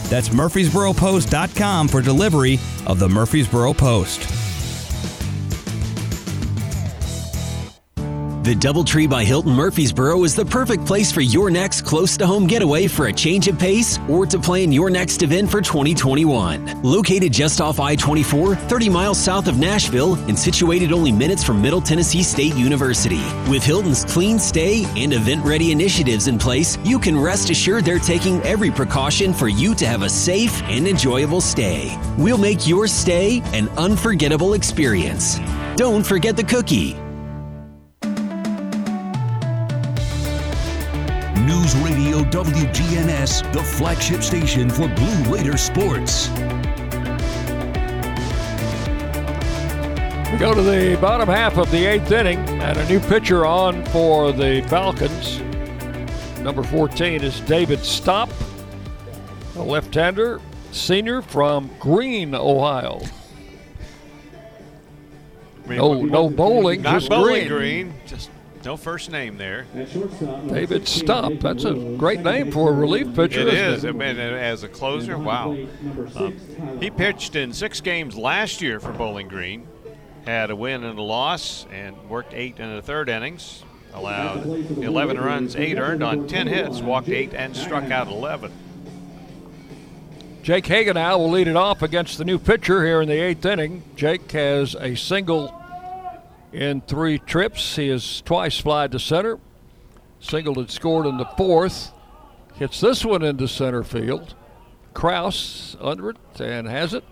That's 0.10 0.30
murfreesboropost.com 0.30 1.88
for 1.88 2.02
delivery 2.02 2.60
of 2.88 3.00
the 3.00 3.10
Murfreesboro 3.10 3.74
Post. 3.74 4.39
The 8.42 8.56
Doubletree 8.56 9.10
by 9.10 9.26
Hilton 9.26 9.52
Murfreesboro 9.52 10.24
is 10.24 10.34
the 10.34 10.46
perfect 10.46 10.86
place 10.86 11.12
for 11.12 11.20
your 11.20 11.52
next 11.52 11.82
close 11.82 12.16
to 12.16 12.26
home 12.26 12.48
getaway 12.48 12.88
for 12.88 13.08
a 13.08 13.14
change 13.14 13.50
of 13.50 13.60
pace 13.60 14.00
or 14.08 14.26
to 14.26 14.40
plan 14.40 14.72
your 14.72 14.90
next 14.90 15.24
event 15.24 15.52
for 15.52 15.60
2021. 15.60 16.82
Located 16.82 17.34
just 17.34 17.60
off 17.60 17.82
I 17.82 17.98
24, 17.98 18.56
30 18.56 18.90
miles 18.90 19.20
south 19.20 19.50
of 19.50 19.60
Nashville, 19.60 20.14
and 20.30 20.40
situated 20.40 20.94
only 20.94 21.12
minutes 21.12 21.44
from 21.44 21.62
Middle 21.62 21.82
Tennessee 21.82 22.24
State 22.24 22.56
University. 22.56 23.22
With 23.50 23.62
Hilton's 23.62 24.06
clean 24.06 24.40
stay 24.40 24.86
and 24.96 25.12
event 25.12 25.44
ready 25.44 25.74
initiatives 25.74 26.30
in 26.30 26.40
place, 26.40 26.78
you 26.86 26.98
can 26.98 27.20
rest 27.20 27.50
assured 27.50 27.84
they're 27.84 28.00
taking 28.00 28.42
every 28.44 28.72
precaution 28.72 29.34
for 29.34 29.50
you 29.50 29.76
to 29.76 29.86
have 29.86 30.02
a 30.02 30.10
safe 30.10 30.64
and 30.64 30.88
enjoyable 30.88 31.42
stay. 31.42 31.94
We'll 32.18 32.38
make 32.38 32.66
your 32.66 32.88
stay 32.88 33.42
an 33.52 33.68
unforgettable 33.78 34.54
experience. 34.54 35.40
Don't 35.76 36.06
forget 36.06 36.38
the 36.38 36.44
cookie. 36.46 36.96
News 41.50 41.76
Radio 41.78 42.20
WGNS, 42.26 43.52
the 43.54 43.64
flagship 43.64 44.22
station 44.22 44.70
for 44.70 44.88
Blue 44.88 45.36
Raider 45.36 45.58
sports. 45.58 46.30
We 50.32 50.38
go 50.38 50.54
to 50.54 50.62
the 50.62 50.96
bottom 51.02 51.28
half 51.28 51.58
of 51.58 51.72
the 51.72 51.88
eighth 51.88 52.12
inning, 52.12 52.38
and 52.38 52.78
a 52.78 52.88
new 52.88 53.00
pitcher 53.00 53.48
on 53.48 53.84
for 53.86 54.32
the 54.32 54.62
Falcons. 54.68 55.40
Number 56.42 56.62
14 56.62 57.24
is 57.24 57.40
David 57.40 57.80
Stopp, 57.80 58.30
a 59.56 59.64
left-hander, 59.64 60.40
senior 60.72 61.24
from 61.24 61.72
Green, 61.80 62.36
Ohio. 62.36 63.02
No, 65.66 66.04
no 66.04 66.30
bowling, 66.30 66.84
Not 66.84 67.00
just 67.00 67.10
bowling 67.10 67.48
green. 67.48 67.90
green. 67.90 67.94
Just 68.06 68.30
no 68.66 68.78
first 68.78 69.12
name 69.12 69.38
there. 69.38 69.66
David 69.74 70.88
Stopp. 70.88 71.40
That's 71.40 71.66
a 71.66 71.74
great 71.98 72.22
name 72.22 72.52
for 72.52 72.70
a 72.70 72.74
relief 72.74 73.14
pitcher. 73.16 73.42
It 73.42 73.54
isn't 73.54 73.74
is. 73.74 73.86
I 73.86 73.92
mean, 73.92 74.18
as 74.18 74.64
a 74.64 74.68
closer, 74.68 75.18
wow. 75.18 75.58
Um, 76.16 76.80
he 76.80 76.90
pitched 76.90 77.36
in 77.36 77.54
six 77.54 77.82
games 77.82 78.16
last 78.16 78.62
year 78.62 78.80
for 78.80 78.92
Bowling 78.92 79.28
Green, 79.28 79.68
had 80.26 80.52
a 80.52 80.56
win 80.56 80.84
and 80.84 80.98
a 81.00 81.02
loss, 81.02 81.66
and 81.72 81.96
worked 82.10 82.34
eight 82.34 82.60
and 82.60 82.78
a 82.78 82.82
third 82.82 83.10
innings. 83.10 83.64
Allowed 83.94 84.46
11 84.46 85.18
runs, 85.18 85.56
eight 85.56 85.80
earned 85.80 86.04
on 86.04 86.28
10 86.28 86.48
hits, 86.48 86.80
walked 86.80 87.10
eight, 87.10 87.34
and 87.34 87.56
struck 87.56 87.90
out 87.90 88.08
11. 88.08 88.52
Jake 90.44 90.66
Hagenow 90.66 91.18
will 91.18 91.32
lead 91.32 91.48
it 91.48 91.56
off 91.56 91.82
against 91.82 92.18
the 92.18 92.26
new 92.26 92.38
pitcher 92.38 92.86
here 92.86 93.02
in 93.02 93.10
the 93.10 93.20
eighth 93.20 93.46
inning. 93.46 93.84
Jake 93.96 94.32
has 94.32 94.76
a 94.76 94.96
single 94.96 95.59
in 96.52 96.82
three 96.82 97.20
trips. 97.20 97.76
He 97.76 97.90
has 97.90 98.22
twice 98.22 98.60
flied 98.60 98.92
to 98.92 99.00
center. 99.00 99.40
Singled 100.20 100.58
and 100.58 100.70
scored 100.70 101.06
in 101.06 101.18
the 101.18 101.26
fourth. 101.38 101.92
Hits 102.56 102.82
this 102.82 103.06
one 103.06 103.24
into 103.24 103.48
center 103.48 103.84
field. 103.84 104.36
Kraus 104.94 105.78
under 105.80 106.10
it 106.10 106.18
and 106.40 106.68
has 106.68 106.94
it. 106.94 107.04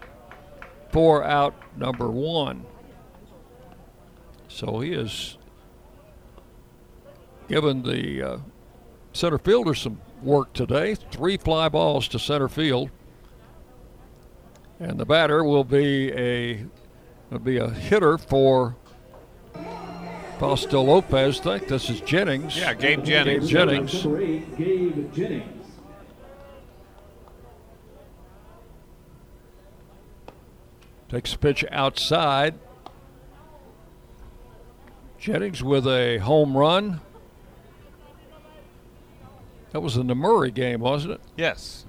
For 0.92 1.24
out, 1.24 1.54
number 1.78 2.10
one. 2.10 2.66
So 4.48 4.80
he 4.80 4.94
is 4.94 5.38
given 7.48 7.84
the 7.84 8.22
uh, 8.22 8.38
center 9.14 9.38
fielder 9.38 9.74
some 9.74 10.02
work 10.22 10.52
today. 10.54 10.96
Three 10.96 11.38
fly 11.38 11.70
balls 11.70 12.08
to 12.10 12.20
center 12.20 12.50
field. 12.50 12.90
And 14.80 15.00
the 15.00 15.06
batter 15.06 15.44
will 15.44 15.64
be 15.64 16.12
a 16.14 16.66
will 17.30 17.40
be 17.40 17.58
a 17.58 17.70
hitter 17.70 18.18
for 18.18 18.76
Fausto 20.40 20.82
Lopez. 20.82 21.40
I 21.40 21.58
think 21.58 21.68
this 21.68 21.90
is 21.90 22.00
Jennings. 22.02 22.58
Yeah, 22.58 22.74
Gabe 22.74 23.04
Jennings. 23.04 23.46
Gabe 23.46 23.52
Jennings. 23.52 24.04
Gabe 24.04 25.14
Jennings. 25.14 25.66
Takes 31.10 31.34
a 31.34 31.38
pitch 31.38 31.66
outside. 31.72 32.56
Jennings 35.18 35.64
with 35.64 35.88
a 35.88 36.20
home 36.20 36.56
run. 36.56 37.02
That 39.72 39.82
was 39.82 39.98
in 39.98 40.08
the 40.08 40.16
Murray 40.16 40.52
game, 40.52 40.82
wasn't 40.82 41.14
it? 41.14 41.22
Yes. 41.36 41.86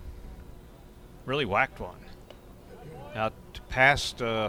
Really 1.26 1.44
whacked 1.44 1.80
one. 1.80 1.99
Out 3.14 3.34
past 3.68 4.22
uh, 4.22 4.49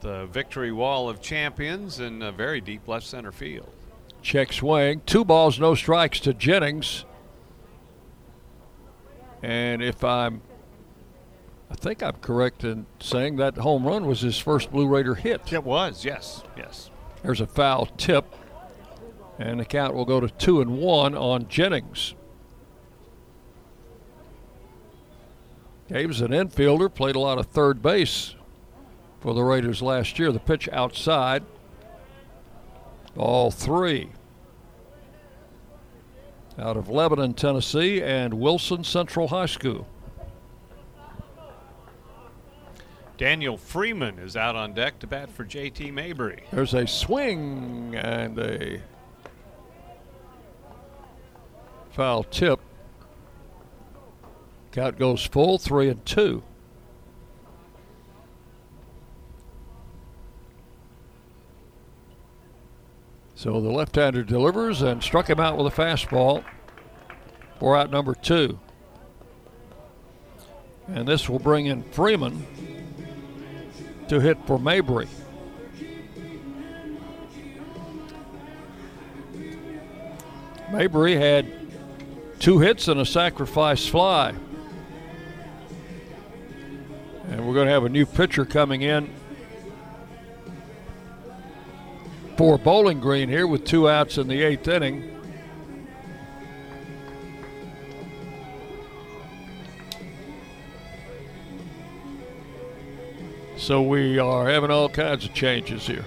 the 0.00 0.26
victory 0.26 0.72
wall 0.72 1.08
of 1.08 1.20
champions 1.20 2.00
in 2.00 2.22
a 2.22 2.32
very 2.32 2.60
deep 2.60 2.86
left 2.86 3.06
center 3.06 3.32
field. 3.32 3.70
Check 4.22 4.52
swing. 4.52 5.02
Two 5.06 5.24
balls, 5.24 5.60
no 5.60 5.74
strikes 5.74 6.20
to 6.20 6.34
Jennings. 6.34 7.04
And 9.42 9.82
if 9.82 10.02
I'm, 10.02 10.42
I 11.70 11.74
think 11.74 12.02
I'm 12.02 12.16
correct 12.16 12.64
in 12.64 12.86
saying 13.00 13.36
that 13.36 13.56
home 13.56 13.86
run 13.86 14.06
was 14.06 14.20
his 14.20 14.38
first 14.38 14.72
Blue 14.72 14.88
Raider 14.88 15.14
hit. 15.14 15.52
It 15.52 15.64
was, 15.64 16.04
yes, 16.04 16.42
yes. 16.56 16.90
There's 17.22 17.40
a 17.40 17.46
foul 17.46 17.86
tip, 17.86 18.34
and 19.38 19.60
the 19.60 19.64
count 19.64 19.94
will 19.94 20.04
go 20.04 20.20
to 20.20 20.28
two 20.28 20.60
and 20.60 20.78
one 20.78 21.14
on 21.14 21.48
Jennings. 21.48 22.14
Gabe's 25.88 26.20
an 26.20 26.32
infielder, 26.32 26.92
played 26.92 27.16
a 27.16 27.20
lot 27.20 27.38
of 27.38 27.46
third 27.46 27.80
base 27.80 28.34
for 29.20 29.34
the 29.34 29.42
Raiders 29.42 29.82
last 29.82 30.18
year. 30.18 30.32
The 30.32 30.40
pitch 30.40 30.68
outside. 30.72 31.44
All 33.16 33.50
three. 33.50 34.10
Out 36.58 36.76
of 36.76 36.88
Lebanon, 36.88 37.34
Tennessee, 37.34 38.02
and 38.02 38.34
Wilson 38.34 38.82
Central 38.84 39.28
High 39.28 39.46
School. 39.46 39.86
Daniel 43.16 43.56
Freeman 43.56 44.18
is 44.20 44.36
out 44.36 44.54
on 44.54 44.72
deck 44.72 45.00
to 45.00 45.06
bat 45.06 45.28
for 45.28 45.44
JT 45.44 45.92
Mabry. 45.92 46.44
There's 46.52 46.74
a 46.74 46.86
swing 46.86 47.96
and 47.96 48.38
a 48.38 48.80
foul 51.90 52.22
tip. 52.22 52.60
Count 54.70 54.98
goes 54.98 55.24
full, 55.24 55.58
three 55.58 55.88
and 55.88 56.04
two. 56.06 56.44
So 63.38 63.60
the 63.60 63.70
left-hander 63.70 64.24
delivers 64.24 64.82
and 64.82 65.00
struck 65.00 65.30
him 65.30 65.38
out 65.38 65.56
with 65.56 65.72
a 65.72 65.76
fastball 65.80 66.42
for 67.60 67.76
out 67.76 67.88
number 67.88 68.12
two. 68.12 68.58
And 70.88 71.06
this 71.06 71.28
will 71.28 71.38
bring 71.38 71.66
in 71.66 71.84
Freeman 71.84 72.44
to 74.08 74.18
hit 74.18 74.38
for 74.44 74.58
Mabry. 74.58 75.06
Mabry 80.72 81.14
had 81.14 81.46
two 82.40 82.58
hits 82.58 82.88
and 82.88 82.98
a 82.98 83.06
sacrifice 83.06 83.86
fly. 83.86 84.34
And 87.28 87.46
we're 87.46 87.54
going 87.54 87.68
to 87.68 87.72
have 87.72 87.84
a 87.84 87.88
new 87.88 88.04
pitcher 88.04 88.44
coming 88.44 88.82
in 88.82 89.08
for 92.38 92.56
Bowling 92.56 93.00
Green 93.00 93.28
here 93.28 93.48
with 93.48 93.64
two 93.64 93.88
outs 93.88 94.16
in 94.16 94.28
the 94.28 94.42
eighth 94.42 94.68
inning. 94.68 95.02
So 103.56 103.82
we 103.82 104.20
are 104.20 104.48
having 104.48 104.70
all 104.70 104.88
kinds 104.88 105.24
of 105.24 105.34
changes 105.34 105.84
here. 105.84 106.04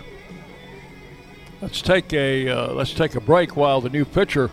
Let's 1.62 1.82
take 1.82 2.14
a 2.14 2.48
uh, 2.48 2.74
let's 2.76 2.94
take 2.94 3.16
a 3.16 3.22
break 3.22 3.58
while 3.58 3.82
the 3.82 3.90
new 3.90 4.06
pitcher 4.06 4.50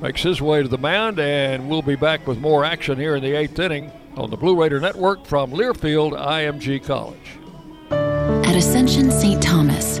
makes 0.00 0.22
his 0.22 0.40
way 0.40 0.62
to 0.62 0.68
the 0.68 0.78
mound, 0.78 1.18
and 1.18 1.68
we'll 1.68 1.82
be 1.82 1.96
back 1.96 2.24
with 2.24 2.38
more 2.38 2.64
action 2.64 2.96
here 2.98 3.16
in 3.16 3.22
the 3.24 3.36
eighth 3.36 3.58
inning 3.58 3.90
on 4.16 4.30
the 4.30 4.36
Blue 4.36 4.54
Raider 4.54 4.78
Network 4.78 5.26
from 5.26 5.50
Learfield 5.50 6.12
IMG 6.12 6.84
College. 6.84 7.40
At 7.90 8.54
Ascension 8.54 9.10
St. 9.10 9.42
Thomas, 9.42 10.00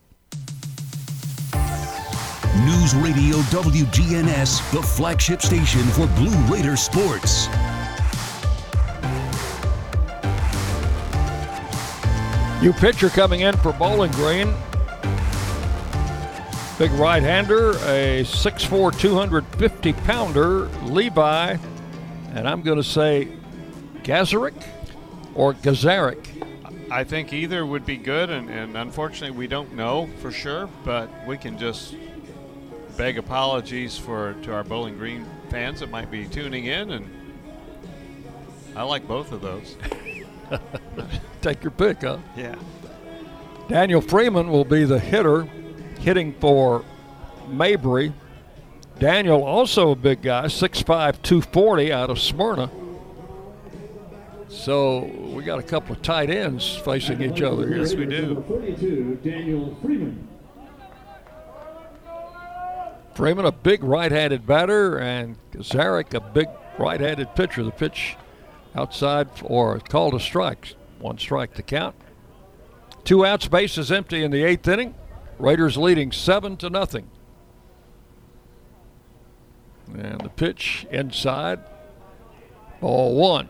News 2.59 2.93
Radio 2.95 3.37
WGNS, 3.47 4.71
the 4.73 4.81
flagship 4.81 5.41
station 5.41 5.83
for 5.83 6.05
Blue 6.07 6.35
Raider 6.53 6.75
sports. 6.75 7.47
New 12.61 12.73
pitcher 12.73 13.07
coming 13.07 13.39
in 13.39 13.55
for 13.55 13.71
Bowling 13.71 14.11
Green. 14.11 14.53
Big 16.77 16.91
right 16.91 17.23
hander, 17.23 17.69
a 17.85 18.25
6'4, 18.25 18.99
250 18.99 19.93
pounder, 19.93 20.65
Levi, 20.83 21.55
and 22.33 22.47
I'm 22.49 22.61
going 22.63 22.77
to 22.77 22.83
say 22.83 23.29
Gazarick 24.03 24.61
or 25.35 25.53
Gazarick. 25.53 26.27
I 26.91 27.05
think 27.05 27.31
either 27.31 27.65
would 27.65 27.85
be 27.85 27.95
good, 27.95 28.29
and, 28.29 28.49
and 28.49 28.75
unfortunately, 28.75 29.37
we 29.37 29.47
don't 29.47 29.73
know 29.73 30.09
for 30.19 30.33
sure, 30.33 30.67
but 30.83 31.09
we 31.25 31.37
can 31.37 31.57
just 31.57 31.95
beg 33.01 33.17
apologies 33.17 33.97
for 33.97 34.35
to 34.43 34.53
our 34.53 34.63
Bowling 34.63 34.95
Green 34.95 35.25
fans 35.49 35.79
that 35.79 35.89
might 35.89 36.11
be 36.11 36.27
tuning 36.27 36.65
in, 36.65 36.91
and 36.91 37.09
I 38.75 38.83
like 38.83 39.07
both 39.07 39.31
of 39.31 39.41
those. 39.41 39.75
Take 41.41 41.63
your 41.63 41.71
pick, 41.71 42.01
huh? 42.01 42.19
Yeah. 42.37 42.53
Daniel 43.67 44.01
Freeman 44.01 44.51
will 44.51 44.65
be 44.65 44.83
the 44.83 44.99
hitter, 44.99 45.45
hitting 45.99 46.35
for 46.35 46.85
Mabry. 47.47 48.13
Daniel, 48.99 49.43
also 49.43 49.89
a 49.89 49.95
big 49.95 50.21
guy, 50.21 50.45
6'5, 50.45 50.85
240 51.23 51.91
out 51.91 52.11
of 52.11 52.19
Smyrna. 52.19 52.69
So 54.47 55.05
we 55.33 55.43
got 55.43 55.57
a 55.57 55.63
couple 55.63 55.95
of 55.95 56.03
tight 56.03 56.29
ends 56.29 56.75
facing 56.75 57.23
each 57.23 57.41
other 57.41 57.67
here. 57.67 57.77
Yes, 57.79 57.95
we 57.95 58.05
do. 58.05 58.43
42, 58.47 59.21
Daniel 59.23 59.75
Freeman. 59.81 60.27
Freeman, 63.13 63.45
a 63.45 63.51
big 63.51 63.83
right-handed 63.83 64.47
batter, 64.47 64.97
and 64.97 65.37
Zarek, 65.53 66.13
a 66.13 66.19
big 66.19 66.47
right-handed 66.79 67.35
pitcher. 67.35 67.63
The 67.63 67.71
pitch 67.71 68.15
outside 68.75 69.27
or 69.43 69.79
called 69.79 70.13
a 70.13 70.19
strike. 70.19 70.75
One 70.99 71.17
strike 71.17 71.53
to 71.55 71.61
count. 71.61 71.95
Two 73.03 73.25
outs, 73.25 73.47
bases 73.47 73.91
empty 73.91 74.23
in 74.23 74.31
the 74.31 74.43
eighth 74.43 74.67
inning. 74.67 74.95
Raiders 75.39 75.75
leading 75.75 76.11
seven 76.11 76.55
to 76.57 76.69
nothing. 76.69 77.09
And 79.93 80.21
the 80.21 80.29
pitch 80.29 80.85
inside. 80.91 81.59
Ball 82.79 83.15
one. 83.15 83.49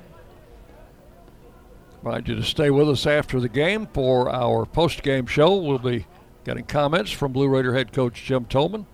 Invite 2.03 2.28
you 2.28 2.36
to 2.36 2.43
stay 2.43 2.72
with 2.72 2.89
us 2.89 3.05
after 3.05 3.39
the 3.39 3.49
game 3.49 3.88
for 3.93 4.30
our 4.30 4.66
post-game 4.66 5.28
show. 5.28 5.55
We'll 5.55 5.78
be 5.78 6.07
getting 6.45 6.66
comments 6.66 7.12
from 7.12 7.32
Blue 7.32 7.47
Raider 7.47 7.76
head 7.76 7.93
coach 7.93 8.24
Jim 8.24 8.45
Toman. 8.45 8.86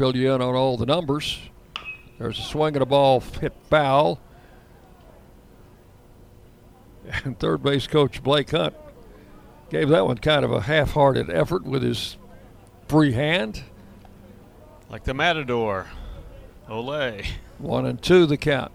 Fill 0.00 0.16
you 0.16 0.32
in 0.32 0.40
on 0.40 0.54
all 0.54 0.78
the 0.78 0.86
numbers. 0.86 1.38
There's 2.18 2.38
a 2.38 2.42
swing 2.42 2.74
and 2.74 2.82
a 2.82 2.86
ball 2.86 3.20
hit 3.20 3.52
foul. 3.68 4.18
And 7.22 7.38
third 7.38 7.62
base 7.62 7.86
coach 7.86 8.22
Blake 8.22 8.50
Hunt 8.50 8.74
gave 9.68 9.90
that 9.90 10.06
one 10.06 10.16
kind 10.16 10.42
of 10.42 10.52
a 10.52 10.62
half-hearted 10.62 11.28
effort 11.28 11.64
with 11.64 11.82
his 11.82 12.16
free 12.88 13.12
hand. 13.12 13.62
Like 14.88 15.04
the 15.04 15.12
Matador. 15.12 15.88
Ole. 16.66 17.20
One 17.58 17.84
and 17.84 18.00
two 18.00 18.24
the 18.24 18.38
count. 18.38 18.72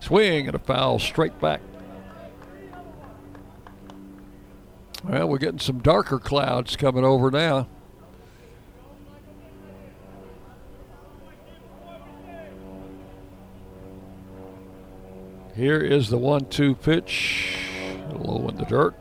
Swing 0.00 0.48
and 0.48 0.56
a 0.56 0.58
foul 0.58 0.98
straight 0.98 1.40
back. 1.40 1.60
Well, 5.04 5.28
we're 5.28 5.38
getting 5.38 5.60
some 5.60 5.78
darker 5.78 6.18
clouds 6.18 6.74
coming 6.74 7.04
over 7.04 7.30
now. 7.30 7.68
Here 15.56 15.80
is 15.80 16.10
the 16.10 16.18
one 16.18 16.44
two 16.50 16.74
pitch. 16.74 17.56
Low 18.12 18.46
in 18.48 18.56
the 18.56 18.66
dirt. 18.66 18.94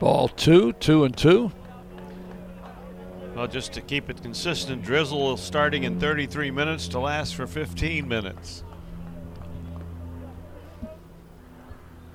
Ball 0.00 0.26
two, 0.26 0.72
two 0.74 1.04
and 1.04 1.16
two. 1.16 1.52
Well, 3.36 3.46
just 3.46 3.72
to 3.74 3.80
keep 3.80 4.10
it 4.10 4.20
consistent, 4.20 4.82
drizzle 4.82 5.36
starting 5.36 5.84
in 5.84 6.00
33 6.00 6.50
minutes 6.50 6.88
to 6.88 6.98
last 6.98 7.36
for 7.36 7.46
15 7.46 8.08
minutes. 8.08 8.64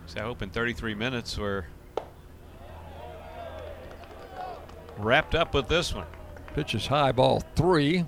So 0.08 0.20
I 0.20 0.24
hope 0.24 0.42
in 0.42 0.50
33 0.50 0.96
minutes 0.96 1.38
we're 1.38 1.66
wrapped 4.98 5.34
up 5.34 5.54
with 5.54 5.70
this 5.70 5.94
one. 5.96 6.08
Pitch 6.54 6.76
is 6.76 6.88
high 6.88 7.14
ball 7.14 7.42
three, 7.56 8.06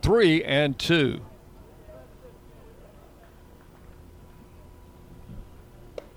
three 0.00 0.42
and 0.44 0.78
two. 0.78 1.20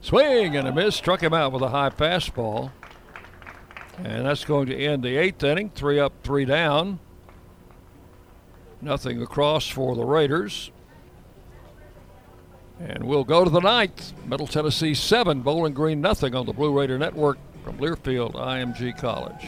Swing 0.08 0.55
and 0.55 0.66
a 0.66 0.72
miss, 0.72 0.95
struck 0.95 1.22
him 1.22 1.34
out 1.34 1.51
with 1.51 1.62
a 1.62 1.68
high 1.68 1.89
fastball. 1.89 2.72
And 3.97 4.26
that's 4.26 4.45
going 4.45 4.68
to 4.68 4.74
end 4.74 5.03
the 5.03 5.18
eighth 5.18 5.43
inning. 5.43 5.70
Three 5.70 5.99
up, 5.99 6.14
three 6.24 6.45
down. 6.45 6.99
Nothing 8.80 9.22
across 9.22 9.68
for 9.68 9.97
the 9.97 10.05
Raiders. 10.05 10.72
And 12.80 13.03
we'll 13.03 13.26
go 13.26 13.43
to 13.43 13.49
the 13.49 13.60
ninth. 13.60 14.14
Middle 14.26 14.47
Tennessee 14.47 14.93
seven, 14.93 15.41
Bowling 15.41 15.74
Green 15.74 15.99
nothing 15.99 16.36
on 16.36 16.45
the 16.45 16.53
Blue 16.53 16.72
Raider 16.72 16.97
Network 16.97 17.38
from 17.66 17.78
Learfield 17.78 18.32
IMG 18.36 18.97
College. 18.97 19.45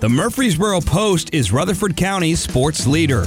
The 0.00 0.08
Murfreesboro 0.08 0.80
Post 0.80 1.34
is 1.34 1.52
Rutherford 1.52 1.94
County's 1.94 2.40
sports 2.40 2.86
leader. 2.86 3.26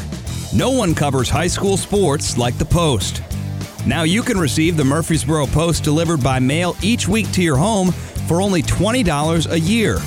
No 0.55 0.71
one 0.71 0.95
covers 0.95 1.29
high 1.29 1.45
school 1.45 1.77
sports 1.77 2.35
like 2.35 2.57
the 2.57 2.65
Post. 2.65 3.21
Now 3.85 4.03
you 4.03 4.21
can 4.21 4.37
receive 4.37 4.77
the 4.77 4.83
Murfreesboro 4.83 5.47
Post 5.47 5.83
delivered 5.83 6.23
by 6.23 6.39
mail 6.39 6.75
each 6.81 7.07
week 7.07 7.31
to 7.31 7.41
your 7.41 7.57
home 7.57 7.91
for 8.27 8.41
only 8.41 8.61
$20 8.61 9.51
a 9.51 9.59
year. 9.59 9.97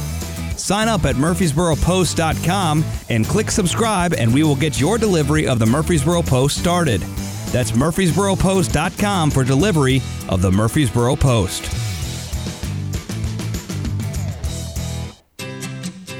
Sign 0.56 0.88
up 0.88 1.04
at 1.04 1.16
murfreesboropost.com 1.16 2.84
and 3.08 3.26
click 3.26 3.50
subscribe, 3.50 4.14
and 4.14 4.32
we 4.32 4.42
will 4.44 4.56
get 4.56 4.80
your 4.80 4.96
delivery 4.96 5.46
of 5.46 5.58
the 5.58 5.66
Murfreesboro 5.66 6.22
Post 6.22 6.58
started. 6.58 7.00
That's 7.50 7.72
murfreesboropost.com 7.72 9.30
for 9.30 9.44
delivery 9.44 10.00
of 10.28 10.40
the 10.40 10.50
Murfreesboro 10.50 11.16
Post. 11.16 11.70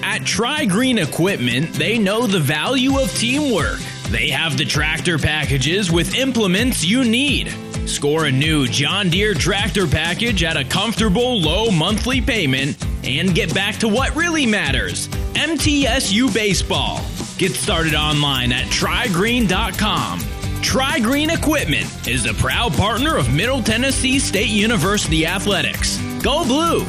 At 0.03 0.27
Tri 0.27 0.65
Green 0.67 0.99
Equipment, 0.99 1.73
they 1.73 1.99
know 1.99 2.27
the 2.27 2.41
value 2.41 3.01
of 3.01 3.11
teamwork. 3.17 3.81
They 4.15 4.29
have 4.29 4.57
the 4.57 4.65
tractor 4.65 5.19
packages 5.19 5.91
with 5.91 6.15
implements 6.15 6.85
you 6.85 7.05
need. 7.05 7.53
Score 7.85 8.27
a 8.27 8.31
new 8.31 8.69
John 8.69 9.11
Deere 9.11 9.35
tractor 9.35 9.89
package 9.89 10.45
at 10.45 10.57
a 10.57 10.63
comfortable 10.63 11.41
low 11.41 11.69
monthly 11.73 12.21
payment 12.21 12.77
and 13.03 13.35
get 13.35 13.53
back 13.53 13.75
to 13.79 13.89
what 13.89 14.15
really 14.15 14.47
matters 14.47 15.09
MTSU 15.35 16.33
Baseball. 16.33 17.01
Get 17.39 17.55
started 17.57 17.95
online 17.95 18.53
at 18.53 18.67
trygreen.com. 18.67 20.21
Tri 20.63 21.01
Green 21.01 21.31
Equipment 21.31 22.07
is 22.07 22.27
a 22.27 22.35
proud 22.35 22.73
partner 22.75 23.17
of 23.17 23.35
Middle 23.35 23.65
Tennessee 23.65 24.21
State 24.21 24.51
University 24.51 25.27
Athletics. 25.27 25.99
Go 26.23 26.45
Blue! 26.45 26.87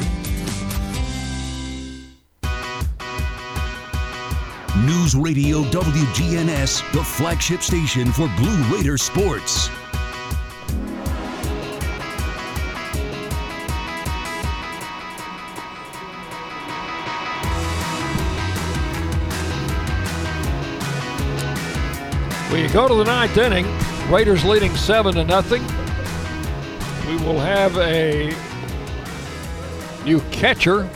News 4.86 5.16
Radio 5.16 5.62
WGNS, 5.64 6.92
the 6.92 7.02
flagship 7.02 7.60
station 7.60 8.12
for 8.12 8.28
Blue 8.36 8.62
Raider 8.72 8.96
sports. 8.96 9.68
We 22.52 22.68
go 22.68 22.86
to 22.86 22.94
the 22.94 23.02
ninth 23.04 23.36
inning. 23.36 23.66
Raiders 24.08 24.44
leading 24.44 24.76
seven 24.76 25.14
to 25.14 25.24
nothing. 25.24 25.62
We 27.08 27.16
will 27.26 27.40
have 27.40 27.76
a 27.78 28.32
new 30.04 30.20
catcher 30.30 30.88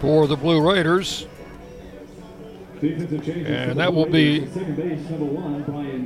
for 0.00 0.26
the 0.26 0.36
Blue 0.36 0.60
Raiders. 0.60 1.26
And 2.82 3.78
that 3.78 3.92
will 3.92 4.06
be 4.06 4.46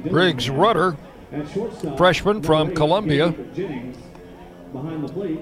Briggs 0.08 0.48
Rudder, 0.48 0.96
freshman 1.96 2.42
from 2.42 2.74
Columbia. 2.74 3.34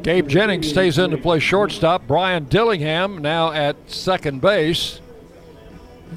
Gabe 0.03 0.29
Jennings 0.29 0.69
stays 0.69 0.99
in 0.99 1.11
to 1.13 1.19
play 1.19 1.39
shortstop. 1.39 2.07
Brian 2.07 2.45
Dillingham 2.47 3.19
now 3.19 3.53
at 3.53 3.77
second 3.91 4.41
base. 4.41 5.01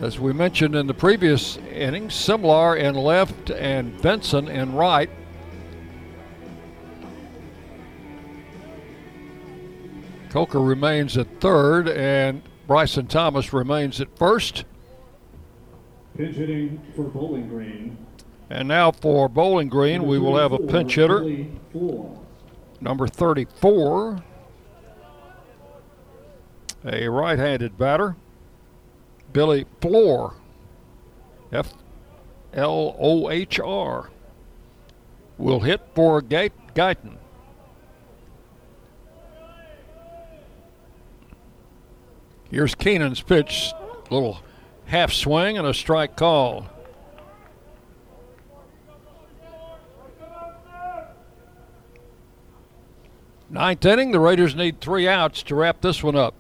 As 0.02 0.20
we 0.20 0.34
mentioned 0.34 0.76
in 0.76 0.88
the 0.88 0.94
previous 0.96 1.58
inning, 1.58 2.08
Simlar 2.08 2.76
in 2.80 2.96
left 2.96 3.52
and 3.52 4.02
Benson 4.02 4.48
in 4.48 4.74
right. 4.74 5.10
Coker 10.32 10.60
remains 10.60 11.16
at 11.16 11.40
third, 11.40 11.88
and 11.88 12.42
Bryson 12.66 13.06
Thomas 13.06 13.54
remains 13.54 14.02
at 14.02 14.18
first. 14.18 14.66
Pinch 16.18 16.36
hitting 16.36 16.82
for 16.96 17.04
Bowling 17.04 17.50
Green. 17.50 17.98
And 18.50 18.68
now 18.68 18.92
for 18.92 19.28
Bowling 19.28 19.70
Green, 19.70 20.06
we 20.06 20.20
will 20.20 20.38
have 20.38 20.52
a 20.52 20.60
pinch 20.60 20.96
hitter. 20.96 21.48
Number 22.82 23.08
34, 23.08 24.24
a 26.86 27.08
right 27.08 27.40
handed 27.40 27.78
batter, 27.78 28.16
Billy 29.32 29.66
Flohr. 29.82 30.36
F 31.52 31.74
L 32.54 32.96
O 33.00 33.30
H 33.30 33.60
R. 33.60 34.10
Will 35.38 35.60
hit 35.62 35.82
for 35.94 36.22
Guyton. 36.22 37.18
Here's 42.50 42.76
Keenan's 42.76 43.22
pitch. 43.22 43.72
Little 44.10 44.40
half 44.86 45.12
swing 45.12 45.58
and 45.58 45.68
a 45.68 45.74
strike 45.74 46.16
call. 46.16 46.68
Ninth 53.50 53.86
inning, 53.86 54.12
the 54.12 54.20
Raiders 54.20 54.56
need 54.56 54.82
three 54.82 55.08
outs 55.08 55.44
to 55.44 55.56
wrap 55.56 55.82
this 55.82 56.02
one 56.02 56.16
up. 56.16 56.34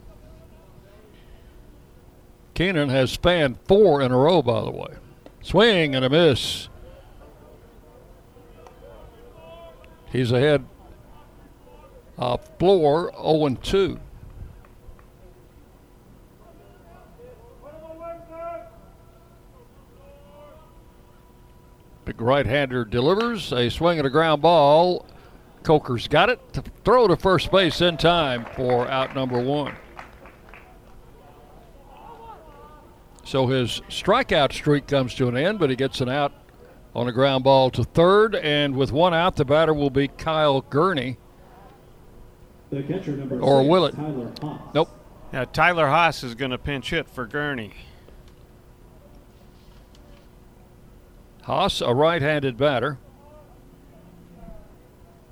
Keenan 2.55 2.89
has 2.89 3.11
spanned 3.11 3.57
four 3.67 4.01
in 4.01 4.11
a 4.11 4.17
row, 4.17 4.41
by 4.41 4.61
the 4.61 4.71
way. 4.71 4.95
Swing 5.41 5.95
and 5.95 6.03
a 6.03 6.09
miss. 6.09 6.69
He's 10.11 10.31
ahead 10.31 10.65
of 12.17 12.57
Flohr 12.57 13.11
0 13.11 13.57
2. 13.61 13.99
Big 22.05 22.19
right 22.19 22.45
hander 22.45 22.83
delivers 22.83 23.51
a 23.53 23.69
swing 23.69 23.97
and 23.97 24.07
a 24.07 24.09
ground 24.09 24.41
ball. 24.41 25.05
Coker's 25.63 26.07
got 26.07 26.29
it 26.29 26.53
to 26.53 26.61
throw 26.83 27.07
to 27.07 27.15
first 27.15 27.49
base 27.51 27.79
in 27.79 27.95
time 27.95 28.45
for 28.55 28.87
out 28.89 29.15
number 29.15 29.39
one. 29.39 29.73
So 33.23 33.47
his 33.47 33.81
strikeout 33.89 34.51
streak 34.51 34.87
comes 34.87 35.15
to 35.15 35.29
an 35.29 35.37
end, 35.37 35.59
but 35.59 35.69
he 35.69 35.77
gets 35.77 36.01
an 36.01 36.09
out 36.09 36.33
on 36.93 37.07
a 37.07 37.13
ground 37.13 37.45
ball 37.45 37.71
to 37.71 37.83
third. 37.85 38.35
And 38.35 38.75
with 38.75 38.91
one 38.91 39.13
out, 39.13 39.37
the 39.37 39.45
batter 39.45 39.73
will 39.73 39.89
be 39.89 40.09
Kyle 40.09 40.61
Gurney. 40.61 41.17
The 42.69 42.83
catcher 42.83 43.15
number 43.15 43.39
or 43.39 43.61
six, 43.61 43.69
will 43.69 43.85
it? 43.85 43.95
Tyler 43.95 44.33
Haas. 44.41 44.59
Nope. 44.73 44.89
Yeah, 45.31 45.45
Tyler 45.45 45.87
Haas 45.87 46.23
is 46.23 46.35
going 46.35 46.51
to 46.51 46.57
pinch 46.57 46.89
hit 46.89 47.09
for 47.09 47.25
Gurney. 47.25 47.73
Haas, 51.43 51.81
a 51.81 51.93
right 51.93 52.21
handed 52.21 52.57
batter. 52.57 52.97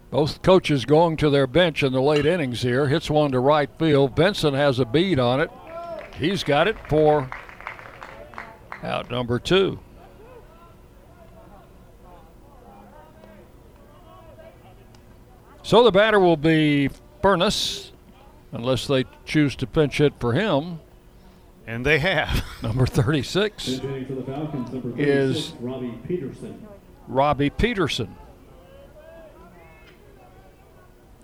Both 0.10 0.42
coaches 0.42 0.84
going 0.84 1.16
to 1.18 1.30
their 1.30 1.48
bench 1.48 1.84
in 1.84 1.94
the 1.94 2.02
late 2.02 2.26
innings 2.26 2.62
here. 2.62 2.88
Hits 2.88 3.10
one 3.10 3.32
to 3.32 3.40
right 3.40 3.70
field. 3.80 4.14
Benson 4.14 4.54
has 4.54 4.78
a 4.78 4.86
bead 4.86 5.20
on 5.20 5.40
it. 5.40 5.50
He's 6.18 6.44
got 6.44 6.68
it 6.68 6.76
for 6.90 7.30
out 8.84 9.10
number 9.10 9.40
two. 9.40 9.80
So 15.64 15.84
the 15.84 15.92
batter 15.92 16.20
will 16.20 16.38
be 16.38 16.90
Furness, 17.22 17.92
unless 18.52 18.88
they 18.88 19.06
choose 19.26 19.56
to 19.58 19.68
pinch 19.68 20.00
hit 20.00 20.14
for 20.20 20.34
him. 20.34 20.80
And 21.72 21.86
they 21.86 22.00
have. 22.00 22.44
Number 22.62 22.86
36 22.86 23.66
Pinch 23.66 23.82
hitting 23.82 24.06
for 24.06 24.16
the 24.16 24.24
Falcons, 24.24 24.72
number 24.74 24.90
36, 24.92 25.00
is 25.00 25.54
Robbie 25.62 25.98
Peterson. 26.06 26.68
Robbie 27.08 27.50
Peterson. 27.50 28.14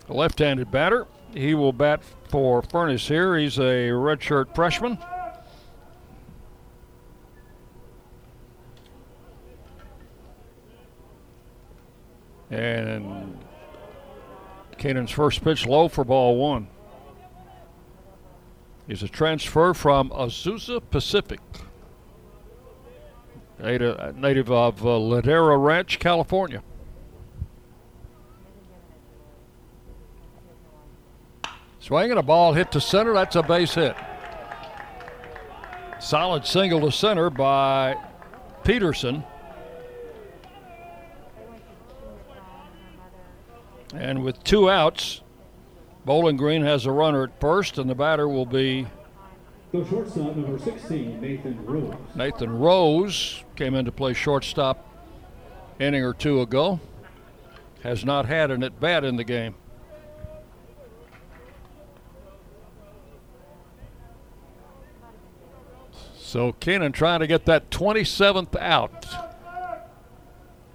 A 0.07 0.13
left 0.13 0.39
handed 0.39 0.71
batter. 0.71 1.05
He 1.33 1.53
will 1.53 1.73
bat 1.73 2.01
for 2.29 2.61
Furness 2.61 3.09
here. 3.09 3.37
He's 3.37 3.57
a 3.57 3.89
redshirt 3.89 4.55
freshman. 4.55 4.97
And 12.49 13.37
Keenan's 14.77 15.11
first 15.11 15.43
pitch 15.43 15.65
low 15.65 15.89
for 15.89 16.05
ball 16.05 16.37
one. 16.37 16.69
He's 18.87 19.03
a 19.03 19.09
transfer 19.09 19.73
from 19.73 20.09
Azusa 20.11 20.81
Pacific, 20.89 21.41
native, 23.59 24.15
native 24.15 24.49
of 24.49 24.81
uh, 24.81 24.89
Ladera 24.91 25.61
Ranch, 25.61 25.99
California. 25.99 26.63
Swinging 31.79 32.17
a 32.17 32.23
ball 32.23 32.53
hit 32.53 32.71
to 32.71 32.81
center. 32.81 33.13
That's 33.13 33.35
a 33.35 33.43
base 33.43 33.73
hit. 33.73 33.95
Solid 35.99 36.45
single 36.45 36.81
to 36.81 36.91
center 36.91 37.29
by 37.29 37.95
Peterson. 38.63 39.23
And 43.93 44.23
with 44.23 44.41
two 44.43 44.69
outs, 44.69 45.21
Bowling 46.07 46.37
Green 46.37 46.61
has 46.61 46.85
a 46.85 46.91
runner 46.93 47.23
at 47.23 47.37
first, 47.41 47.77
and 47.77 47.89
the 47.89 47.93
batter 47.93 48.29
will 48.29 48.45
be 48.45 48.87
The 49.73 49.85
shortstop, 49.85 50.37
number 50.37 50.57
16, 50.57 51.19
Nathan 51.19 51.65
Rose. 51.65 51.95
Nathan 52.15 52.57
Rose. 52.57 53.43
Came 53.57 53.75
in 53.75 53.83
to 53.83 53.91
play 53.91 54.13
shortstop 54.13 54.87
inning 55.81 56.05
or 56.05 56.13
two 56.13 56.39
ago. 56.39 56.79
Has 57.83 58.05
not 58.05 58.25
had 58.25 58.51
an 58.51 58.63
at 58.63 58.79
bat 58.79 59.03
in 59.03 59.17
the 59.17 59.25
game. 59.25 59.55
So 66.15 66.53
Keenan 66.53 66.93
trying 66.93 67.19
to 67.19 67.27
get 67.27 67.43
that 67.47 67.69
27th 67.69 68.55
out. 68.61 69.05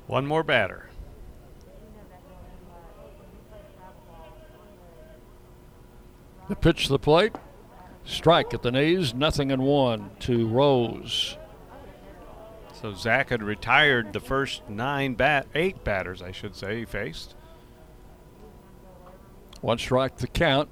One 0.06 0.26
more 0.26 0.42
batter. 0.42 0.90
The 6.52 6.56
pitch 6.56 6.84
to 6.84 6.90
the 6.90 6.98
plate. 6.98 7.34
Strike 8.04 8.52
at 8.52 8.60
the 8.60 8.70
knees. 8.70 9.14
Nothing 9.14 9.50
in 9.50 9.62
one 9.62 10.10
to 10.20 10.46
Rose. 10.46 11.38
So 12.78 12.92
Zach 12.92 13.30
had 13.30 13.42
retired 13.42 14.12
the 14.12 14.20
first 14.20 14.68
nine 14.68 15.14
bat, 15.14 15.46
eight 15.54 15.82
batters, 15.82 16.20
I 16.20 16.30
should 16.30 16.54
say, 16.54 16.80
he 16.80 16.84
faced. 16.84 17.36
One 19.62 19.78
strike 19.78 20.18
the 20.18 20.26
count. 20.26 20.68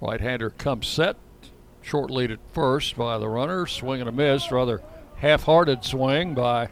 Right 0.00 0.20
hander 0.20 0.50
comes 0.50 0.88
set. 0.88 1.14
Short 1.82 2.10
lead 2.10 2.32
at 2.32 2.40
first 2.52 2.96
by 2.96 3.16
the 3.18 3.28
runner. 3.28 3.68
Swing 3.68 4.00
and 4.00 4.08
a 4.08 4.12
miss. 4.12 4.50
Rather 4.50 4.82
half 5.18 5.44
hearted 5.44 5.84
swing 5.84 6.34
by 6.34 6.70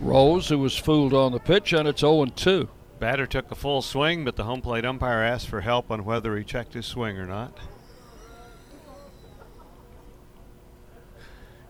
Rose, 0.00 0.48
who 0.48 0.58
was 0.58 0.76
fooled 0.76 1.14
on 1.14 1.32
the 1.32 1.38
pitch, 1.38 1.72
and 1.72 1.88
it's 1.88 2.00
0 2.00 2.26
2. 2.26 2.68
Batter 3.00 3.26
took 3.26 3.50
a 3.50 3.54
full 3.54 3.82
swing, 3.82 4.24
but 4.24 4.36
the 4.36 4.44
home 4.44 4.60
plate 4.60 4.84
umpire 4.84 5.22
asked 5.22 5.48
for 5.48 5.60
help 5.60 5.90
on 5.90 6.04
whether 6.04 6.36
he 6.36 6.44
checked 6.44 6.74
his 6.74 6.86
swing 6.86 7.18
or 7.18 7.26
not. 7.26 7.58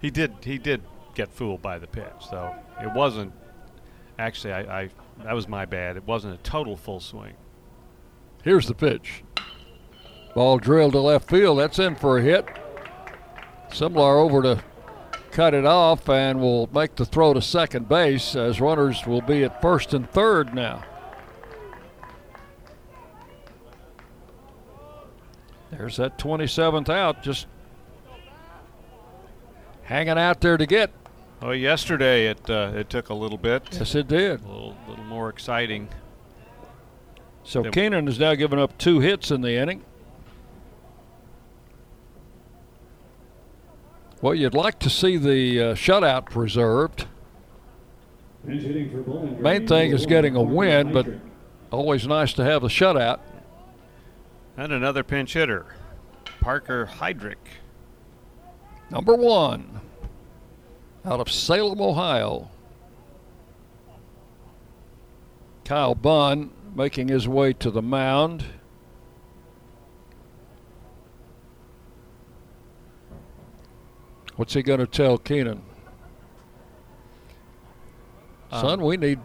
He 0.00 0.10
did. 0.10 0.34
He 0.42 0.58
did 0.58 0.82
get 1.14 1.32
fooled 1.32 1.62
by 1.62 1.78
the 1.78 1.86
pitch, 1.86 2.12
so 2.28 2.54
it 2.80 2.92
wasn't. 2.92 3.32
Actually, 4.18 4.52
I, 4.52 4.82
I 4.82 4.90
that 5.24 5.34
was 5.34 5.48
my 5.48 5.64
bad. 5.64 5.96
It 5.96 6.04
wasn't 6.04 6.34
a 6.34 6.42
total 6.42 6.76
full 6.76 7.00
swing. 7.00 7.34
Here's 8.42 8.66
the 8.66 8.74
pitch. 8.74 9.24
Ball 10.34 10.58
drilled 10.58 10.92
to 10.92 11.00
left 11.00 11.30
field. 11.30 11.58
That's 11.58 11.78
in 11.78 11.96
for 11.96 12.18
a 12.18 12.22
hit. 12.22 12.46
Simlar 13.70 14.22
over 14.22 14.42
to 14.42 14.62
cut 15.34 15.52
it 15.52 15.66
off 15.66 16.08
and 16.08 16.40
will 16.40 16.70
make 16.72 16.94
the 16.94 17.04
throw 17.04 17.34
to 17.34 17.42
second 17.42 17.88
base 17.88 18.36
as 18.36 18.60
runners 18.60 19.04
will 19.04 19.20
be 19.20 19.42
at 19.42 19.60
first 19.60 19.92
and 19.92 20.08
third 20.10 20.54
now. 20.54 20.82
There's 25.72 25.96
that 25.96 26.18
27th 26.18 26.88
out, 26.88 27.24
just 27.24 27.48
hanging 29.82 30.16
out 30.16 30.40
there 30.40 30.56
to 30.56 30.66
get. 30.66 30.92
Well, 31.42 31.54
yesterday 31.54 32.28
it 32.28 32.48
uh, 32.48 32.70
it 32.76 32.88
took 32.88 33.08
a 33.08 33.14
little 33.14 33.36
bit. 33.36 33.64
Yes, 33.72 33.96
it 33.96 34.06
did. 34.06 34.40
A 34.44 34.48
little, 34.48 34.76
little 34.88 35.04
more 35.04 35.28
exciting. 35.28 35.88
So 37.42 37.64
Keenan 37.64 38.06
has 38.06 38.20
now 38.20 38.34
given 38.36 38.60
up 38.60 38.78
two 38.78 39.00
hits 39.00 39.32
in 39.32 39.40
the 39.40 39.56
inning. 39.56 39.84
Well, 44.24 44.34
you'd 44.34 44.54
like 44.54 44.78
to 44.78 44.88
see 44.88 45.18
the 45.18 45.60
uh, 45.60 45.74
shutout 45.74 46.30
preserved. 46.30 47.06
Main 48.42 49.66
thing 49.66 49.92
is 49.92 50.06
getting 50.06 50.34
a 50.34 50.42
win, 50.42 50.94
but 50.94 51.06
always 51.70 52.06
nice 52.06 52.32
to 52.32 52.42
have 52.42 52.64
a 52.64 52.68
shutout. 52.68 53.20
And 54.56 54.72
another 54.72 55.04
pinch 55.04 55.34
hitter, 55.34 55.66
Parker 56.40 56.86
Heydrich. 56.86 57.36
Number 58.88 59.14
one, 59.14 59.82
out 61.04 61.20
of 61.20 61.30
Salem, 61.30 61.82
Ohio. 61.82 62.48
Kyle 65.66 65.94
Bunn 65.94 66.50
making 66.74 67.08
his 67.08 67.28
way 67.28 67.52
to 67.52 67.70
the 67.70 67.82
mound. 67.82 68.46
What's 74.36 74.54
he 74.54 74.62
going 74.62 74.80
to 74.80 74.86
tell 74.86 75.18
Keenan? 75.18 75.62
Son, 78.50 78.82
we 78.82 78.96
need 78.96 79.18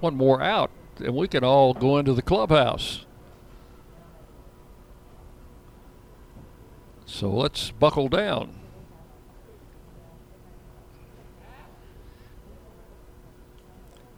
one 0.00 0.16
more 0.16 0.40
out, 0.40 0.70
and 0.98 1.14
we 1.14 1.28
can 1.28 1.44
all 1.44 1.74
go 1.74 1.98
into 1.98 2.14
the 2.14 2.22
clubhouse. 2.22 3.04
So 7.04 7.30
let's 7.30 7.70
buckle 7.70 8.08
down. 8.08 8.54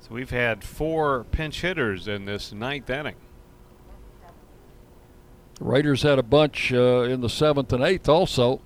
So 0.01 0.15
we've 0.15 0.31
had 0.31 0.62
four 0.62 1.24
pinch 1.32 1.62
hitters 1.62 2.07
in 2.07 2.24
this 2.27 2.53
ninth 2.53 2.89
inning. 2.89 3.16
Raiders 5.59 6.03
had 6.03 6.20
a 6.20 6.23
bunch 6.23 6.73
uh, 6.73 7.03
in 7.03 7.20
the 7.20 7.28
seventh 7.28 7.73
and 7.73 7.82
eighth 7.82 8.09
also. 8.09 8.61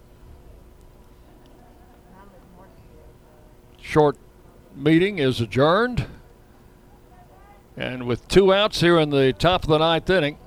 Short 3.90 4.16
meeting 4.76 5.18
is 5.18 5.40
adjourned. 5.40 6.06
And 7.76 8.06
with 8.06 8.28
two 8.28 8.54
outs 8.54 8.80
here 8.80 9.00
in 9.00 9.10
the 9.10 9.32
top 9.32 9.64
of 9.64 9.68
the 9.68 9.78
ninth 9.78 10.08
inning, 10.08 10.38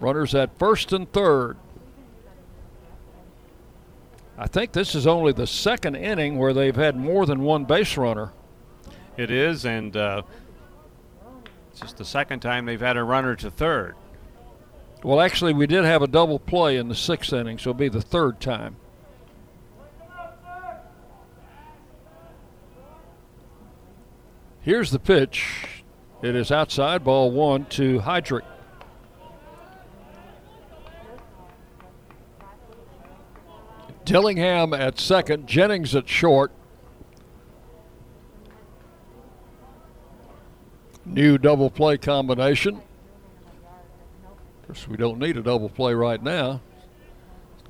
runners 0.00 0.34
at 0.34 0.58
first 0.58 0.92
and 0.92 1.10
third. 1.10 1.56
I 4.36 4.46
think 4.48 4.72
this 4.72 4.94
is 4.94 5.06
only 5.06 5.32
the 5.32 5.46
second 5.46 5.94
inning 5.94 6.36
where 6.36 6.52
they've 6.52 6.76
had 6.76 6.94
more 6.94 7.24
than 7.24 7.40
one 7.40 7.64
base 7.64 7.96
runner. 7.96 8.32
It 9.16 9.30
is, 9.30 9.64
and 9.64 9.96
uh, 9.96 10.20
it's 11.70 11.80
just 11.80 11.96
the 11.96 12.04
second 12.04 12.40
time 12.40 12.66
they've 12.66 12.78
had 12.78 12.98
a 12.98 13.02
runner 13.02 13.34
to 13.36 13.50
third. 13.50 13.94
Well, 15.02 15.22
actually, 15.22 15.54
we 15.54 15.66
did 15.66 15.86
have 15.86 16.02
a 16.02 16.06
double 16.06 16.38
play 16.38 16.76
in 16.76 16.88
the 16.88 16.94
sixth 16.94 17.32
inning, 17.32 17.56
so 17.56 17.70
it'll 17.70 17.78
be 17.78 17.88
the 17.88 18.02
third 18.02 18.40
time. 18.40 18.76
Here's 24.62 24.90
the 24.90 24.98
pitch. 24.98 25.82
It 26.22 26.36
is 26.36 26.52
outside, 26.52 27.02
ball 27.02 27.30
one 27.30 27.64
to 27.66 28.00
Heydrich. 28.00 28.44
Dillingham 34.04 34.74
at 34.74 34.98
second, 34.98 35.46
Jennings 35.46 35.94
at 35.94 36.08
short. 36.08 36.52
New 41.06 41.38
double 41.38 41.70
play 41.70 41.96
combination. 41.96 42.76
Of 42.76 44.66
course, 44.66 44.86
we 44.86 44.96
don't 44.98 45.18
need 45.18 45.38
a 45.38 45.42
double 45.42 45.70
play 45.70 45.94
right 45.94 46.22
now. 46.22 46.60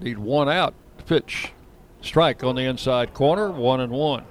Need 0.00 0.18
one 0.18 0.48
out. 0.48 0.74
Pitch. 1.06 1.52
Strike 2.00 2.42
on 2.42 2.56
the 2.56 2.62
inside 2.62 3.14
corner, 3.14 3.50
one 3.50 3.80
and 3.80 3.92
one. 3.92 4.24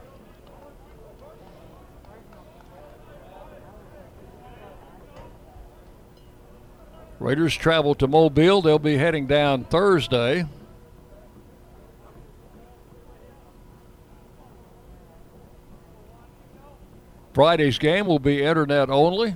Raiders 7.19 7.55
travel 7.55 7.95
to 7.95 8.07
Mobile. 8.07 8.61
They'll 8.61 8.79
be 8.79 8.97
heading 8.97 9.27
down 9.27 9.65
Thursday. 9.65 10.45
Friday's 17.33 17.77
game 17.77 18.05
will 18.07 18.19
be 18.19 18.43
internet 18.43 18.89
only. 18.89 19.35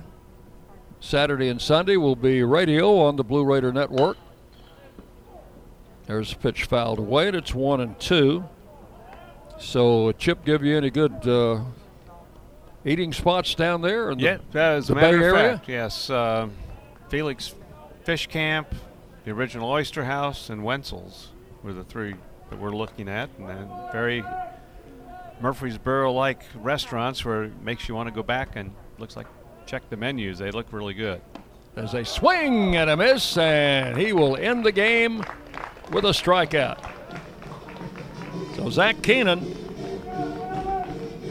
Saturday 1.00 1.48
and 1.48 1.60
Sunday 1.60 1.96
will 1.96 2.16
be 2.16 2.42
radio 2.42 2.98
on 2.98 3.16
the 3.16 3.24
Blue 3.24 3.44
Raider 3.44 3.72
Network. 3.72 4.16
There's 6.06 6.32
a 6.32 6.36
pitch 6.36 6.64
fouled 6.64 6.98
away, 6.98 7.28
and 7.28 7.36
it's 7.36 7.54
one 7.54 7.80
and 7.80 7.98
two. 8.00 8.44
So, 9.58 10.12
Chip, 10.12 10.44
give 10.44 10.64
you 10.64 10.76
any 10.76 10.90
good 10.90 11.26
uh, 11.26 11.60
eating 12.84 13.12
spots 13.12 13.54
down 13.54 13.80
there? 13.82 14.10
In 14.10 14.18
the, 14.18 14.24
yeah, 14.24 14.38
as 14.54 14.88
the 14.88 14.94
Bay 14.94 15.12
Area? 15.12 15.32
fact, 15.32 15.68
yes. 15.68 16.10
Uh, 16.10 16.48
Felix 17.08 17.54
Fish 18.04 18.26
Camp, 18.26 18.74
the 19.24 19.30
original 19.30 19.70
Oyster 19.70 20.04
House, 20.04 20.50
and 20.50 20.62
Wintzell's 20.62 21.30
were 21.62 21.72
the 21.72 21.84
three 21.84 22.14
that 22.50 22.58
we're 22.58 22.74
looking 22.76 23.08
at, 23.08 23.30
and 23.38 23.48
then 23.48 23.66
very 23.92 24.22
Murfreesboro-like 25.40 26.42
restaurants 26.56 27.24
where 27.24 27.44
it 27.44 27.62
makes 27.62 27.88
you 27.88 27.94
want 27.94 28.06
to 28.10 28.14
go 28.14 28.22
back 28.22 28.56
and 28.56 28.74
looks 28.98 29.16
like 29.16 29.26
check 29.64 29.88
the 29.88 29.96
menus. 29.96 30.38
They 30.38 30.50
look 30.50 30.70
really 30.70 30.92
good. 30.92 31.22
There's 31.74 31.94
a 31.94 32.04
swing 32.04 32.76
and 32.76 32.90
a 32.90 32.96
miss, 32.96 33.38
and 33.38 33.96
he 33.96 34.12
will 34.12 34.36
end 34.36 34.66
the 34.66 34.72
game 34.72 35.24
with 35.90 36.04
a 36.04 36.10
strikeout. 36.10 36.78
So 38.54 38.68
Zach 38.68 39.00
Keenan 39.02 39.40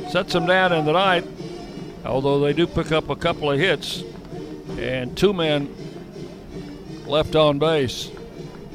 sets 0.10 0.34
him 0.34 0.48
down 0.48 0.74
in 0.74 0.86
the 0.86 0.94
ninth, 0.94 1.30
although 2.04 2.40
they 2.40 2.54
do 2.54 2.66
pick 2.66 2.92
up 2.92 3.12
a 3.12 3.16
couple 3.16 3.52
of 3.52 3.60
hits 3.60 4.04
and 4.80 5.16
two 5.16 5.34
men 5.34 5.74
left 7.08 7.36
on 7.36 7.60
base. 7.60 8.12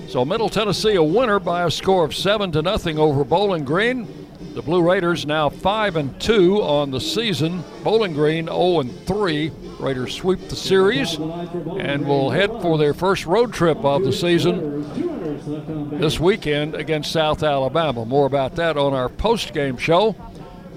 So 0.08 0.24
Middle 0.24 0.48
Tennessee 0.48 0.94
a 0.94 1.02
winner 1.02 1.38
by 1.38 1.64
a 1.64 1.70
score 1.70 2.04
of 2.04 2.14
seven 2.14 2.50
to 2.52 2.62
nothing 2.62 2.98
over 2.98 3.24
Bowling 3.24 3.64
Green. 3.64 4.08
The 4.54 4.62
Blue 4.62 4.82
Raiders 4.82 5.26
now 5.26 5.50
five 5.50 5.96
and 5.96 6.18
two 6.20 6.62
on 6.62 6.90
the 6.90 7.00
season. 7.00 7.62
Bowling 7.84 8.14
Green 8.14 8.46
0 8.46 8.80
and 8.80 9.06
three. 9.06 9.52
Raiders 9.78 10.14
sweep 10.14 10.48
the 10.48 10.56
series 10.56 11.14
and 11.14 12.06
will 12.06 12.30
head 12.30 12.50
for 12.62 12.78
their 12.78 12.94
first 12.94 13.26
road 13.26 13.52
trip 13.52 13.84
of 13.84 14.02
the 14.02 14.12
season 14.12 15.98
this 16.00 16.18
weekend 16.18 16.74
against 16.74 17.12
South 17.12 17.42
Alabama. 17.42 18.04
More 18.04 18.26
about 18.26 18.56
that 18.56 18.76
on 18.76 18.94
our 18.94 19.08
post-game 19.08 19.76
show, 19.76 20.12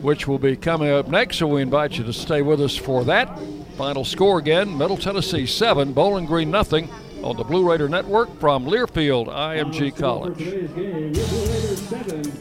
which 0.02 0.28
will 0.28 0.40
be 0.40 0.56
coming 0.56 0.92
up 0.92 1.08
next. 1.08 1.38
So 1.38 1.48
we 1.48 1.62
invite 1.62 1.98
you 1.98 2.04
to 2.04 2.14
stay 2.14 2.42
with 2.42 2.62
us 2.62 2.76
for 2.76 3.06
that. 3.06 3.40
Final 3.78 4.04
score 4.04 4.40
again: 4.40 4.78
Middle 4.78 4.98
Tennessee 4.98 5.46
seven, 5.46 5.94
Bowling 5.94 6.26
Green 6.26 6.52
nothing 6.52 6.90
on 7.24 7.38
the 7.38 7.44
Blue 7.44 7.70
Raider 7.70 7.88
Network 7.88 8.30
from 8.40 8.66
Learfield 8.66 9.28
IMG 9.28 9.96
College. 9.96 10.38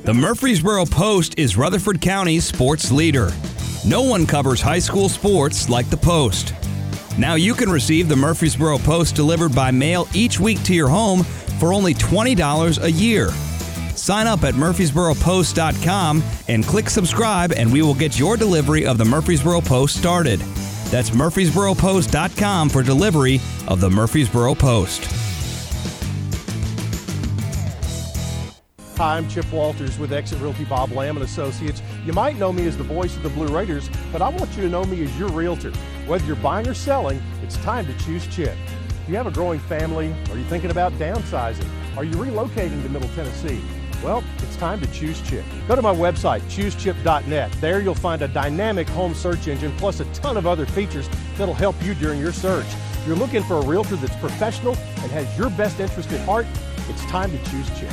The 0.03 0.15
Murfreesboro 0.15 0.87
Post 0.87 1.39
is 1.39 1.57
Rutherford 1.57 2.01
County's 2.01 2.45
sports 2.45 2.91
leader. 2.91 3.31
No 3.87 4.03
one 4.03 4.27
covers 4.27 4.61
high 4.61 4.79
school 4.79 5.09
sports 5.09 5.69
like 5.69 5.89
the 5.91 5.97
Post. 5.97 6.55
Now 7.19 7.35
you 7.35 7.55
can 7.55 7.71
receive 7.71 8.09
the 8.09 8.17
Murfreesboro 8.17 8.79
Post 8.79 9.15
delivered 9.15 9.55
by 9.55 9.71
mail 9.71 10.07
each 10.15 10.41
week 10.41 10.63
to 10.65 10.75
your 10.75 10.89
home 10.89 11.23
for 11.59 11.73
only 11.73 11.95
$20 11.95 12.83
a 12.83 12.91
year. 12.91 13.29
Sign 13.97 14.27
up 14.27 14.45
at 14.45 14.55
murfreesboropost.com 14.55 16.23
and 16.49 16.65
click 16.65 16.89
subscribe, 16.89 17.53
and 17.53 17.71
we 17.71 17.83
will 17.83 17.95
get 17.95 18.19
your 18.19 18.37
delivery 18.37 18.87
of 18.87 18.97
the 18.97 19.05
Murfreesboro 19.05 19.61
Post 19.61 19.99
started. 19.99 20.41
That's 20.91 21.11
murfreesboropost.com 21.11 22.69
for 22.69 22.83
delivery 22.83 23.41
of 23.69 23.81
the 23.81 23.89
Murfreesboro 23.89 24.57
Post. 24.57 25.05
Hi, 28.97 29.17
I'm 29.17 29.29
Chip 29.29 29.51
Walters 29.51 29.99
with 29.99 30.13
Exit 30.13 30.41
Realty 30.41 30.65
Bob 30.65 30.93
Lamb 30.93 31.17
and 31.17 31.25
Associates. 31.25 31.81
You 32.05 32.13
might 32.13 32.37
know 32.37 32.53
me 32.53 32.67
as 32.67 32.77
the 32.77 32.85
voice 32.85 33.17
of 33.17 33.23
the 33.23 33.31
Blue 33.31 33.47
Raiders, 33.47 33.89
but 34.13 34.21
I 34.21 34.29
want 34.29 34.55
you 34.57 34.63
to 34.63 34.69
know 34.69 34.85
me 34.85 35.03
as 35.05 35.19
your 35.19 35.31
realtor. 35.31 35.71
Whether 36.07 36.27
you're 36.27 36.37
buying 36.37 36.69
or 36.69 36.75
selling, 36.75 37.23
it's 37.43 37.57
time 37.59 37.87
to 37.87 37.97
choose 38.05 38.27
Chip. 38.27 38.55
Do 39.07 39.13
you 39.13 39.17
have 39.17 39.27
a 39.27 39.31
growing 39.31 39.61
family? 39.61 40.15
Are 40.31 40.37
you 40.37 40.45
thinking 40.45 40.71
about 40.71 40.93
downsizing? 40.95 41.67
Are 41.97 42.05
you 42.05 42.15
relocating 42.17 42.83
to 42.83 42.89
Middle 42.91 43.09
Tennessee? 43.11 43.63
Well, 44.03 44.25
it's 44.39 44.57
time 44.57 44.81
to 44.81 44.87
choose 44.93 45.21
Chip. 45.29 45.45
Go 45.69 45.77
to 45.77 45.83
my 45.83 45.95
website, 45.95 46.41
choosechip.net. 46.43 47.53
There 47.61 47.81
you'll 47.81 47.95
find 47.95 48.23
a 48.23 48.29
dynamic 48.29 48.89
home 48.89 49.15
search 49.15 49.47
engine 49.47 49.73
plus 49.77 50.01
a 50.01 50.07
ton 50.07 50.39
of 50.39 50.47
other 50.47 50.65
features 50.65 51.09
that'll 51.37 51.55
help 51.55 51.81
you 51.83 51.95
during 51.95 52.19
your 52.19 52.33
search. 52.33 52.67
If 52.93 53.07
you're 53.07 53.17
looking 53.17 53.43
for 53.43 53.59
a 53.59 53.67
realtor 53.67 53.97
that's 53.97 54.17
professional 54.17 54.75
and 54.75 55.11
has 55.13 55.39
your 55.39 55.51
best 55.51 55.81
interest 55.81 56.11
at 56.13 56.21
heart, 56.27 56.47
it's 56.89 57.05
time 57.07 57.31
to 57.31 57.51
choose 57.51 57.69
Chip. 57.79 57.93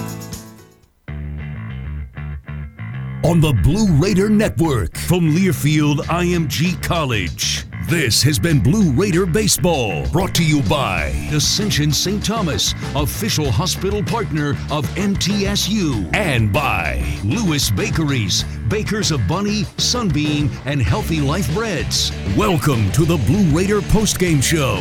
On 3.31 3.39
the 3.39 3.53
Blue 3.63 3.87
Raider 3.95 4.27
Network 4.27 4.97
from 4.97 5.33
Learfield 5.33 5.99
IMG 6.07 6.83
College. 6.83 7.65
This 7.87 8.21
has 8.23 8.37
been 8.37 8.59
Blue 8.59 8.91
Raider 8.91 9.25
Baseball, 9.25 10.05
brought 10.07 10.35
to 10.35 10.43
you 10.43 10.61
by 10.63 11.03
Ascension 11.31 11.93
St. 11.93 12.21
Thomas, 12.25 12.73
official 12.93 13.49
hospital 13.49 14.03
partner 14.03 14.49
of 14.69 14.85
MTSU, 14.95 16.13
and 16.13 16.51
by 16.51 17.01
Lewis 17.23 17.71
Bakeries, 17.71 18.43
bakers 18.67 19.11
of 19.11 19.25
Bunny, 19.29 19.63
Sunbeam, 19.77 20.51
and 20.65 20.81
Healthy 20.81 21.21
Life 21.21 21.53
Breads. 21.53 22.11
Welcome 22.35 22.91
to 22.91 23.05
the 23.05 23.15
Blue 23.15 23.45
Raider 23.57 23.79
postgame 23.79 24.43
show. 24.43 24.75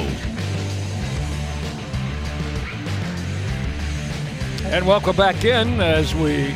And 4.72 4.85
welcome 4.85 5.14
back 5.14 5.44
in 5.44 5.81
as 5.81 6.16
we 6.16 6.52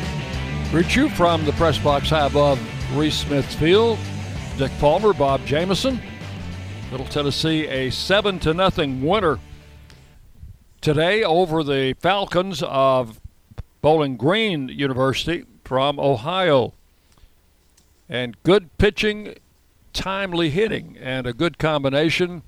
Reach 0.71 0.95
you 0.95 1.09
from 1.09 1.45
the 1.45 1.53
press 1.53 1.77
box 1.77 2.09
high 2.09 2.25
above 2.25 2.59
Reese 2.97 3.19
Smith 3.19 3.45
Field. 3.55 3.97
Dick 4.57 4.71
Palmer, 4.79 5.13
Bob 5.13 5.45
Jameson. 5.45 6.01
Middle 6.91 7.05
Tennessee, 7.05 7.67
a 7.67 7.89
7 7.89 8.39
to 8.39 8.53
nothing 8.53 9.01
winner 9.01 9.39
today 10.81 11.23
over 11.23 11.63
the 11.63 11.95
Falcons 11.99 12.61
of 12.63 13.21
Bowling 13.81 14.17
Green 14.17 14.67
University 14.67 15.45
from 15.63 15.99
Ohio. 15.99 16.73
And 18.09 18.35
good 18.43 18.77
pitching, 18.77 19.35
timely 19.93 20.49
hitting, 20.49 20.97
and 20.99 21.25
a 21.25 21.33
good 21.33 21.57
combination. 21.57 22.43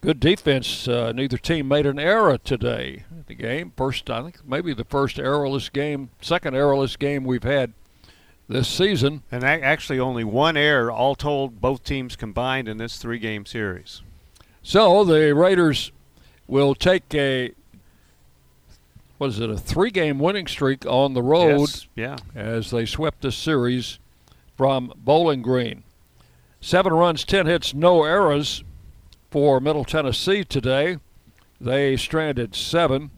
Good 0.00 0.20
defense. 0.20 0.86
Uh, 0.86 1.12
neither 1.12 1.38
team 1.38 1.68
made 1.68 1.86
an 1.86 1.98
error 1.98 2.38
today 2.38 3.04
the 3.26 3.34
game. 3.34 3.72
First, 3.76 4.08
I 4.10 4.22
think 4.22 4.46
maybe 4.46 4.72
the 4.72 4.84
first 4.84 5.18
errorless 5.18 5.68
game, 5.68 6.10
second 6.20 6.54
errorless 6.54 6.96
game 6.96 7.24
we've 7.24 7.42
had 7.42 7.72
this 8.48 8.68
season. 8.68 9.22
And 9.30 9.44
actually, 9.44 9.98
only 9.98 10.24
one 10.24 10.56
error, 10.56 10.90
all 10.90 11.14
told, 11.14 11.60
both 11.60 11.84
teams 11.84 12.16
combined 12.16 12.68
in 12.68 12.78
this 12.78 12.98
three 12.98 13.18
game 13.18 13.46
series. 13.46 14.02
So 14.62 15.04
the 15.04 15.34
Raiders 15.34 15.92
will 16.46 16.74
take 16.74 17.14
a. 17.14 17.52
What 19.18 19.28
is 19.28 19.40
it? 19.40 19.48
A 19.48 19.56
three-game 19.56 20.18
winning 20.18 20.46
streak 20.46 20.84
on 20.84 21.14
the 21.14 21.22
road. 21.22 21.60
Yes, 21.60 21.88
yeah. 21.94 22.16
As 22.34 22.70
they 22.70 22.84
swept 22.84 23.22
this 23.22 23.34
series 23.34 23.98
from 24.58 24.92
Bowling 24.94 25.40
Green. 25.40 25.84
Seven 26.60 26.92
runs, 26.92 27.24
ten 27.24 27.46
hits, 27.46 27.72
no 27.72 28.04
errors 28.04 28.62
for 29.30 29.60
Middle 29.60 29.84
Tennessee 29.84 30.44
today. 30.44 30.98
They 31.60 31.96
stranded 31.96 32.54
seven. 32.54 33.10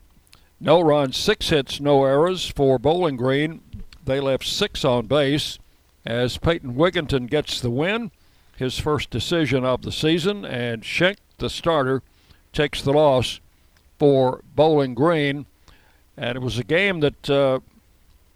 No 0.60 0.80
runs, 0.80 1.16
six 1.16 1.50
hits, 1.50 1.80
no 1.80 2.04
errors 2.04 2.48
for 2.48 2.78
Bowling 2.78 3.16
Green. 3.16 3.60
They 4.04 4.20
left 4.20 4.46
six 4.46 4.84
on 4.84 5.06
base 5.06 5.58
as 6.04 6.38
Peyton 6.38 6.74
Wigginton 6.74 7.28
gets 7.28 7.60
the 7.60 7.70
win, 7.70 8.10
his 8.56 8.78
first 8.78 9.10
decision 9.10 9.64
of 9.64 9.82
the 9.82 9.92
season, 9.92 10.44
and 10.44 10.84
Schenk, 10.84 11.18
the 11.36 11.50
starter, 11.50 12.02
takes 12.52 12.80
the 12.82 12.92
loss 12.92 13.40
for 13.98 14.40
Bowling 14.56 14.94
Green. 14.94 15.46
And 16.16 16.36
it 16.36 16.40
was 16.40 16.58
a 16.58 16.64
game 16.64 17.00
that 17.00 17.30
uh, 17.30 17.60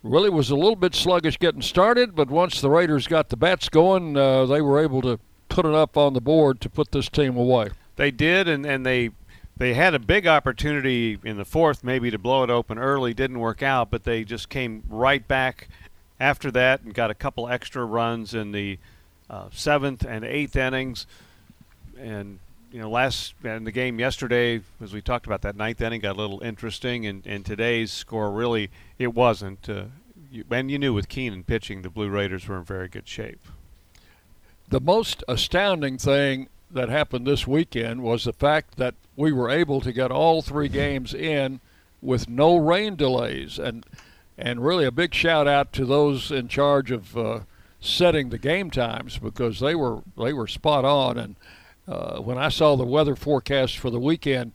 really 0.03 0.31
was 0.31 0.51
a 0.51 0.57
little 0.57 0.77
bit 0.77 0.95
sluggish 0.95 1.39
getting 1.39 1.63
started, 1.63 2.15
but 2.15 2.29
once 2.29 2.61
the 2.61 2.71
Raiders 2.71 3.09
got 3.09 3.31
the 3.31 3.37
bats 3.37 3.69
going, 3.69 4.17
uh, 4.17 4.47
they 4.47 4.61
were 4.61 4.79
able 4.79 5.03
to 5.03 5.19
put 5.53 5.67
it 5.67 5.75
up 5.75 5.97
on 5.97 6.15
the 6.15 6.21
board 6.21 6.61
to 6.63 6.71
put 6.71 6.93
this 6.93 7.09
team 7.09 7.37
away. 7.37 7.69
They 7.97 8.11
did, 8.11 8.49
and, 8.49 8.65
and 8.65 8.87
they 8.87 9.11
they 9.57 9.75
had 9.75 9.95
a 9.95 9.99
big 9.99 10.27
opportunity 10.27 11.19
in 11.23 11.37
the 11.37 11.45
fourth, 11.45 11.85
maybe 11.85 12.11
to 12.11 12.19
blow 12.19 12.43
it 12.43 12.51
open 12.51 12.79
early. 12.79 13.13
Didn't 13.13 13.39
work 13.39 13.63
out, 13.63 13.91
but 13.91 14.05
they 14.05 14.25
just 14.25 14.49
came 14.49 14.83
right 14.89 15.27
back 15.29 15.69
after 16.19 16.51
that 16.53 16.81
and 16.83 16.95
got 16.95 17.11
a 17.11 17.15
couple 17.15 17.49
extra 17.49 17.85
runs 17.85 18.33
in 18.35 18.53
the 18.53 18.79
uh, 19.29 19.49
seventh 19.53 20.05
and 20.05 20.25
eighth 20.25 20.57
innings. 20.57 21.07
And 21.99 22.39
you 22.73 22.81
know, 22.81 22.89
last 22.89 23.35
in 23.45 23.65
the 23.65 23.73
game 23.73 24.01
yesterday, 24.01 24.63
as 24.81 24.95
we 24.95 25.03
talked 25.03 25.27
about, 25.27 25.43
that 25.43 25.55
ninth 25.55 25.83
inning 25.83 26.01
got 26.01 26.17
a 26.17 26.19
little 26.19 26.41
interesting, 26.43 27.07
and, 27.07 27.27
and 27.27 27.45
today's 27.45 27.93
score 27.93 28.33
really 28.33 28.71
it 28.99 29.15
wasn't. 29.15 29.69
Uh, 29.69 29.85
you, 30.31 30.45
and 30.51 30.71
you 30.71 30.79
knew 30.79 30.95
with 30.95 31.11
Keenan 31.11 31.45
pitching, 31.45 31.83
the 31.83 31.91
Blue 31.91 32.09
Raiders 32.09 32.49
were 32.49 32.57
in 32.57 32.65
very 32.65 32.89
good 32.89 33.07
shape. 33.07 33.47
The 34.73 34.81
most 34.81 35.23
astounding 35.29 35.99
thing 35.99 36.49
that 36.71 36.89
happened 36.89 37.27
this 37.27 37.47
weekend 37.47 38.03
was 38.03 38.25
the 38.25 38.33
fact 38.33 38.79
that 38.79 38.95
we 39.17 39.31
were 39.31 39.51
able 39.51 39.83
to 39.83 39.93
get 39.93 40.11
all 40.11 40.41
three 40.41 40.71
games 40.71 41.13
in 41.13 41.61
with 42.01 42.27
no 42.27 42.57
rain 42.57 42.97
delays, 42.97 43.59
and 43.59 43.85
and 44.39 44.65
really 44.65 44.87
a 44.87 44.91
big 44.91 45.13
shout 45.13 45.47
out 45.47 45.75
to 45.75 45.85
those 45.85 46.31
in 46.31 46.49
charge 46.49 46.91
of 46.91 47.15
uh, 47.19 47.41
setting 47.81 48.31
the 48.31 48.39
game 48.39 48.71
times 48.71 49.19
because 49.19 49.61
they 49.61 49.75
were 49.75 50.01
they 50.17 50.33
were 50.33 50.47
spot 50.47 50.87
on. 50.87 51.19
And 51.19 51.37
uh, 51.87 52.21
when 52.21 52.39
I 52.39 52.49
saw 52.49 52.75
the 52.75 52.87
weather 52.87 53.15
forecast 53.15 53.77
for 53.77 53.91
the 53.91 54.01
weekend 54.01 54.53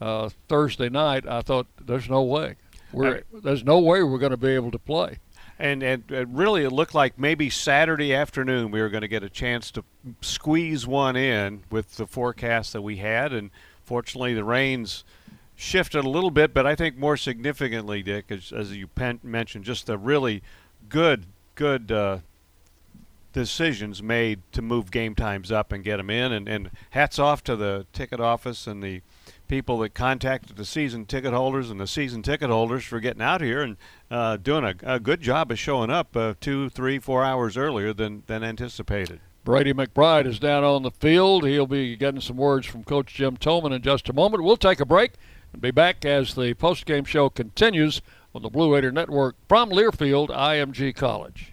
uh, 0.00 0.30
Thursday 0.48 0.88
night, 0.88 1.28
I 1.28 1.42
thought 1.42 1.66
there's 1.78 2.08
no 2.08 2.22
way. 2.22 2.54
We're 2.94 3.24
there's 3.30 3.62
no 3.62 3.78
way 3.78 4.02
we're 4.02 4.16
going 4.16 4.30
to 4.30 4.38
be 4.38 4.54
able 4.54 4.70
to 4.70 4.78
play 4.78 5.18
and 5.58 5.82
and 5.82 6.04
really 6.36 6.64
it 6.64 6.70
looked 6.70 6.94
like 6.94 7.18
maybe 7.18 7.50
Saturday 7.50 8.14
afternoon 8.14 8.70
we 8.70 8.80
were 8.80 8.88
going 8.88 9.02
to 9.02 9.08
get 9.08 9.22
a 9.22 9.30
chance 9.30 9.70
to 9.72 9.84
squeeze 10.20 10.86
one 10.86 11.16
in 11.16 11.62
with 11.70 11.96
the 11.96 12.06
forecast 12.06 12.72
that 12.72 12.82
we 12.82 12.96
had, 12.96 13.32
and 13.32 13.50
fortunately 13.84 14.34
the 14.34 14.44
rains 14.44 15.04
shifted 15.56 16.04
a 16.04 16.08
little 16.08 16.30
bit, 16.30 16.52
but 16.52 16.66
I 16.66 16.74
think 16.74 16.96
more 16.96 17.16
significantly, 17.16 18.02
Dick, 18.02 18.26
as, 18.30 18.52
as 18.52 18.76
you 18.76 18.88
pen- 18.88 19.20
mentioned, 19.22 19.64
just 19.64 19.86
the 19.86 19.96
really 19.96 20.42
good, 20.88 21.26
good 21.54 21.92
uh, 21.92 22.18
decisions 23.34 24.02
made 24.02 24.40
to 24.52 24.62
move 24.62 24.90
game 24.90 25.14
times 25.14 25.52
up 25.52 25.72
and 25.72 25.84
get 25.84 25.98
them 25.98 26.08
in. 26.08 26.32
And, 26.32 26.48
and 26.48 26.70
hats 26.90 27.18
off 27.18 27.44
to 27.44 27.56
the 27.56 27.86
ticket 27.92 28.20
office 28.20 28.66
and 28.66 28.82
the 28.82 29.02
people 29.46 29.78
that 29.80 29.92
contacted 29.92 30.56
the 30.56 30.64
season 30.64 31.04
ticket 31.04 31.34
holders 31.34 31.68
and 31.68 31.78
the 31.78 31.86
season 31.86 32.22
ticket 32.22 32.48
holders 32.48 32.84
for 32.84 33.00
getting 33.00 33.20
out 33.20 33.42
here 33.42 33.60
and 33.60 33.76
uh, 34.10 34.38
doing 34.38 34.64
a, 34.64 34.74
a, 34.94 34.98
good 34.98 35.20
job 35.20 35.50
of 35.50 35.58
showing 35.58 35.90
up 35.90 36.16
uh, 36.16 36.32
two, 36.40 36.70
three, 36.70 36.98
four 36.98 37.22
hours 37.22 37.58
earlier 37.58 37.92
than, 37.92 38.22
than 38.26 38.42
anticipated. 38.42 39.20
Brady 39.44 39.74
McBride 39.74 40.26
is 40.26 40.38
down 40.38 40.64
on 40.64 40.82
the 40.82 40.90
field. 40.90 41.46
He'll 41.46 41.66
be 41.66 41.96
getting 41.96 42.22
some 42.22 42.38
words 42.38 42.66
from 42.66 42.84
Coach 42.84 43.12
Jim 43.12 43.36
Toman 43.36 43.74
in 43.74 43.82
just 43.82 44.08
a 44.08 44.14
moment. 44.14 44.42
We'll 44.42 44.56
take 44.56 44.80
a 44.80 44.86
break 44.86 45.12
and 45.52 45.60
be 45.60 45.70
back 45.70 46.06
as 46.06 46.34
the 46.34 46.54
post-game 46.54 47.04
show 47.04 47.28
continues 47.28 48.00
on 48.34 48.40
the 48.40 48.48
Blue 48.48 48.72
Raider 48.72 48.90
Network 48.90 49.36
from 49.46 49.70
Learfield 49.70 50.28
IMG 50.28 50.94
College. 50.96 51.52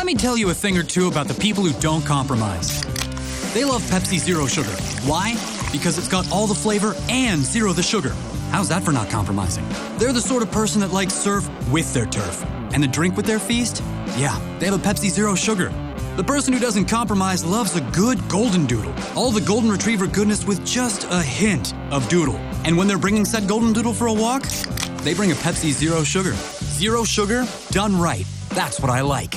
Let 0.00 0.06
me 0.06 0.14
tell 0.14 0.38
you 0.38 0.48
a 0.48 0.54
thing 0.54 0.78
or 0.78 0.82
two 0.82 1.08
about 1.08 1.28
the 1.28 1.34
people 1.34 1.62
who 1.62 1.78
don't 1.78 2.00
compromise. 2.06 2.80
They 3.52 3.64
love 3.64 3.82
Pepsi 3.82 4.18
Zero 4.18 4.46
Sugar. 4.46 4.70
Why? 5.04 5.34
Because 5.70 5.98
it's 5.98 6.08
got 6.08 6.32
all 6.32 6.46
the 6.46 6.54
flavor 6.54 6.94
and 7.10 7.42
zero 7.42 7.74
the 7.74 7.82
sugar. 7.82 8.14
How's 8.50 8.70
that 8.70 8.82
for 8.82 8.92
not 8.92 9.10
compromising? 9.10 9.68
They're 9.98 10.14
the 10.14 10.20
sort 10.22 10.42
of 10.42 10.50
person 10.50 10.80
that 10.80 10.90
likes 10.90 11.12
surf 11.12 11.46
with 11.70 11.92
their 11.92 12.06
turf. 12.06 12.42
And 12.72 12.82
the 12.82 12.88
drink 12.88 13.14
with 13.14 13.26
their 13.26 13.38
feast? 13.38 13.82
Yeah, 14.16 14.40
they 14.58 14.64
have 14.64 14.74
a 14.74 14.78
Pepsi 14.78 15.10
Zero 15.10 15.34
Sugar. 15.34 15.68
The 16.16 16.24
person 16.24 16.54
who 16.54 16.58
doesn't 16.58 16.86
compromise 16.86 17.44
loves 17.44 17.76
a 17.76 17.82
good 17.92 18.26
golden 18.26 18.64
doodle. 18.64 18.94
All 19.14 19.30
the 19.30 19.42
golden 19.42 19.70
retriever 19.70 20.06
goodness 20.06 20.46
with 20.46 20.64
just 20.64 21.06
a 21.10 21.20
hint 21.20 21.74
of 21.92 22.08
doodle. 22.08 22.36
And 22.64 22.74
when 22.78 22.88
they're 22.88 22.96
bringing 22.96 23.26
said 23.26 23.46
golden 23.46 23.74
doodle 23.74 23.92
for 23.92 24.06
a 24.06 24.14
walk, 24.14 24.44
they 25.02 25.12
bring 25.12 25.30
a 25.30 25.34
Pepsi 25.34 25.72
Zero 25.72 26.04
Sugar. 26.04 26.32
Zero 26.32 27.04
sugar, 27.04 27.46
done 27.70 27.94
right. 28.00 28.24
That's 28.54 28.80
what 28.80 28.88
I 28.88 29.02
like. 29.02 29.34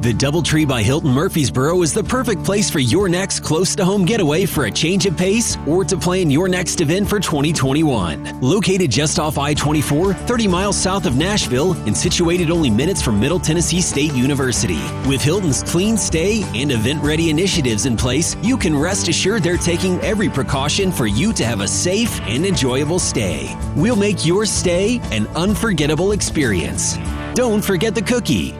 The 0.00 0.14
Doubletree 0.14 0.66
by 0.66 0.82
Hilton 0.82 1.10
Murfreesboro 1.10 1.82
is 1.82 1.92
the 1.92 2.02
perfect 2.02 2.42
place 2.42 2.70
for 2.70 2.78
your 2.78 3.06
next 3.06 3.40
close 3.40 3.76
to 3.76 3.84
home 3.84 4.06
getaway 4.06 4.46
for 4.46 4.64
a 4.64 4.70
change 4.70 5.04
of 5.04 5.14
pace 5.14 5.58
or 5.66 5.84
to 5.84 5.94
plan 5.94 6.30
your 6.30 6.48
next 6.48 6.80
event 6.80 7.06
for 7.06 7.20
2021. 7.20 8.40
Located 8.40 8.90
just 8.90 9.18
off 9.18 9.36
I 9.36 9.52
24, 9.52 10.14
30 10.14 10.48
miles 10.48 10.78
south 10.78 11.04
of 11.04 11.18
Nashville, 11.18 11.74
and 11.86 11.94
situated 11.94 12.50
only 12.50 12.70
minutes 12.70 13.02
from 13.02 13.20
Middle 13.20 13.38
Tennessee 13.38 13.82
State 13.82 14.14
University. 14.14 14.80
With 15.06 15.20
Hilton's 15.20 15.62
clean 15.62 15.98
stay 15.98 16.44
and 16.54 16.72
event 16.72 17.02
ready 17.04 17.28
initiatives 17.28 17.84
in 17.84 17.94
place, 17.94 18.36
you 18.42 18.56
can 18.56 18.74
rest 18.74 19.08
assured 19.08 19.42
they're 19.42 19.58
taking 19.58 20.00
every 20.00 20.30
precaution 20.30 20.92
for 20.92 21.06
you 21.06 21.34
to 21.34 21.44
have 21.44 21.60
a 21.60 21.68
safe 21.68 22.22
and 22.22 22.46
enjoyable 22.46 22.98
stay. 22.98 23.54
We'll 23.76 23.96
make 23.96 24.24
your 24.24 24.46
stay 24.46 24.98
an 25.12 25.26
unforgettable 25.36 26.12
experience. 26.12 26.96
Don't 27.34 27.62
forget 27.62 27.94
the 27.94 28.02
cookie. 28.02 28.59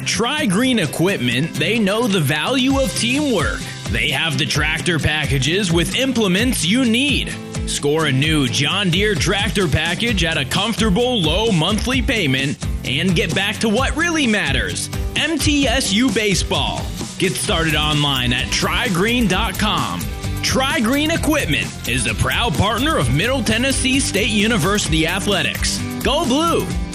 At 0.00 0.48
Green 0.48 0.78
Equipment, 0.78 1.52
they 1.54 1.78
know 1.78 2.06
the 2.06 2.20
value 2.20 2.80
of 2.80 2.90
teamwork. 2.96 3.60
They 3.90 4.10
have 4.10 4.38
the 4.38 4.46
tractor 4.46 4.98
packages 4.98 5.70
with 5.70 5.94
implements 5.94 6.64
you 6.64 6.86
need. 6.86 7.34
Score 7.66 8.06
a 8.06 8.12
new 8.12 8.48
John 8.48 8.88
Deere 8.88 9.14
tractor 9.14 9.68
package 9.68 10.24
at 10.24 10.38
a 10.38 10.44
comfortable 10.46 11.20
low 11.20 11.52
monthly 11.52 12.00
payment 12.00 12.56
and 12.84 13.14
get 13.14 13.34
back 13.34 13.56
to 13.56 13.68
what 13.68 13.94
really 13.94 14.26
matters 14.26 14.88
MTSU 15.16 16.14
Baseball. 16.14 16.80
Get 17.18 17.32
started 17.32 17.74
online 17.74 18.32
at 18.32 18.46
trygreen.com. 18.46 20.00
Tri 20.42 20.80
Green 20.80 21.10
Equipment 21.10 21.88
is 21.88 22.06
a 22.06 22.14
proud 22.14 22.54
partner 22.54 22.96
of 22.96 23.14
Middle 23.14 23.44
Tennessee 23.44 24.00
State 24.00 24.30
University 24.30 25.06
Athletics. 25.06 25.78
Go 26.02 26.24
Blue! 26.24 26.89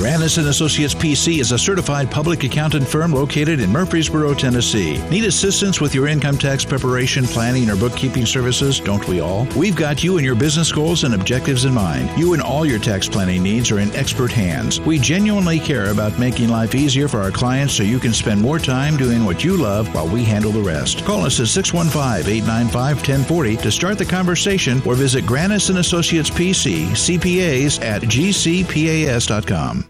Granis 0.00 0.38
and 0.38 0.48
Associates 0.48 0.94
PC 0.94 1.40
is 1.40 1.52
a 1.52 1.58
certified 1.58 2.10
public 2.10 2.42
accountant 2.42 2.88
firm 2.88 3.12
located 3.12 3.60
in 3.60 3.70
Murfreesboro, 3.70 4.32
Tennessee. 4.32 4.96
Need 5.10 5.24
assistance 5.24 5.78
with 5.78 5.94
your 5.94 6.08
income 6.08 6.38
tax 6.38 6.64
preparation, 6.64 7.26
planning, 7.26 7.68
or 7.68 7.76
bookkeeping 7.76 8.24
services? 8.24 8.80
Don't 8.80 9.06
we 9.06 9.20
all? 9.20 9.46
We've 9.54 9.76
got 9.76 10.02
you 10.02 10.16
and 10.16 10.24
your 10.24 10.36
business 10.36 10.72
goals 10.72 11.04
and 11.04 11.12
objectives 11.12 11.66
in 11.66 11.74
mind. 11.74 12.18
You 12.18 12.32
and 12.32 12.40
all 12.40 12.64
your 12.64 12.78
tax 12.78 13.10
planning 13.10 13.42
needs 13.42 13.70
are 13.70 13.78
in 13.78 13.94
expert 13.94 14.32
hands. 14.32 14.80
We 14.80 14.98
genuinely 14.98 15.60
care 15.60 15.90
about 15.90 16.18
making 16.18 16.48
life 16.48 16.74
easier 16.74 17.06
for 17.06 17.20
our 17.20 17.30
clients 17.30 17.74
so 17.74 17.82
you 17.82 17.98
can 17.98 18.14
spend 18.14 18.40
more 18.40 18.58
time 18.58 18.96
doing 18.96 19.26
what 19.26 19.44
you 19.44 19.58
love 19.58 19.94
while 19.94 20.08
we 20.08 20.24
handle 20.24 20.50
the 20.50 20.62
rest. 20.62 21.04
Call 21.04 21.26
us 21.26 21.40
at 21.40 21.46
615-895-1040 21.62 23.60
to 23.60 23.70
start 23.70 23.98
the 23.98 24.06
conversation 24.06 24.80
or 24.86 24.94
visit 24.94 25.24
Granis 25.24 25.68
and 25.68 25.76
Associates 25.78 26.30
PC, 26.30 26.86
CPAs 26.86 27.84
at 27.84 28.00
gcpas.com. 28.00 29.89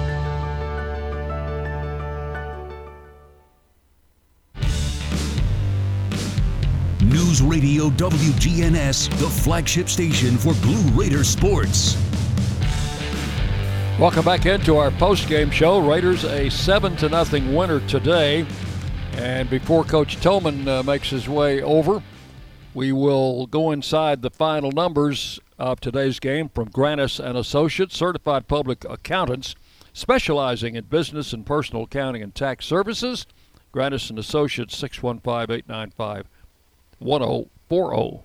Radio 7.41 7.89
WGNS, 7.91 9.09
the 9.19 9.29
flagship 9.29 9.89
station 9.89 10.37
for 10.37 10.53
Blue 10.55 10.81
Raider 10.91 11.23
sports. 11.23 11.97
Welcome 13.99 14.25
back 14.25 14.45
into 14.45 14.77
our 14.77 14.91
post-game 14.91 15.49
show. 15.49 15.79
Raiders 15.79 16.23
a 16.23 16.49
seven 16.49 16.95
to 16.97 17.09
nothing 17.09 17.53
winner 17.53 17.79
today, 17.87 18.45
and 19.13 19.49
before 19.49 19.83
Coach 19.83 20.17
Toman 20.17 20.67
uh, 20.67 20.83
makes 20.83 21.09
his 21.09 21.27
way 21.27 21.61
over, 21.61 22.01
we 22.73 22.91
will 22.91 23.47
go 23.47 23.71
inside 23.71 24.21
the 24.21 24.29
final 24.29 24.71
numbers 24.71 25.39
of 25.59 25.79
today's 25.79 26.19
game 26.19 26.49
from 26.49 26.69
Granis 26.69 27.19
and 27.19 27.37
Associates, 27.37 27.97
certified 27.97 28.47
public 28.47 28.85
accountants 28.89 29.55
specializing 29.93 30.75
in 30.75 30.85
business 30.85 31.33
and 31.33 31.45
personal 31.45 31.83
accounting 31.83 32.21
and 32.21 32.33
tax 32.33 32.65
services. 32.65 33.25
Granis 33.73 34.09
and 34.09 34.19
Associates 34.19 34.75
615 34.77 35.55
895 35.55 36.27
1040. 37.01 38.23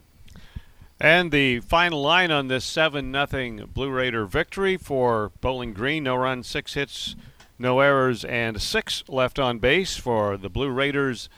And 0.99 1.31
the 1.31 1.61
final 1.61 2.01
line 2.01 2.31
on 2.31 2.49
this 2.49 2.65
7 2.65 3.13
0 3.13 3.67
Blue 3.67 3.91
Raider 3.91 4.25
victory 4.25 4.77
for 4.77 5.31
Bowling 5.41 5.75
Green. 5.75 6.05
No 6.05 6.17
runs, 6.17 6.47
six 6.47 6.75
hits, 6.75 7.17
no 7.59 7.81
errors, 7.81 8.25
and 8.25 8.61
six 8.61 9.05
left 9.09 9.39
on 9.39 9.59
base 9.59 9.97
for 9.97 10.37
the 10.37 10.49
Blue 10.49 10.71
Raiders. 10.71 11.29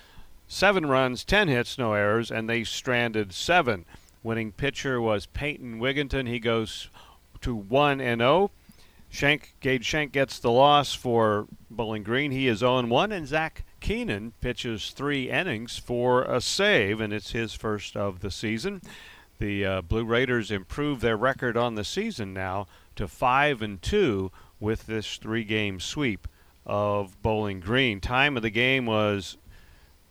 Seven 0.47 0.87
runs, 0.87 1.25
10 1.25 1.49
hits, 1.49 1.77
no 1.77 1.93
errors, 1.93 2.31
and 2.31 2.49
they 2.49 2.65
stranded 2.65 3.33
seven. 3.33 3.85
Winning 4.23 4.53
pitcher 4.53 5.01
was 5.01 5.27
Peyton 5.27 5.79
Wigginton. 5.79 6.27
He 6.27 6.39
goes 6.39 6.89
to 7.41 7.55
1 7.55 8.01
and 8.01 8.21
0. 8.21 8.51
Shank, 9.11 9.55
Gage 9.61 9.85
Shank 9.85 10.13
gets 10.13 10.39
the 10.39 10.51
loss 10.51 10.95
for 10.95 11.47
Bowling 11.71 12.03
Green. 12.03 12.31
He 12.31 12.47
is 12.47 12.59
0 12.59 12.87
1, 12.87 13.13
and 13.13 13.27
Zach 13.27 13.65
Keenan 13.81 14.33
pitches 14.41 14.91
three 14.91 15.31
innings 15.31 15.79
for 15.79 16.23
a 16.23 16.41
save, 16.41 17.01
and 17.01 17.13
it's 17.13 17.33
his 17.33 17.55
first 17.55 17.97
of 17.97 18.21
the 18.21 18.31
season. 18.31 18.83
The 19.39 19.65
uh, 19.65 19.83
Blue 19.83 20.05
Raiders 20.05 20.51
improve 20.51 21.01
their 21.01 21.17
record 21.17 21.57
on 21.57 21.75
the 21.75 21.85
season 21.85 22.35
now 22.35 22.67
to 22.97 23.07
five 23.07 23.63
and 23.63 23.81
two 23.81 24.33
with 24.59 24.87
this 24.87 25.17
three-game 25.17 25.79
sweep 25.79 26.27
of 26.67 27.21
Bowling 27.23 27.61
Green. 27.61 28.01
Time 28.01 28.37
of 28.37 28.43
the 28.43 28.51
game 28.51 28.85
was 28.87 29.39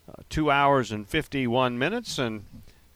uh, 0.08 0.22
two 0.30 0.50
hours 0.50 0.92
and 0.92 1.08
51 1.08 1.78
minutes, 1.78 2.18
and 2.18 2.46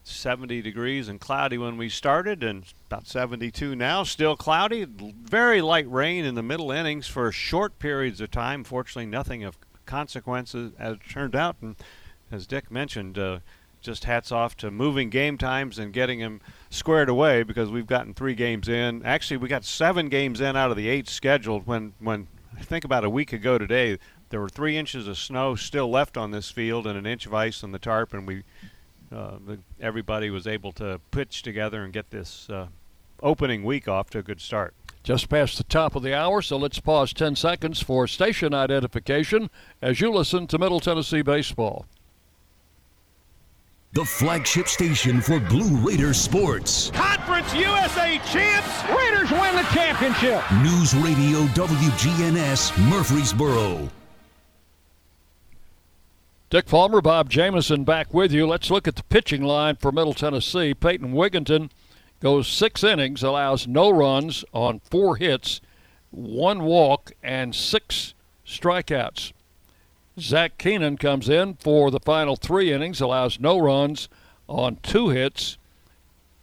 70 0.03 0.61
degrees 0.61 1.07
and 1.07 1.19
cloudy 1.19 1.57
when 1.57 1.77
we 1.77 1.89
started, 1.89 2.43
and 2.43 2.65
about 2.87 3.07
72 3.07 3.75
now. 3.75 4.03
Still 4.03 4.35
cloudy. 4.35 4.85
Very 4.85 5.61
light 5.61 5.89
rain 5.89 6.25
in 6.25 6.35
the 6.35 6.43
middle 6.43 6.71
innings 6.71 7.07
for 7.07 7.31
short 7.31 7.77
periods 7.77 8.21
of 8.21 8.31
time. 8.31 8.63
Fortunately, 8.63 9.05
nothing 9.05 9.43
of 9.43 9.57
consequences 9.85 10.73
as 10.77 10.95
it 10.95 11.01
turned 11.09 11.35
out. 11.35 11.57
And 11.61 11.75
as 12.31 12.47
Dick 12.47 12.71
mentioned, 12.71 13.17
uh, 13.17 13.39
just 13.81 14.05
hats 14.05 14.31
off 14.31 14.55
to 14.57 14.71
moving 14.71 15.09
game 15.09 15.37
times 15.37 15.79
and 15.79 15.91
getting 15.91 16.19
them 16.19 16.39
squared 16.69 17.09
away 17.09 17.43
because 17.43 17.69
we've 17.69 17.87
gotten 17.87 18.13
three 18.13 18.35
games 18.35 18.69
in. 18.69 19.03
Actually, 19.03 19.37
we 19.37 19.47
got 19.49 19.65
seven 19.65 20.07
games 20.07 20.39
in 20.39 20.55
out 20.55 20.71
of 20.71 20.77
the 20.77 20.87
eight 20.87 21.09
scheduled. 21.09 21.65
When 21.65 21.93
when 21.99 22.27
I 22.57 22.61
think 22.61 22.85
about 22.85 23.03
a 23.03 23.09
week 23.09 23.33
ago 23.33 23.57
today, 23.57 23.97
there 24.29 24.39
were 24.39 24.49
three 24.49 24.77
inches 24.77 25.07
of 25.07 25.17
snow 25.17 25.55
still 25.55 25.89
left 25.89 26.15
on 26.15 26.31
this 26.31 26.51
field 26.51 26.85
and 26.85 26.97
an 26.97 27.05
inch 27.05 27.25
of 27.25 27.33
ice 27.33 27.63
on 27.63 27.71
the 27.71 27.79
tarp, 27.79 28.13
and 28.13 28.27
we 28.27 28.43
uh, 29.13 29.37
everybody 29.79 30.29
was 30.29 30.47
able 30.47 30.71
to 30.73 31.01
pitch 31.11 31.41
together 31.41 31.83
and 31.83 31.91
get 31.91 32.11
this 32.11 32.49
uh, 32.49 32.67
opening 33.21 33.63
week 33.63 33.87
off 33.87 34.09
to 34.11 34.19
a 34.19 34.23
good 34.23 34.39
start. 34.39 34.73
Just 35.03 35.29
past 35.29 35.57
the 35.57 35.63
top 35.63 35.95
of 35.95 36.03
the 36.03 36.15
hour, 36.15 36.41
so 36.41 36.57
let's 36.57 36.79
pause 36.79 37.11
10 37.11 37.35
seconds 37.35 37.81
for 37.81 38.05
station 38.07 38.53
identification 38.53 39.49
as 39.81 39.99
you 39.99 40.11
listen 40.11 40.45
to 40.47 40.59
Middle 40.59 40.79
Tennessee 40.79 41.23
Baseball. 41.23 41.85
The 43.93 44.05
flagship 44.05 44.67
station 44.67 45.19
for 45.19 45.39
Blue 45.39 45.75
Raider 45.77 46.13
sports. 46.13 46.91
Conference 46.91 47.53
USA 47.53 48.19
champs. 48.31 48.89
Raiders 48.89 49.31
win 49.31 49.55
the 49.55 49.67
championship. 49.73 50.43
News 50.61 50.93
Radio 50.95 51.41
WGNS 51.47 52.89
Murfreesboro. 52.89 53.89
Dick 56.51 56.67
Palmer, 56.67 57.01
Bob 57.01 57.29
Jamison 57.29 57.83
back 57.83 58.13
with 58.13 58.31
you. 58.31 58.45
Let's 58.45 58.69
look 58.69 58.87
at 58.87 58.95
the 58.95 59.03
pitching 59.03 59.41
line 59.41 59.77
for 59.77 59.91
Middle 59.91 60.13
Tennessee. 60.13 60.73
Peyton 60.73 61.13
Wigginton 61.13 61.69
goes 62.21 62.47
six 62.47 62.83
innings, 62.83 63.23
allows 63.23 63.67
no 63.67 63.89
runs 63.89 64.45
on 64.53 64.79
four 64.79 65.17
hits, 65.17 65.59
one 66.11 66.63
walk, 66.63 67.11
and 67.21 67.53
six 67.53 68.13
strikeouts. 68.45 69.33
Zach 70.19 70.57
Keenan 70.57 70.97
comes 70.97 71.27
in 71.27 71.55
for 71.55 71.91
the 71.91 71.99
final 71.99 72.35
three 72.35 72.71
innings, 72.71 73.01
allows 73.01 73.39
no 73.39 73.57
runs 73.57 74.07
on 74.47 74.77
two 74.83 75.09
hits, 75.09 75.57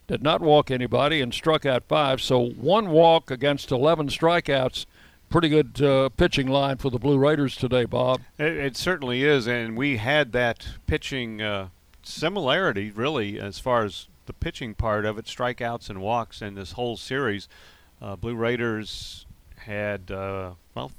did 0.07 0.23
not 0.23 0.41
walk 0.41 0.71
anybody, 0.71 1.21
and 1.21 1.33
struck 1.33 1.65
out 1.65 1.85
five. 1.89 2.21
So 2.21 2.51
one 2.51 2.91
walk 2.91 3.31
against 3.31 3.71
11 3.71 4.09
strikeouts 4.09 4.87
pretty 5.29 5.49
good 5.49 5.81
uh, 5.83 6.09
pitching 6.11 6.49
line 6.49 6.77
for 6.77 6.91
the 6.91 6.99
Blue 6.99 7.19
Raiders 7.19 7.57
today, 7.57 7.85
Bob. 7.85 8.23
It, 8.39 8.57
it 8.57 8.77
certainly 8.77 9.25
is, 9.25 9.47
and 9.47 9.77
we 9.77 9.99
had 9.99 10.33
that 10.33 10.67
pitching 10.87 11.43
uh, 11.43 11.69
similarity, 12.03 12.91
really, 12.91 13.39
as 13.39 13.59
far 13.59 13.85
as 13.85 14.09
the 14.29 14.33
pitching 14.33 14.75
part 14.75 15.05
of 15.05 15.19
it, 15.19 15.25
strikeouts 15.25 15.91
and 15.91 16.01
walks 16.01 16.41
in 16.41 16.55
this 16.55 16.73
whole 16.73 16.97
series. 16.97 17.49
Uh, 18.01 18.15
Blue 18.15 18.37
Raiders 18.37 19.27
had, 19.57 20.13
uh, 20.13 20.53
well, 20.77 20.93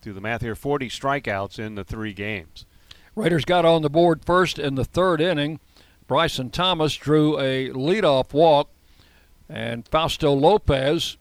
do 0.00 0.12
the 0.12 0.20
math 0.20 0.40
here, 0.40 0.56
40 0.56 0.88
strikeouts 0.88 1.60
in 1.60 1.76
the 1.76 1.84
three 1.84 2.12
games. 2.12 2.66
Raiders 3.14 3.44
got 3.44 3.64
on 3.64 3.82
the 3.82 3.90
board 3.90 4.24
first 4.24 4.58
in 4.58 4.74
the 4.74 4.84
third 4.84 5.20
inning. 5.20 5.60
Bryson 6.08 6.50
Thomas 6.50 6.96
drew 6.96 7.38
a 7.38 7.68
leadoff 7.68 8.32
walk, 8.32 8.68
and 9.48 9.86
Fausto 9.86 10.32
Lopez 10.32 11.18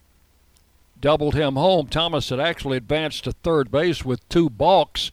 doubled 0.99 1.35
him 1.35 1.55
home. 1.55 1.87
Thomas 1.87 2.29
had 2.29 2.39
actually 2.39 2.77
advanced 2.77 3.25
to 3.25 3.33
third 3.33 3.69
base 3.69 4.05
with 4.05 4.27
two 4.29 4.49
balks. 4.49 5.11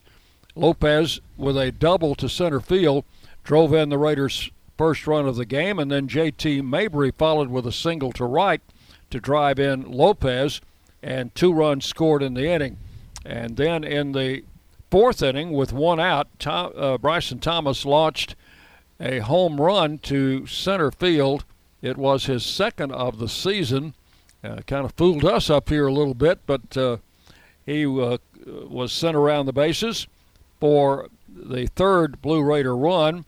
Lopez, 0.55 1.19
with 1.37 1.57
a 1.57 1.71
double 1.71 2.15
to 2.15 2.29
center 2.29 2.59
field, 2.59 3.03
drove 3.43 3.73
in 3.73 3.89
the 3.89 3.97
Raiders' 3.97 4.49
first 4.79 5.05
run 5.05 5.27
of 5.27 5.35
the 5.35 5.45
game, 5.45 5.77
and 5.77 5.91
then 5.91 6.07
J.T. 6.07 6.61
Mabry 6.61 7.11
followed 7.11 7.49
with 7.49 7.67
a 7.67 7.71
single 7.71 8.13
to 8.13 8.23
right 8.23 8.61
to 9.09 9.19
drive 9.19 9.59
in 9.59 9.83
Lopez, 9.91 10.61
and 11.03 11.35
two 11.35 11.51
runs 11.51 11.85
scored 11.85 12.23
in 12.23 12.33
the 12.33 12.47
inning. 12.47 12.77
And 13.25 13.57
then 13.57 13.83
in 13.83 14.13
the 14.13 14.45
fourth 14.89 15.21
inning, 15.21 15.51
with 15.51 15.73
one 15.73 15.99
out, 15.99 16.27
Tom, 16.39 16.71
uh, 16.77 16.97
Bryson 16.97 17.39
Thomas 17.39 17.83
launched 17.83 18.37
a 19.01 19.19
home 19.19 19.59
run 19.59 19.97
to 19.97 20.47
center 20.47 20.91
field. 20.91 21.43
It 21.81 21.97
was 21.97 22.27
his 22.27 22.45
second 22.45 22.93
of 22.93 23.19
the 23.19 23.27
season 23.27 23.95
uh, 24.43 24.61
kind 24.65 24.85
of 24.85 24.93
fooled 24.93 25.25
us 25.25 25.49
up 25.49 25.67
here 25.67 25.87
a 25.87 25.93
little 25.93 26.13
bit, 26.13 26.39
but 26.45 26.77
uh, 26.77 26.97
he 27.65 27.85
uh, 27.85 28.17
was 28.45 28.93
sent 28.93 29.17
around 29.17 29.45
the 29.45 29.53
bases 29.53 30.07
for 30.61 31.09
the 31.27 31.67
third 31.67 32.21
Blue 32.21 32.41
Raider 32.41 32.75
run. 32.75 33.25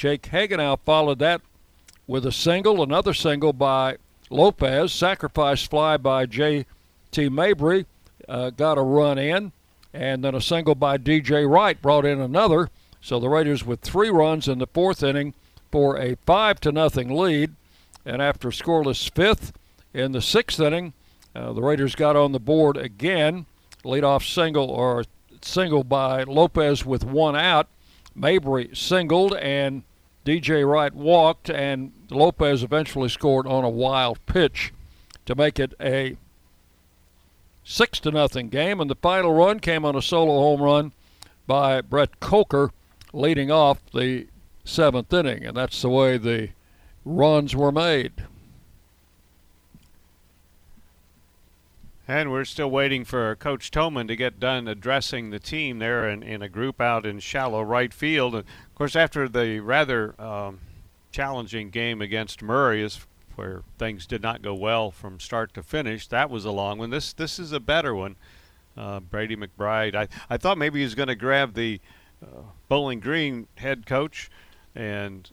Jake 0.00 0.22
Hagenow 0.22 0.78
followed 0.86 1.18
that 1.18 1.42
with 2.06 2.24
a 2.24 2.32
single, 2.32 2.82
another 2.82 3.12
single 3.12 3.52
by 3.52 3.98
Lopez, 4.30 4.94
sacrifice 4.94 5.62
fly 5.66 5.98
by 5.98 6.24
J.T. 6.24 7.28
Mabry, 7.28 7.84
uh, 8.26 8.48
got 8.48 8.78
a 8.78 8.82
run 8.82 9.18
in, 9.18 9.52
and 9.92 10.24
then 10.24 10.34
a 10.34 10.40
single 10.40 10.74
by 10.74 10.96
D.J. 10.96 11.44
Wright 11.44 11.82
brought 11.82 12.06
in 12.06 12.18
another. 12.18 12.70
So 13.02 13.20
the 13.20 13.28
Raiders 13.28 13.66
with 13.66 13.82
three 13.82 14.08
runs 14.08 14.48
in 14.48 14.58
the 14.58 14.66
fourth 14.68 15.02
inning 15.02 15.34
for 15.70 15.98
a 15.98 16.16
five 16.24 16.60
to 16.60 16.72
nothing 16.72 17.14
lead, 17.14 17.54
and 18.06 18.22
after 18.22 18.48
scoreless 18.48 19.14
fifth, 19.14 19.52
in 19.92 20.12
the 20.12 20.22
sixth 20.22 20.58
inning, 20.60 20.94
uh, 21.36 21.52
the 21.52 21.60
Raiders 21.60 21.94
got 21.94 22.16
on 22.16 22.32
the 22.32 22.40
board 22.40 22.78
again. 22.78 23.44
Leadoff 23.84 24.26
single 24.26 24.70
or 24.70 25.04
single 25.42 25.84
by 25.84 26.22
Lopez 26.22 26.86
with 26.86 27.04
one 27.04 27.36
out. 27.36 27.68
Mabry 28.14 28.70
singled 28.72 29.34
and 29.34 29.82
DJ 30.24 30.68
Wright 30.68 30.94
walked, 30.94 31.48
and 31.48 31.92
Lopez 32.10 32.62
eventually 32.62 33.08
scored 33.08 33.46
on 33.46 33.64
a 33.64 33.70
wild 33.70 34.24
pitch 34.26 34.72
to 35.26 35.34
make 35.34 35.58
it 35.58 35.74
a 35.80 36.16
six 37.64 38.00
to 38.00 38.10
nothing 38.10 38.48
game. 38.48 38.80
And 38.80 38.90
the 38.90 38.96
final 38.96 39.32
run 39.32 39.60
came 39.60 39.84
on 39.84 39.96
a 39.96 40.02
solo 40.02 40.38
home 40.40 40.60
run 40.60 40.92
by 41.46 41.80
Brett 41.80 42.20
Coker, 42.20 42.70
leading 43.12 43.50
off 43.50 43.80
the 43.92 44.26
seventh 44.64 45.12
inning, 45.12 45.44
and 45.44 45.56
that's 45.56 45.82
the 45.82 45.88
way 45.88 46.18
the 46.18 46.50
runs 47.04 47.56
were 47.56 47.72
made. 47.72 48.12
And 52.10 52.32
we're 52.32 52.44
still 52.44 52.72
waiting 52.72 53.04
for 53.04 53.36
Coach 53.36 53.70
Toman 53.70 54.08
to 54.08 54.16
get 54.16 54.40
done 54.40 54.66
addressing 54.66 55.30
the 55.30 55.38
team 55.38 55.78
there 55.78 56.08
in, 56.08 56.24
in 56.24 56.42
a 56.42 56.48
group 56.48 56.80
out 56.80 57.06
in 57.06 57.20
shallow 57.20 57.62
right 57.62 57.94
field. 57.94 58.34
And 58.34 58.42
of 58.42 58.74
course, 58.74 58.96
after 58.96 59.28
the 59.28 59.60
rather 59.60 60.20
um, 60.20 60.58
challenging 61.12 61.70
game 61.70 62.02
against 62.02 62.42
Murray, 62.42 62.82
is 62.82 63.06
where 63.36 63.62
things 63.78 64.08
did 64.08 64.22
not 64.22 64.42
go 64.42 64.52
well 64.52 64.90
from 64.90 65.20
start 65.20 65.54
to 65.54 65.62
finish. 65.62 66.08
That 66.08 66.30
was 66.30 66.44
a 66.44 66.50
long 66.50 66.78
one. 66.78 66.90
This 66.90 67.12
this 67.12 67.38
is 67.38 67.52
a 67.52 67.60
better 67.60 67.94
one. 67.94 68.16
Uh, 68.76 68.98
Brady 68.98 69.36
McBride. 69.36 69.94
I 69.94 70.08
I 70.28 70.36
thought 70.36 70.58
maybe 70.58 70.80
he 70.80 70.84
was 70.84 70.96
going 70.96 71.06
to 71.06 71.14
grab 71.14 71.54
the 71.54 71.80
uh, 72.20 72.40
Bowling 72.68 72.98
Green 72.98 73.46
head 73.54 73.86
coach, 73.86 74.28
and 74.74 75.30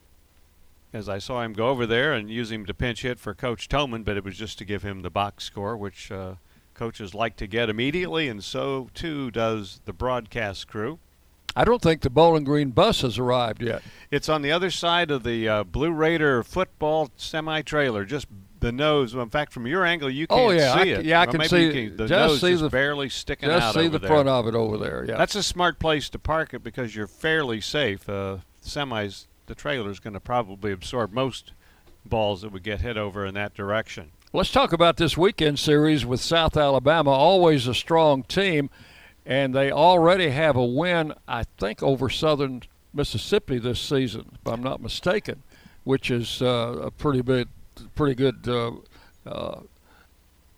as 0.92 1.08
I 1.08 1.18
saw 1.18 1.42
him 1.42 1.54
go 1.54 1.70
over 1.70 1.86
there 1.86 2.12
and 2.12 2.30
use 2.30 2.52
him 2.52 2.64
to 2.66 2.72
pinch 2.72 3.02
hit 3.02 3.18
for 3.18 3.34
Coach 3.34 3.68
Toman, 3.68 4.04
but 4.04 4.16
it 4.16 4.22
was 4.22 4.38
just 4.38 4.58
to 4.58 4.64
give 4.64 4.84
him 4.84 5.02
the 5.02 5.10
box 5.10 5.42
score, 5.42 5.76
which. 5.76 6.12
Uh, 6.12 6.34
coaches 6.78 7.14
like 7.14 7.36
to 7.36 7.46
get 7.46 7.68
immediately, 7.68 8.28
and 8.28 8.42
so 8.42 8.88
too 8.94 9.30
does 9.30 9.80
the 9.84 9.92
broadcast 9.92 10.68
crew. 10.68 10.98
I 11.56 11.64
don't 11.64 11.82
think 11.82 12.02
the 12.02 12.10
Bowling 12.10 12.44
Green 12.44 12.70
bus 12.70 13.00
has 13.00 13.18
arrived 13.18 13.62
yet. 13.62 13.82
It's 14.10 14.28
on 14.28 14.42
the 14.42 14.52
other 14.52 14.70
side 14.70 15.10
of 15.10 15.24
the 15.24 15.48
uh, 15.48 15.64
Blue 15.64 15.90
Raider 15.90 16.44
football 16.44 17.10
semi 17.16 17.62
trailer, 17.62 18.04
just 18.04 18.28
the 18.60 18.70
nose. 18.70 19.14
In 19.14 19.28
fact, 19.30 19.52
from 19.52 19.66
your 19.66 19.84
angle, 19.84 20.08
you 20.08 20.26
can't 20.26 20.40
oh, 20.40 20.50
yeah, 20.50 20.74
see 20.74 20.94
I, 20.94 20.98
it. 20.98 21.04
Yeah, 21.04 21.20
I 21.20 21.24
well, 21.24 21.32
can 21.32 21.48
see 21.48 21.72
can, 21.72 21.96
the 21.96 22.06
just 22.06 22.10
nose 22.10 22.40
see 22.40 22.52
is 22.52 22.60
the, 22.60 22.68
barely 22.68 23.08
sticking 23.08 23.48
just 23.48 23.62
out. 23.62 23.74
see 23.74 23.88
the 23.88 23.98
there. 23.98 24.08
front 24.08 24.28
of 24.28 24.46
it 24.46 24.54
over 24.54 24.76
there. 24.76 25.04
Yeah, 25.08 25.16
that's 25.16 25.34
a 25.34 25.42
smart 25.42 25.78
place 25.78 26.08
to 26.10 26.18
park 26.18 26.54
it 26.54 26.62
because 26.62 26.94
you're 26.94 27.06
fairly 27.06 27.60
safe. 27.60 28.08
Uh, 28.08 28.38
semis, 28.64 29.26
the 29.46 29.54
trailer 29.54 29.90
is 29.90 29.98
going 29.98 30.14
to 30.14 30.20
probably 30.20 30.70
absorb 30.70 31.12
most 31.12 31.52
balls 32.04 32.42
that 32.42 32.52
would 32.52 32.62
get 32.62 32.80
hit 32.80 32.96
over 32.96 33.26
in 33.26 33.34
that 33.34 33.54
direction. 33.54 34.12
Let's 34.30 34.52
talk 34.52 34.74
about 34.74 34.98
this 34.98 35.16
weekend 35.16 35.58
series 35.58 36.04
with 36.04 36.20
South 36.20 36.54
Alabama. 36.54 37.12
Always 37.12 37.66
a 37.66 37.72
strong 37.72 38.24
team, 38.24 38.68
and 39.24 39.54
they 39.54 39.72
already 39.72 40.28
have 40.28 40.54
a 40.54 40.66
win, 40.66 41.14
I 41.26 41.44
think, 41.56 41.82
over 41.82 42.10
Southern 42.10 42.62
Mississippi 42.92 43.58
this 43.58 43.80
season, 43.80 44.32
if 44.34 44.46
I'm 44.46 44.62
not 44.62 44.82
mistaken, 44.82 45.44
which 45.84 46.10
is 46.10 46.42
uh, 46.42 46.78
a 46.82 46.90
pretty 46.90 47.22
big, 47.22 47.48
pretty 47.94 48.14
good 48.14 48.46
uh, 48.46 48.72
uh, 49.26 49.60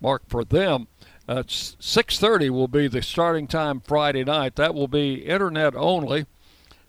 mark 0.00 0.22
for 0.26 0.44
them. 0.44 0.88
Uh, 1.28 1.44
6:30 1.44 2.50
will 2.50 2.66
be 2.66 2.88
the 2.88 3.02
starting 3.02 3.46
time 3.46 3.78
Friday 3.78 4.24
night. 4.24 4.56
That 4.56 4.74
will 4.74 4.88
be 4.88 5.24
internet 5.24 5.76
only. 5.76 6.26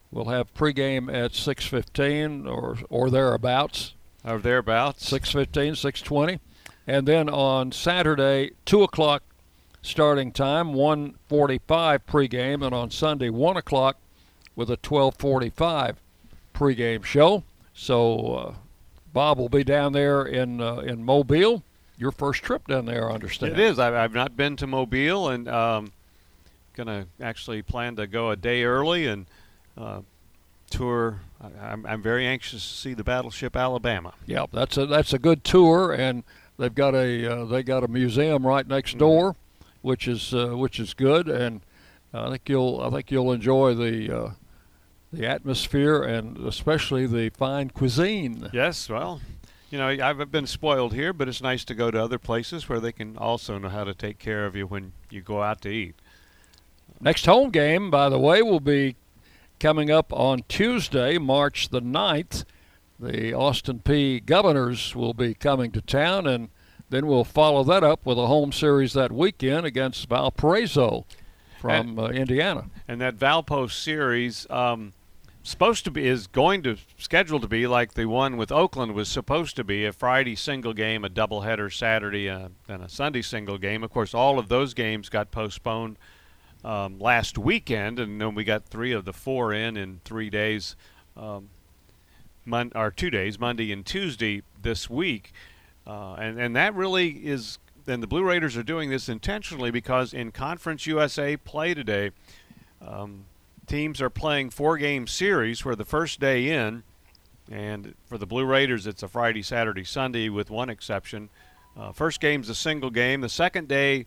We'll 0.10 0.30
have 0.30 0.52
pregame 0.56 1.14
at 1.14 1.34
6:15 1.34 2.48
or 2.52 2.80
or 2.90 3.12
thereabouts. 3.12 3.94
Or 4.26 4.40
thereabouts. 4.40 5.08
6:15, 5.08 5.76
6:20. 5.76 6.40
And 6.88 7.08
then 7.08 7.30
on 7.30 7.72
Saturday, 7.72 8.52
2 8.66 8.84
o'clock 8.84 9.24
starting 9.82 10.32
time, 10.32 10.74
1.45 10.74 11.60
pregame, 12.08 12.66
and 12.66 12.74
on 12.74 12.92
Sunday, 12.92 13.30
1 13.30 13.58
o'clock 13.58 13.98
with 14.56 14.70
a 14.70 14.78
12.45 14.78 15.96
pregame 16.54 17.04
show. 17.04 17.44
So 17.74 18.36
uh, 18.36 18.54
Bob 19.14 19.38
will 19.38 19.50
be 19.50 19.64
down 19.64 19.94
there 19.94 20.24
in 20.24 20.62
uh, 20.62 20.78
in 20.78 21.04
Mobile. 21.04 21.64
Your 21.98 22.12
first 22.12 22.44
trip 22.44 22.68
down 22.68 22.86
there, 22.86 23.10
I 23.10 23.14
understand. 23.14 23.54
It 23.54 23.60
is. 23.60 23.80
I've, 23.80 24.14
not 24.14 24.36
been 24.36 24.56
to 24.58 24.68
Mobile, 24.68 25.30
and 25.30 25.48
um, 25.48 25.92
gonna 26.76 27.06
actually 27.22 27.62
plan 27.62 27.96
to 27.98 28.08
go 28.08 28.32
a 28.32 28.36
day 28.36 28.64
early 28.64 29.08
and 29.08 29.26
uh, 29.78 30.02
tour. 30.70 31.22
I, 31.42 31.72
I'm, 31.72 31.86
I'm 31.86 32.02
very 32.02 32.26
anxious 32.26 32.68
to 32.68 32.78
see 32.78 32.94
the 32.94 33.04
battleship 33.04 33.56
Alabama. 33.56 34.14
Yeah, 34.26 34.46
that's 34.52 34.78
a 34.78 34.86
that's 34.86 35.14
a 35.14 35.20
good 35.20 35.44
tour, 35.44 35.92
and 35.94 36.24
they've 36.62 36.74
got 36.74 36.96
a 36.96 37.26
uh, 37.34 37.46
they 37.46 37.64
got 37.64 37.84
a 37.84 37.88
museum 37.88 38.46
right 38.46 38.66
next 38.66 38.98
door, 38.98 39.36
which 39.82 40.08
is 40.08 40.34
uh, 40.34 40.50
which 40.50 40.80
is 40.80 40.94
good, 40.94 41.28
and 41.28 41.62
I 42.14 42.30
think 42.30 42.48
you'll 42.48 42.80
I 42.82 42.90
think 42.90 43.12
you'll 43.12 43.32
enjoy 43.32 43.74
the 43.74 44.16
uh, 44.16 44.32
the 45.12 45.28
atmosphere 45.28 46.04
and 46.04 46.38
especially 46.38 47.08
the 47.08 47.30
fine 47.30 47.70
cuisine. 47.72 48.50
Yes, 48.54 48.88
well, 48.88 49.20
you 49.70 49.78
know 49.78 49.88
I've 49.88 50.32
been 50.32 50.48
spoiled 50.48 50.94
here, 50.94 51.12
but 51.14 51.28
it's 51.28 51.42
nice 51.42 51.66
to 51.66 51.74
go 51.74 51.92
to 51.92 52.02
other 52.02 52.20
places 52.20 52.70
where 52.70 52.80
they 52.80 52.92
can 52.92 53.18
also 53.18 53.58
know 53.58 53.70
how 53.70 53.84
to 53.84 53.94
take 53.94 54.20
care 54.20 54.46
of 54.46 54.56
you 54.56 54.68
when 54.68 54.94
you 55.10 55.22
go 55.22 55.42
out 55.42 55.62
to 55.62 55.70
eat. 55.70 55.96
Next 57.00 57.26
home 57.26 57.50
game, 57.50 57.90
by 57.90 58.10
the 58.10 58.20
way, 58.20 58.44
will 58.44 58.60
be 58.60 58.96
coming 59.60 59.90
up 59.90 60.14
on 60.14 60.44
Tuesday, 60.48 61.18
March 61.18 61.70
the 61.70 61.82
9th. 61.82 62.46
The 63.02 63.34
Austin 63.34 63.80
Peay 63.80 64.24
Governors 64.24 64.96
will 64.96 65.16
be 65.16 65.34
coming 65.34 65.72
to 65.72 65.82
town, 65.82 66.28
and 66.28 66.50
then 66.92 67.08
we'll 67.08 67.24
follow 67.24 67.64
that 67.64 67.84
up 67.84 68.06
with 68.06 68.20
a 68.20 68.28
home 68.28 68.52
series 68.52 68.94
that 68.94 69.12
weekend 69.12 69.66
against 69.66 70.08
Valparaiso 70.08 71.08
from 71.60 71.72
and, 71.72 72.00
uh, 72.00 72.04
Indiana. 72.10 72.66
And 72.88 73.02
that 73.02 73.18
Valpo 73.18 73.72
series 73.72 74.48
um, 74.52 74.94
supposed 75.42 75.84
to 75.86 75.92
be 75.92 76.08
is 76.08 76.28
going 76.28 76.62
to 76.62 76.78
scheduled 77.00 77.42
to 77.42 77.48
be 77.48 77.66
like 77.66 77.96
the 77.96 78.06
one 78.06 78.38
with 78.38 78.52
Oakland 78.52 78.94
was 78.94 79.10
supposed 79.10 79.56
to 79.56 79.64
be 79.64 79.86
a 79.86 79.92
Friday 79.92 80.36
single 80.36 80.74
game, 80.74 81.04
a 81.04 81.10
doubleheader 81.10 81.76
Saturday, 81.76 82.30
uh, 82.30 82.50
and 82.68 82.84
a 82.84 82.90
Sunday 82.90 83.24
single 83.24 83.58
game. 83.58 83.84
Of 83.84 83.90
course, 83.90 84.14
all 84.14 84.38
of 84.38 84.48
those 84.48 84.76
games 84.76 85.10
got 85.10 85.32
postponed 85.32 85.98
um, 86.64 87.00
last 87.00 87.36
weekend, 87.38 88.00
and 88.00 88.22
then 88.22 88.36
we 88.36 88.44
got 88.44 88.66
three 88.66 88.92
of 88.92 89.06
the 89.06 89.14
four 89.14 89.54
in 89.54 89.76
in 89.76 90.02
three 90.06 90.30
days, 90.30 90.76
um, 91.18 91.50
mon- 92.46 92.72
or 92.76 92.92
two 92.92 93.10
days, 93.10 93.40
Monday 93.40 93.72
and 93.72 93.86
Tuesday 93.86 94.44
this 94.62 94.90
week, 94.90 95.32
uh, 95.88 96.14
and 96.14 96.40
and 96.40 96.56
that 96.56 96.76
really 96.76 97.10
is. 97.10 97.58
And 97.88 98.04
the 98.04 98.08
Blue 98.08 98.24
Raiders 98.24 98.56
are 98.56 98.64
doing 98.64 98.92
this 98.92 99.10
intentionally 99.10 99.72
because 99.72 100.14
in 100.14 100.32
Conference 100.32 100.86
USA 100.86 101.36
play 101.36 101.74
today, 101.74 102.12
um, 102.80 103.26
teams 103.66 104.00
are 104.02 104.10
playing 104.10 104.52
four-game 104.52 105.08
series 105.08 105.66
where 105.66 105.76
the 105.76 105.84
first 105.84 106.20
day 106.20 106.50
in, 106.50 106.84
and 107.50 107.96
for 108.06 108.20
the 108.20 108.28
Blue 108.28 108.46
Raiders 108.46 108.86
it's 108.86 109.02
a 109.02 109.08
Friday, 109.08 109.42
Saturday, 109.42 109.84
Sunday 109.84 110.30
with 110.30 110.52
one 110.52 110.70
exception. 110.70 111.30
Uh, 111.76 111.92
first 111.92 112.20
game's 112.20 112.50
a 112.50 112.56
single 112.56 112.92
game. 112.92 113.22
The 113.22 113.30
second 113.30 113.68
day 113.68 114.06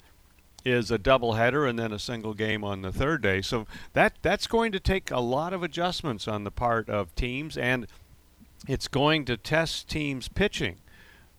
is 0.64 0.90
a 0.90 0.98
doubleheader 0.98 1.68
and 1.68 1.78
then 1.78 1.92
a 1.92 1.98
single 1.98 2.34
game 2.34 2.64
on 2.64 2.82
the 2.82 2.92
third 2.92 3.22
day. 3.22 3.42
So 3.42 3.66
that 3.92 4.14
that's 4.22 4.46
going 4.46 4.72
to 4.72 4.80
take 4.80 5.10
a 5.10 5.20
lot 5.20 5.52
of 5.52 5.62
adjustments 5.62 6.26
on 6.26 6.44
the 6.44 6.50
part 6.50 6.88
of 6.88 7.14
teams, 7.14 7.56
and 7.56 7.86
it's 8.66 8.88
going 8.88 9.24
to 9.26 9.36
test 9.36 9.88
teams' 9.88 10.28
pitching 10.28 10.76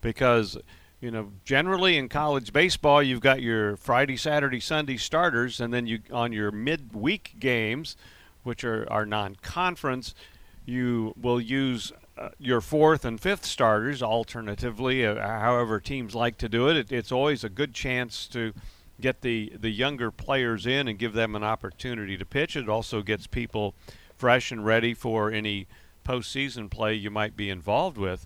because 0.01 0.57
you 1.01 1.11
know 1.11 1.31
generally 1.43 1.97
in 1.97 2.09
college 2.09 2.53
baseball 2.53 3.01
you've 3.01 3.21
got 3.21 3.41
your 3.41 3.75
Friday, 3.77 4.17
Saturday, 4.17 4.59
Sunday 4.59 4.97
starters, 4.97 5.59
and 5.59 5.73
then 5.73 5.87
you 5.87 5.99
on 6.11 6.31
your 6.31 6.51
midweek 6.51 7.35
games, 7.39 7.95
which 8.43 8.63
are 8.63 8.87
are 8.91 9.05
non-conference, 9.05 10.13
you 10.65 11.13
will 11.19 11.41
use 11.41 11.91
uh, 12.17 12.29
your 12.39 12.61
fourth 12.61 13.03
and 13.03 13.19
fifth 13.19 13.45
starters 13.45 14.01
alternatively, 14.01 15.05
uh, 15.05 15.15
however 15.15 15.79
teams 15.79 16.15
like 16.15 16.37
to 16.37 16.47
do 16.47 16.69
it. 16.69 16.77
it. 16.77 16.91
It's 16.91 17.11
always 17.11 17.43
a 17.43 17.49
good 17.49 17.73
chance 17.73 18.27
to 18.27 18.53
get 19.01 19.21
the, 19.21 19.51
the 19.59 19.69
younger 19.69 20.11
players 20.11 20.65
in 20.65 20.87
and 20.87 20.97
give 20.97 21.13
them 21.13 21.35
an 21.35 21.43
opportunity 21.43 22.17
to 22.17 22.25
pitch. 22.25 22.55
It 22.55 22.69
also 22.69 23.01
gets 23.01 23.27
people 23.27 23.73
fresh 24.17 24.51
and 24.51 24.65
ready 24.65 24.93
for 24.93 25.29
any 25.31 25.67
postseason 26.05 26.69
play 26.69 26.93
you 26.93 27.09
might 27.09 27.35
be 27.35 27.49
involved 27.49 27.97
with. 27.97 28.25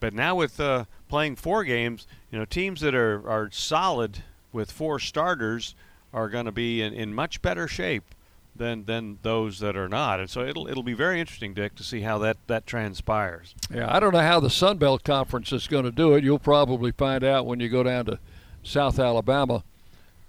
But 0.00 0.14
now 0.14 0.36
with 0.36 0.58
uh, 0.60 0.84
playing 1.08 1.36
four 1.36 1.64
games, 1.64 2.06
you 2.30 2.38
know, 2.38 2.44
teams 2.44 2.80
that 2.80 2.94
are, 2.94 3.28
are 3.28 3.50
solid 3.50 4.22
with 4.52 4.70
four 4.72 4.98
starters 4.98 5.74
are 6.14 6.28
going 6.28 6.46
to 6.46 6.52
be 6.52 6.80
in, 6.80 6.94
in 6.94 7.12
much 7.12 7.42
better 7.42 7.68
shape 7.68 8.14
than 8.56 8.84
than 8.86 9.18
those 9.22 9.60
that 9.60 9.76
are 9.76 9.88
not. 9.88 10.20
And 10.20 10.30
so 10.30 10.42
it'll 10.42 10.68
it'll 10.68 10.82
be 10.82 10.94
very 10.94 11.20
interesting, 11.20 11.54
Dick, 11.54 11.74
to 11.76 11.84
see 11.84 12.00
how 12.00 12.18
that, 12.18 12.36
that 12.46 12.66
transpires. 12.66 13.54
Yeah, 13.72 13.92
I 13.94 14.00
don't 14.00 14.12
know 14.12 14.20
how 14.20 14.40
the 14.40 14.50
Sun 14.50 14.78
Belt 14.78 15.04
Conference 15.04 15.52
is 15.52 15.66
going 15.66 15.84
to 15.84 15.90
do 15.90 16.14
it. 16.14 16.24
You'll 16.24 16.38
probably 16.38 16.92
find 16.92 17.24
out 17.24 17.46
when 17.46 17.60
you 17.60 17.68
go 17.68 17.82
down 17.82 18.06
to 18.06 18.18
South 18.62 18.98
Alabama 18.98 19.64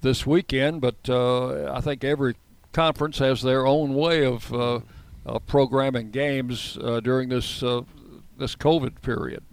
this 0.02 0.26
weekend, 0.26 0.82
but 0.82 0.96
uh, 1.10 1.72
I 1.74 1.82
think 1.82 2.04
every 2.04 2.36
conference 2.72 3.18
has 3.18 3.42
their 3.42 3.66
own 3.66 3.96
way 3.96 4.24
of, 4.24 4.54
uh, 4.54 4.80
programming 5.48 6.12
games 6.12 6.78
uh, 6.82 7.00
during 7.00 7.30
this 7.30 7.64
uh, 7.64 7.82
this 8.38 8.56
COVID 8.56 9.02
period. 9.02 9.44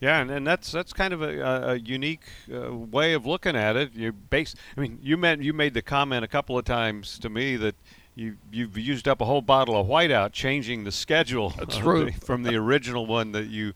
Yeah, 0.00 0.20
and, 0.20 0.30
and 0.30 0.46
that's 0.46 0.70
that's 0.70 0.92
kind 0.92 1.12
of 1.12 1.22
a, 1.22 1.72
a 1.72 1.74
unique 1.76 2.22
uh, 2.52 2.72
way 2.72 3.14
of 3.14 3.26
looking 3.26 3.56
at 3.56 3.76
it. 3.76 3.94
You 3.94 4.12
base, 4.12 4.54
I 4.76 4.80
mean, 4.80 4.98
you 5.02 5.16
meant 5.16 5.42
you 5.42 5.52
made 5.52 5.74
the 5.74 5.82
comment 5.82 6.24
a 6.24 6.28
couple 6.28 6.56
of 6.56 6.64
times 6.64 7.18
to 7.18 7.28
me 7.28 7.56
that 7.56 7.74
you 8.14 8.36
you've 8.52 8.78
used 8.78 9.08
up 9.08 9.20
a 9.20 9.24
whole 9.24 9.42
bottle 9.42 9.76
of 9.76 9.88
whiteout 9.88 10.32
changing 10.32 10.84
the 10.84 10.92
schedule. 10.92 11.50
That's 11.50 11.78
true. 11.78 12.12
From 12.12 12.44
the 12.44 12.54
original 12.56 13.06
one 13.06 13.32
that 13.32 13.48
you 13.48 13.72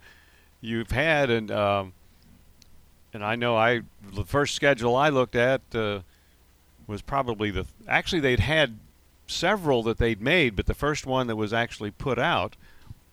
you've 0.61 0.93
had, 0.93 1.29
and 1.29 1.51
um, 1.51 1.93
and 3.13 3.25
I 3.25 3.35
know 3.35 3.57
I 3.57 3.83
the 4.15 4.25
first 4.25 4.55
schedule 4.55 4.95
I 4.95 5.09
looked 5.09 5.35
at 5.35 5.61
uh, 5.75 6.01
was 6.87 7.03
probably 7.03 7.51
the 7.51 7.67
actually 7.89 8.21
they'd 8.21 8.41
had 8.41 8.79
several 9.33 9.83
that 9.85 9.99
they'd 9.99 10.21
made, 10.21 10.57
but 10.57 10.67
the 10.67 10.75
first 10.75 11.07
one 11.07 11.27
that 11.27 11.37
was 11.37 11.53
actually 11.53 11.91
put 11.91 12.19
out 12.19 12.57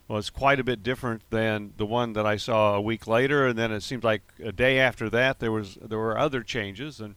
was 0.07 0.29
quite 0.29 0.59
a 0.59 0.63
bit 0.63 0.81
different 0.81 1.21
than 1.29 1.73
the 1.77 1.85
one 1.85 2.13
that 2.13 2.25
I 2.25 2.35
saw 2.35 2.75
a 2.75 2.81
week 2.81 3.05
later, 3.07 3.47
and 3.47 3.57
then 3.57 3.71
it 3.71 3.81
seemed 3.81 4.03
like 4.03 4.21
a 4.43 4.51
day 4.51 4.79
after 4.79 5.09
that 5.11 5.39
there 5.39 5.51
was 5.51 5.77
there 5.81 5.99
were 5.99 6.17
other 6.17 6.41
changes, 6.41 6.99
and 6.99 7.15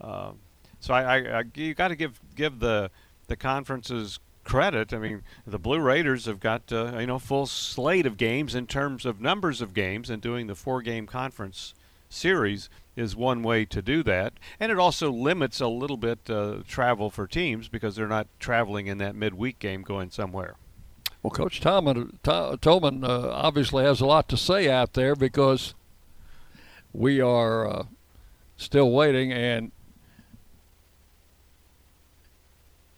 uh, 0.00 0.32
so 0.80 0.92
I, 0.92 1.02
I, 1.02 1.38
I 1.38 1.44
you 1.54 1.72
got 1.74 1.88
to 1.88 1.96
give 1.96 2.20
give 2.34 2.58
the 2.58 2.90
the 3.28 3.36
conferences 3.36 4.18
credit. 4.42 4.92
I 4.92 4.98
mean, 4.98 5.22
the 5.46 5.58
Blue 5.58 5.80
Raiders 5.80 6.26
have 6.26 6.40
got 6.40 6.72
uh, 6.72 6.98
you 6.98 7.06
know 7.06 7.20
full 7.20 7.46
slate 7.46 8.06
of 8.06 8.16
games 8.16 8.54
in 8.54 8.66
terms 8.66 9.06
of 9.06 9.20
numbers 9.20 9.60
of 9.60 9.72
games, 9.72 10.10
and 10.10 10.20
doing 10.20 10.48
the 10.48 10.56
four 10.56 10.82
game 10.82 11.06
conference 11.06 11.74
series 12.08 12.68
is 12.96 13.14
one 13.14 13.42
way 13.42 13.64
to 13.66 13.82
do 13.82 14.02
that. 14.02 14.32
And 14.58 14.72
it 14.72 14.78
also 14.78 15.12
limits 15.12 15.60
a 15.60 15.68
little 15.68 15.98
bit 15.98 16.30
uh, 16.30 16.58
travel 16.66 17.10
for 17.10 17.26
teams 17.26 17.68
because 17.68 17.94
they're 17.94 18.08
not 18.08 18.26
traveling 18.40 18.86
in 18.86 18.98
that 18.98 19.14
midweek 19.14 19.58
game 19.58 19.82
going 19.82 20.10
somewhere. 20.10 20.56
Well, 21.22 21.30
Coach 21.30 21.60
Toman, 21.60 22.18
Toman 22.22 23.04
uh, 23.04 23.30
obviously 23.30 23.84
has 23.84 24.00
a 24.00 24.06
lot 24.06 24.28
to 24.28 24.36
say 24.36 24.70
out 24.70 24.94
there 24.94 25.14
because 25.14 25.74
we 26.92 27.20
are 27.20 27.68
uh, 27.68 27.82
still 28.56 28.90
waiting, 28.90 29.32
and 29.32 29.72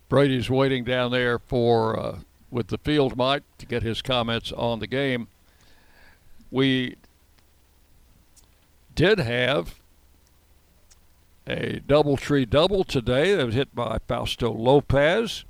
Brady's 0.08 0.50
waiting 0.50 0.84
down 0.84 1.10
there 1.10 1.38
for 1.38 1.98
uh, 1.98 2.18
with 2.50 2.68
the 2.68 2.78
field 2.78 3.16
mic 3.16 3.42
to 3.58 3.66
get 3.66 3.82
his 3.82 4.02
comments 4.02 4.52
on 4.52 4.78
the 4.78 4.86
game. 4.86 5.28
We 6.50 6.96
did 8.94 9.18
have 9.18 9.77
a 11.48 11.80
DoubleTree 11.88 12.48
double 12.48 12.84
today 12.84 13.34
that 13.34 13.46
was 13.46 13.54
hit 13.54 13.74
by 13.74 13.98
Fausto 14.06 14.52
Lopez. 14.52 15.44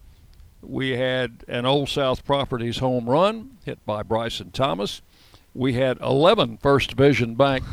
We 0.62 0.90
had 0.90 1.44
an 1.48 1.66
Old 1.66 1.88
South 1.88 2.24
Properties 2.24 2.78
home 2.78 3.10
run 3.10 3.58
hit 3.64 3.84
by 3.84 4.04
Bryson 4.04 4.52
Thomas. 4.52 5.02
We 5.54 5.72
had 5.74 5.98
11 6.00 6.58
First 6.58 6.92
Vision 6.92 7.34
Bank 7.34 7.64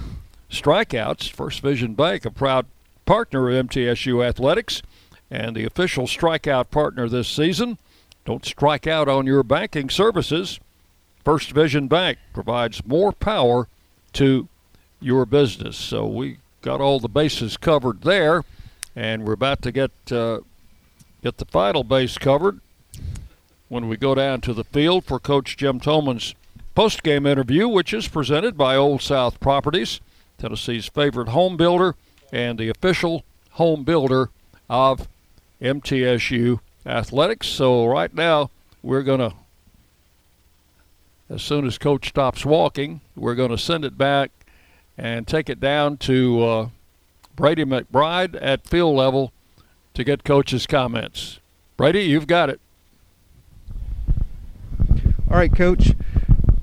strikeouts. 0.49 1.29
First 1.29 1.61
Vision 1.61 1.93
Bank, 1.93 2.25
a 2.25 2.31
proud 2.31 2.65
partner 3.05 3.49
of 3.49 3.67
MTSU 3.67 4.25
Athletics 4.25 4.81
and 5.29 5.55
the 5.55 5.65
official 5.65 6.07
strikeout 6.07 6.71
partner 6.71 7.07
this 7.07 7.27
season. 7.27 7.77
Don't 8.25 8.45
strike 8.45 8.87
out 8.87 9.07
on 9.07 9.27
your 9.27 9.43
banking 9.43 9.89
services. 9.89 10.59
First 11.23 11.51
Vision 11.51 11.87
Bank 11.87 12.17
provides 12.33 12.85
more 12.87 13.11
power 13.11 13.67
to 14.13 14.47
your 14.99 15.27
business. 15.27 15.77
So 15.77 16.07
we 16.07 16.37
got 16.65 16.81
all 16.81 16.99
the 16.99 17.07
bases 17.07 17.57
covered 17.57 18.01
there, 18.01 18.43
and 18.95 19.23
we're 19.23 19.33
about 19.33 19.61
to 19.61 19.71
get 19.71 19.91
uh, 20.11 20.39
get 21.21 21.37
the 21.37 21.45
final 21.45 21.83
base 21.83 22.17
covered 22.17 22.59
when 23.69 23.87
we 23.87 23.95
go 23.95 24.15
down 24.15 24.41
to 24.41 24.51
the 24.51 24.63
field 24.63 25.05
for 25.05 25.19
Coach 25.19 25.57
Jim 25.57 25.79
Toman's 25.79 26.33
post-game 26.73 27.27
interview, 27.27 27.67
which 27.67 27.93
is 27.93 28.07
presented 28.07 28.57
by 28.57 28.75
Old 28.75 29.03
South 29.03 29.39
Properties, 29.39 30.01
Tennessee's 30.39 30.87
favorite 30.87 31.29
home 31.29 31.55
builder 31.55 31.95
and 32.33 32.57
the 32.57 32.69
official 32.69 33.23
home 33.51 33.83
builder 33.83 34.29
of 34.67 35.07
MTSU 35.61 36.59
athletics. 36.83 37.47
So 37.47 37.85
right 37.85 38.13
now 38.13 38.49
we're 38.81 39.03
to 39.03 39.33
as 41.29 41.43
soon 41.43 41.65
as 41.65 41.77
Coach 41.77 42.09
stops 42.09 42.43
walking, 42.43 43.01
we're 43.15 43.35
going 43.35 43.49
to 43.51 43.57
send 43.57 43.85
it 43.85 43.97
back 43.97 44.31
and 44.97 45.27
take 45.27 45.49
it 45.49 45.59
down 45.59 45.97
to 45.97 46.43
uh, 46.43 46.69
Brady 47.35 47.65
McBride 47.65 48.37
at 48.41 48.67
field 48.67 48.95
level 48.95 49.31
to 49.93 50.03
get 50.03 50.23
Coach's 50.23 50.65
comments. 50.67 51.39
Brady, 51.77 52.03
you've 52.03 52.27
got 52.27 52.49
it. 52.49 52.61
All 55.29 55.37
right, 55.37 55.53
Coach. 55.53 55.91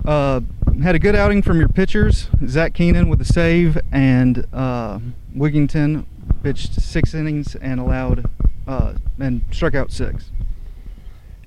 Uh, 0.05 0.41
had 0.83 0.95
a 0.95 0.99
good 0.99 1.15
outing 1.15 1.43
from 1.43 1.59
your 1.59 1.69
pitchers. 1.69 2.29
Zach 2.47 2.75
Keenan 2.75 3.09
with 3.09 3.21
a 3.21 3.25
save, 3.25 3.79
and 3.93 4.47
uh, 4.53 4.99
pitched 6.43 6.81
six 6.81 7.15
innings 7.15 7.55
and 7.57 7.79
allowed 7.79 8.29
uh, 8.67 8.95
and 9.19 9.45
struck 9.51 9.75
out 9.75 9.93
six. 9.93 10.31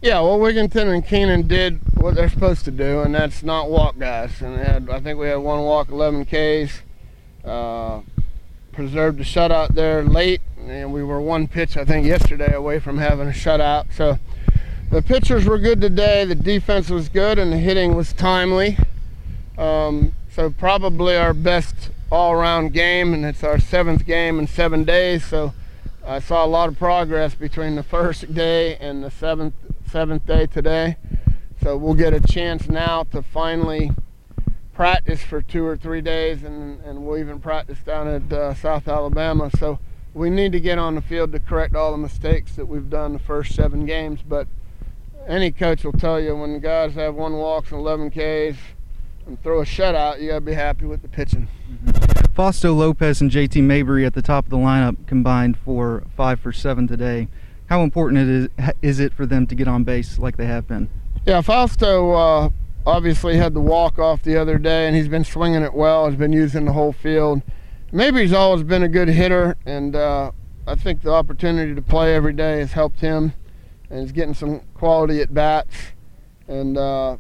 Yeah, 0.06 0.20
well, 0.20 0.38
Wigginton 0.38 0.94
and 0.94 1.04
Keenan 1.04 1.48
did 1.48 1.80
what 1.96 2.14
they're 2.14 2.30
supposed 2.30 2.64
to 2.66 2.70
do, 2.70 3.00
and 3.00 3.16
that's 3.16 3.42
not 3.42 3.72
walk 3.72 3.98
guys. 3.98 4.40
And 4.40 4.56
had, 4.56 4.88
I 4.88 5.00
think 5.00 5.18
we 5.18 5.26
had 5.26 5.38
one 5.38 5.64
walk, 5.64 5.90
11 5.90 6.26
Ks. 6.26 6.84
Uh, 7.44 8.02
preserved 8.72 9.20
a 9.20 9.24
shutout 9.24 9.74
there 9.74 10.04
late, 10.04 10.42
and 10.60 10.94
we 10.94 11.04
were 11.04 11.20
one 11.20 11.48
pitch, 11.48 11.76
I 11.76 11.86
think, 11.86 12.06
yesterday 12.06 12.54
away 12.54 12.78
from 12.78 13.00
having 13.00 13.28
a 13.28 13.32
shutout. 13.32 13.92
So 13.96 14.20
the 14.92 15.02
pitchers 15.02 15.46
were 15.46 15.58
good 15.58 15.82
today. 15.82 16.24
The 16.24 16.36
defense 16.36 16.92
was 16.92 17.10
good, 17.10 17.40
and 17.40 17.52
the 17.52 17.58
hitting 17.58 17.96
was 17.96 18.14
timely. 18.14 18.78
Um, 19.58 20.14
so 20.30 20.52
probably 20.52 21.18
our 21.18 21.34
best 21.34 21.90
all-around 22.12 22.74
game, 22.74 23.12
and 23.12 23.26
it's 23.26 23.44
our 23.44 23.60
seventh 23.60 24.06
game 24.06 24.38
in 24.38 24.46
seven 24.46 24.84
days. 24.84 25.26
So 25.26 25.56
I 26.06 26.20
saw 26.20 26.46
a 26.46 26.48
lot 26.48 26.70
of 26.70 26.78
progress 26.78 27.34
between 27.34 27.74
the 27.74 27.82
first 27.82 28.36
day 28.36 28.76
and 28.76 29.04
the 29.04 29.10
seventh 29.10 29.56
seventh 29.90 30.26
day 30.26 30.46
today. 30.46 30.98
So 31.62 31.78
we'll 31.78 31.94
get 31.94 32.14
a 32.14 32.20
chance 32.20 32.68
now 32.68 33.04
to 33.12 33.22
finally 33.22 33.92
practice 34.74 35.22
for 35.22 35.42
two 35.42 35.66
or 35.66 35.78
three 35.78 36.02
days, 36.02 36.44
and, 36.44 36.82
and 36.82 37.06
we'll 37.06 37.18
even 37.18 37.40
practice 37.40 37.80
down 37.86 38.08
at 38.08 38.32
uh, 38.32 38.54
South 38.54 38.88
Alabama. 38.88 39.50
So 39.58 39.80
we 40.14 40.30
need 40.30 40.52
to 40.52 40.60
get 40.60 40.78
on 40.78 40.96
the 40.96 41.02
field 41.02 41.32
to 41.32 41.40
correct 41.40 41.76
all 41.76 41.92
the 41.92 41.98
mistakes 41.98 42.56
that 42.56 42.66
we've 42.66 42.90
done 42.90 43.14
the 43.14 43.20
first 43.20 43.56
seven 43.56 43.86
games. 43.86 44.22
But 44.22 44.48
any 45.28 45.52
coach 45.52 45.84
will 45.84 45.94
tell 45.94 46.20
you 46.20 46.36
when 46.36 46.54
the 46.54 46.60
guys 46.60 46.94
have 46.94 47.16
one 47.16 47.34
walks 47.34 47.72
and 47.72 47.80
11 47.80 48.12
Ks 48.12 48.58
and 49.26 49.42
throw 49.42 49.62
a 49.62 49.66
shutout, 49.66 50.22
you 50.22 50.30
got 50.30 50.36
to 50.36 50.42
be 50.42 50.54
happy 50.54 50.86
with 50.86 51.02
the 51.02 51.08
pitching. 51.08 51.48
Mm-hmm. 51.70 52.34
Fausto 52.34 52.74
Lopez 52.74 53.22
and 53.22 53.32
JT 53.32 53.64
Mabry 53.64 54.06
at 54.06 54.14
the 54.14 54.22
top 54.22 54.46
of 54.46 54.50
the 54.52 54.58
lineup 54.58 55.08
combined 55.08 55.58
for 55.58 56.04
five 56.16 56.40
for 56.40 56.52
seven 56.52 56.86
today. 56.86 57.30
How 57.68 57.82
important 57.82 58.20
it 58.20 58.30
is, 58.30 58.74
is 58.82 59.00
it 59.00 59.14
for 59.14 59.26
them 59.26 59.48
to 59.48 59.56
get 59.56 59.68
on 59.68 59.84
base 59.84 60.20
like 60.20 60.38
they 60.38 60.46
have 60.46 60.68
been? 60.68 60.90
Yeah, 61.26 61.42
Fausto 61.42 62.12
uh, 62.12 62.50
obviously 62.86 63.38
had 63.38 63.54
the 63.54 63.62
walk 63.62 63.98
off 63.98 64.22
the 64.22 64.38
other 64.38 64.58
day, 64.58 64.86
and 64.86 64.96
he's 64.96 65.08
been 65.08 65.24
swinging 65.24 65.64
it 65.64 65.74
well. 65.74 66.08
He's 66.08 66.20
been 66.20 66.34
using 66.34 66.66
the 66.66 66.74
whole 66.74 66.94
field. 66.94 67.42
Maybe 67.92 68.22
he's 68.22 68.34
always 68.34 68.64
been 68.64 68.84
a 68.84 68.88
good 68.88 69.08
hitter, 69.08 69.58
and 69.66 69.96
uh, 69.96 70.32
I 70.68 70.76
think 70.76 71.02
the 71.02 71.12
opportunity 71.12 71.74
to 71.74 71.82
play 71.82 72.14
every 72.14 72.34
day 72.34 72.60
has 72.60 72.74
helped 72.74 73.00
him, 73.00 73.34
and 73.90 74.02
he's 74.02 74.12
getting 74.12 74.34
some 74.34 74.62
quality 74.76 75.22
at 75.22 75.34
bats. 75.34 75.76
And 76.48 76.78
uh, 76.78 77.18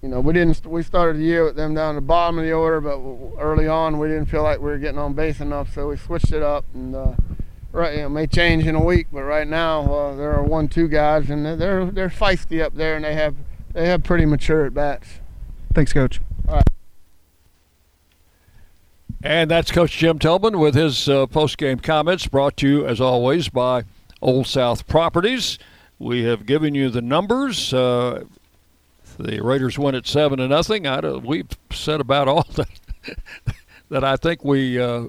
you 0.00 0.08
know, 0.08 0.20
we 0.20 0.32
didn't. 0.32 0.64
We 0.64 0.82
started 0.82 1.20
the 1.20 1.24
year 1.24 1.44
with 1.44 1.56
them 1.56 1.74
down 1.74 1.94
the 1.94 2.00
bottom 2.00 2.38
of 2.38 2.44
the 2.44 2.52
order, 2.52 2.80
but 2.80 2.98
early 3.38 3.66
on 3.66 3.98
we 3.98 4.08
didn't 4.08 4.26
feel 4.26 4.42
like 4.42 4.58
we 4.58 4.66
were 4.70 4.78
getting 4.78 4.98
on 4.98 5.12
base 5.12 5.40
enough, 5.40 5.74
so 5.74 5.88
we 5.88 5.96
switched 5.96 6.32
it 6.32 6.42
up. 6.42 6.64
And 6.72 6.94
uh, 6.94 7.14
right, 7.76 7.96
you 7.96 8.02
know, 8.02 8.08
may 8.08 8.26
change 8.26 8.66
in 8.66 8.74
a 8.74 8.82
week, 8.82 9.06
but 9.12 9.22
right 9.22 9.46
now 9.46 9.82
uh, 9.82 10.14
there 10.16 10.32
are 10.34 10.42
one-two 10.42 10.88
guys, 10.88 11.30
and 11.30 11.44
they're 11.44 11.84
they're 11.86 12.08
feisty 12.08 12.62
up 12.62 12.74
there, 12.74 12.96
and 12.96 13.04
they 13.04 13.14
have 13.14 13.34
they 13.72 13.86
have 13.88 14.02
pretty 14.02 14.24
mature 14.24 14.66
at 14.66 14.74
bats. 14.74 15.20
Thanks, 15.74 15.92
Coach. 15.92 16.20
All 16.48 16.56
right. 16.56 16.64
And 19.22 19.50
that's 19.50 19.70
Coach 19.70 19.96
Jim 19.96 20.18
Toman 20.18 20.58
with 20.58 20.74
his 20.74 21.08
uh, 21.08 21.26
post-game 21.26 21.80
comments, 21.80 22.26
brought 22.28 22.56
to 22.58 22.68
you 22.68 22.86
as 22.86 23.00
always 23.00 23.48
by 23.48 23.84
Old 24.22 24.46
South 24.46 24.86
Properties. 24.86 25.58
We 25.98 26.24
have 26.24 26.46
given 26.46 26.74
you 26.74 26.90
the 26.90 27.02
numbers. 27.02 27.72
Uh, 27.74 28.24
the 29.18 29.40
Raiders 29.42 29.78
win 29.78 29.94
at 29.94 30.06
seven 30.06 30.38
to 30.38 30.48
nothing. 30.48 30.86
I, 30.86 31.00
we've 31.00 31.48
said 31.72 32.00
about 32.00 32.28
all 32.28 32.46
that 32.54 32.68
that 33.90 34.04
I 34.04 34.16
think 34.16 34.44
we. 34.44 34.80
Uh, 34.80 35.08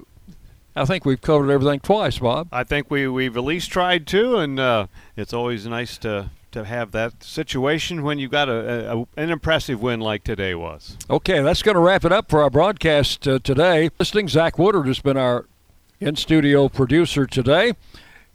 I 0.76 0.84
think 0.84 1.04
we've 1.04 1.20
covered 1.20 1.50
everything 1.50 1.80
twice, 1.80 2.18
Bob. 2.18 2.48
I 2.52 2.64
think 2.64 2.90
we 2.90 3.08
we've 3.08 3.36
at 3.36 3.44
least 3.44 3.70
tried 3.70 4.06
to, 4.08 4.36
and 4.36 4.60
uh, 4.60 4.86
it's 5.16 5.32
always 5.32 5.66
nice 5.66 5.98
to 5.98 6.30
to 6.50 6.64
have 6.64 6.92
that 6.92 7.22
situation 7.22 8.02
when 8.02 8.18
you've 8.18 8.30
got 8.30 8.48
a, 8.48 8.92
a, 8.96 9.06
an 9.16 9.30
impressive 9.30 9.82
win 9.82 10.00
like 10.00 10.24
today 10.24 10.54
was. 10.54 10.96
Okay, 11.10 11.40
that's 11.40 11.62
going 11.62 11.74
to 11.74 11.80
wrap 11.80 12.04
it 12.04 12.12
up 12.12 12.30
for 12.30 12.42
our 12.42 12.48
broadcast 12.48 13.28
uh, 13.28 13.38
today. 13.38 13.90
Listening, 13.98 14.28
Zach 14.28 14.58
Woodard 14.58 14.86
has 14.86 15.00
been 15.00 15.16
our 15.18 15.44
in 16.00 16.16
studio 16.16 16.68
producer 16.68 17.26
today. 17.26 17.72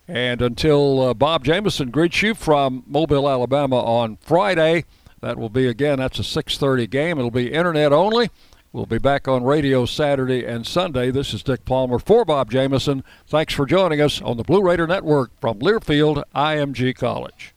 And 0.07 0.41
until 0.41 1.01
uh, 1.01 1.13
Bob 1.13 1.45
Jameson 1.45 1.89
greets 1.89 2.21
you 2.21 2.33
from 2.33 2.83
Mobile, 2.87 3.29
Alabama 3.29 3.79
on 3.79 4.17
Friday. 4.17 4.85
That 5.21 5.37
will 5.37 5.49
be 5.49 5.67
again. 5.67 5.99
That's 5.99 6.19
a 6.19 6.23
6:30 6.23 6.89
game. 6.89 7.17
It'll 7.17 7.31
be 7.31 7.53
internet 7.53 7.93
only. 7.93 8.29
We'll 8.73 8.87
be 8.87 8.97
back 8.97 9.27
on 9.27 9.43
radio 9.43 9.85
Saturday 9.85 10.43
and 10.43 10.65
Sunday. 10.65 11.11
This 11.11 11.31
is 11.31 11.43
Dick 11.43 11.63
Palmer 11.63 11.99
for 11.99 12.25
Bob 12.25 12.49
Jameson. 12.49 13.03
Thanks 13.27 13.53
for 13.53 13.67
joining 13.67 14.01
us 14.01 14.19
on 14.19 14.37
the 14.37 14.43
Blue 14.43 14.63
Raider 14.63 14.87
Network 14.87 15.29
from 15.39 15.59
Learfield 15.59 16.23
IMG 16.35 16.95
College. 16.95 17.53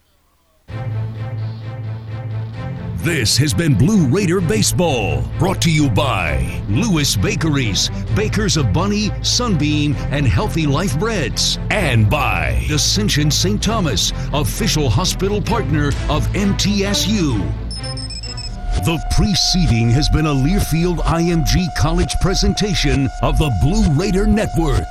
This 2.96 3.34
has 3.38 3.54
been 3.54 3.72
Blue 3.72 4.08
Raider 4.08 4.42
Baseball, 4.42 5.22
brought 5.38 5.62
to 5.62 5.70
you 5.70 5.88
by 5.88 6.62
Lewis 6.68 7.16
Bakeries, 7.16 7.88
bakers 8.14 8.58
of 8.58 8.74
Bunny, 8.74 9.10
Sunbeam, 9.22 9.94
and 10.10 10.26
Healthy 10.26 10.66
Life 10.66 10.98
Breads, 10.98 11.58
and 11.70 12.10
by 12.10 12.66
Ascension 12.70 13.30
St. 13.30 13.62
Thomas, 13.62 14.12
official 14.34 14.90
hospital 14.90 15.40
partner 15.40 15.88
of 16.10 16.26
MTSU. 16.34 17.65
The 18.84 19.04
preceding 19.10 19.90
has 19.90 20.08
been 20.08 20.26
a 20.26 20.34
Learfield 20.34 20.98
IMG 20.98 21.74
College 21.74 22.14
presentation 22.20 23.08
of 23.22 23.38
the 23.38 23.50
Blue 23.60 23.90
Raider 23.94 24.26
Network. 24.26 24.84